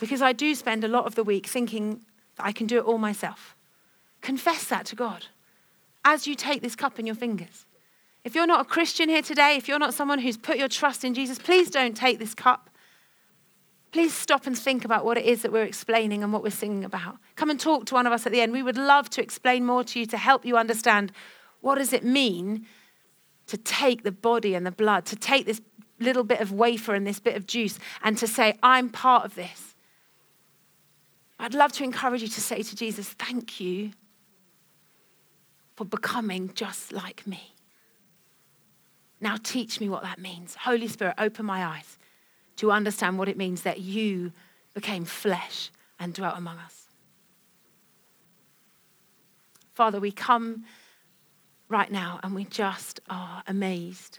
because 0.00 0.22
I 0.22 0.32
do 0.32 0.54
spend 0.54 0.84
a 0.84 0.88
lot 0.88 1.04
of 1.04 1.16
the 1.16 1.22
week 1.22 1.46
thinking 1.46 2.00
that 2.36 2.46
I 2.46 2.52
can 2.52 2.66
do 2.66 2.78
it 2.78 2.84
all 2.84 2.96
myself. 2.96 3.54
Confess 4.22 4.64
that 4.68 4.86
to 4.86 4.96
God 4.96 5.26
as 6.02 6.26
you 6.26 6.34
take 6.34 6.62
this 6.62 6.74
cup 6.74 6.98
in 6.98 7.04
your 7.04 7.14
fingers. 7.14 7.66
If 8.24 8.34
you're 8.34 8.46
not 8.46 8.62
a 8.62 8.64
Christian 8.64 9.10
here 9.10 9.20
today, 9.20 9.56
if 9.56 9.68
you're 9.68 9.78
not 9.78 9.92
someone 9.92 10.20
who's 10.20 10.38
put 10.38 10.56
your 10.56 10.68
trust 10.68 11.04
in 11.04 11.12
Jesus, 11.12 11.38
please 11.38 11.68
don't 11.68 11.94
take 11.94 12.18
this 12.18 12.34
cup. 12.34 12.70
Please 13.92 14.12
stop 14.12 14.46
and 14.46 14.58
think 14.58 14.84
about 14.84 15.04
what 15.04 15.16
it 15.16 15.24
is 15.24 15.42
that 15.42 15.52
we're 15.52 15.64
explaining 15.64 16.22
and 16.22 16.32
what 16.32 16.42
we're 16.42 16.50
singing 16.50 16.84
about. 16.84 17.18
Come 17.34 17.50
and 17.50 17.58
talk 17.58 17.86
to 17.86 17.94
one 17.94 18.06
of 18.06 18.12
us 18.12 18.26
at 18.26 18.32
the 18.32 18.40
end. 18.40 18.52
We 18.52 18.62
would 18.62 18.76
love 18.76 19.08
to 19.10 19.22
explain 19.22 19.64
more 19.64 19.84
to 19.84 20.00
you 20.00 20.06
to 20.06 20.16
help 20.16 20.44
you 20.44 20.56
understand 20.56 21.12
what 21.60 21.76
does 21.76 21.92
it 21.92 22.04
mean? 22.04 22.66
To 23.48 23.56
take 23.56 24.02
the 24.02 24.12
body 24.12 24.54
and 24.54 24.66
the 24.66 24.70
blood, 24.70 25.06
to 25.06 25.16
take 25.16 25.46
this 25.46 25.60
little 25.98 26.24
bit 26.24 26.40
of 26.40 26.52
wafer 26.52 26.94
and 26.94 27.06
this 27.06 27.20
bit 27.20 27.36
of 27.36 27.46
juice 27.46 27.78
and 28.02 28.18
to 28.18 28.26
say, 28.26 28.54
I'm 28.62 28.90
part 28.90 29.24
of 29.24 29.34
this. 29.34 29.74
I'd 31.38 31.54
love 31.54 31.72
to 31.72 31.84
encourage 31.84 32.22
you 32.22 32.28
to 32.28 32.40
say 32.40 32.62
to 32.62 32.76
Jesus, 32.76 33.08
Thank 33.08 33.60
you 33.60 33.92
for 35.76 35.84
becoming 35.84 36.50
just 36.54 36.92
like 36.92 37.26
me. 37.26 37.54
Now 39.20 39.36
teach 39.42 39.80
me 39.80 39.88
what 39.88 40.02
that 40.02 40.18
means. 40.18 40.54
Holy 40.54 40.88
Spirit, 40.88 41.14
open 41.18 41.46
my 41.46 41.64
eyes 41.64 41.98
to 42.56 42.72
understand 42.72 43.18
what 43.18 43.28
it 43.28 43.36
means 43.36 43.62
that 43.62 43.80
you 43.80 44.32
became 44.74 45.04
flesh 45.04 45.70
and 45.98 46.14
dwelt 46.14 46.36
among 46.36 46.58
us. 46.58 46.86
Father, 49.74 50.00
we 50.00 50.10
come 50.10 50.64
right 51.68 51.90
now 51.90 52.18
and 52.22 52.34
we 52.34 52.44
just 52.44 53.00
are 53.10 53.42
amazed, 53.46 54.18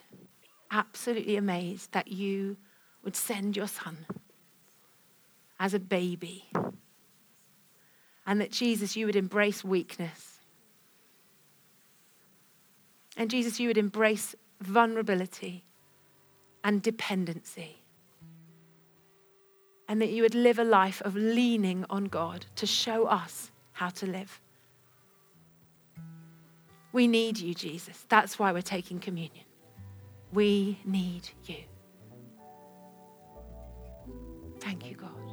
absolutely 0.70 1.36
amazed 1.36 1.92
that 1.94 2.10
you 2.10 2.58
would 3.04 3.16
send 3.16 3.56
your 3.56 3.68
son 3.68 4.06
as 5.60 5.74
a 5.74 5.80
baby 5.80 6.46
and 8.28 8.42
that 8.42 8.52
Jesus, 8.52 8.98
you 8.98 9.06
would 9.06 9.16
embrace 9.16 9.64
weakness. 9.64 10.40
And 13.16 13.32
Jesus, 13.32 13.60
you 13.60 13.70
would 13.70 13.78
embrace 13.78 14.36
vulnerability 14.62 15.64
and 16.64 16.82
dependency. 16.82 17.78
And 19.88 20.02
that 20.02 20.10
you 20.10 20.22
would 20.24 20.36
live 20.36 20.60
a 20.60 20.64
life 20.64 21.02
of 21.02 21.16
leaning 21.16 21.86
on 21.90 22.06
God 22.06 22.46
to 22.56 22.66
show 22.66 23.06
us 23.06 23.52
how 23.72 23.90
to 23.90 24.06
live. 24.06 24.42
We 26.92 27.08
need 27.08 27.38
you, 27.38 27.54
Jesus. 27.54 28.06
That's 28.10 28.40
why 28.40 28.52
we're 28.52 28.62
taking 28.62 29.00
communion. 29.00 29.46
We 30.34 30.80
need 30.84 31.30
you. 31.46 31.58
Thank 34.60 34.90
you, 34.90 34.96
God. 34.96 35.28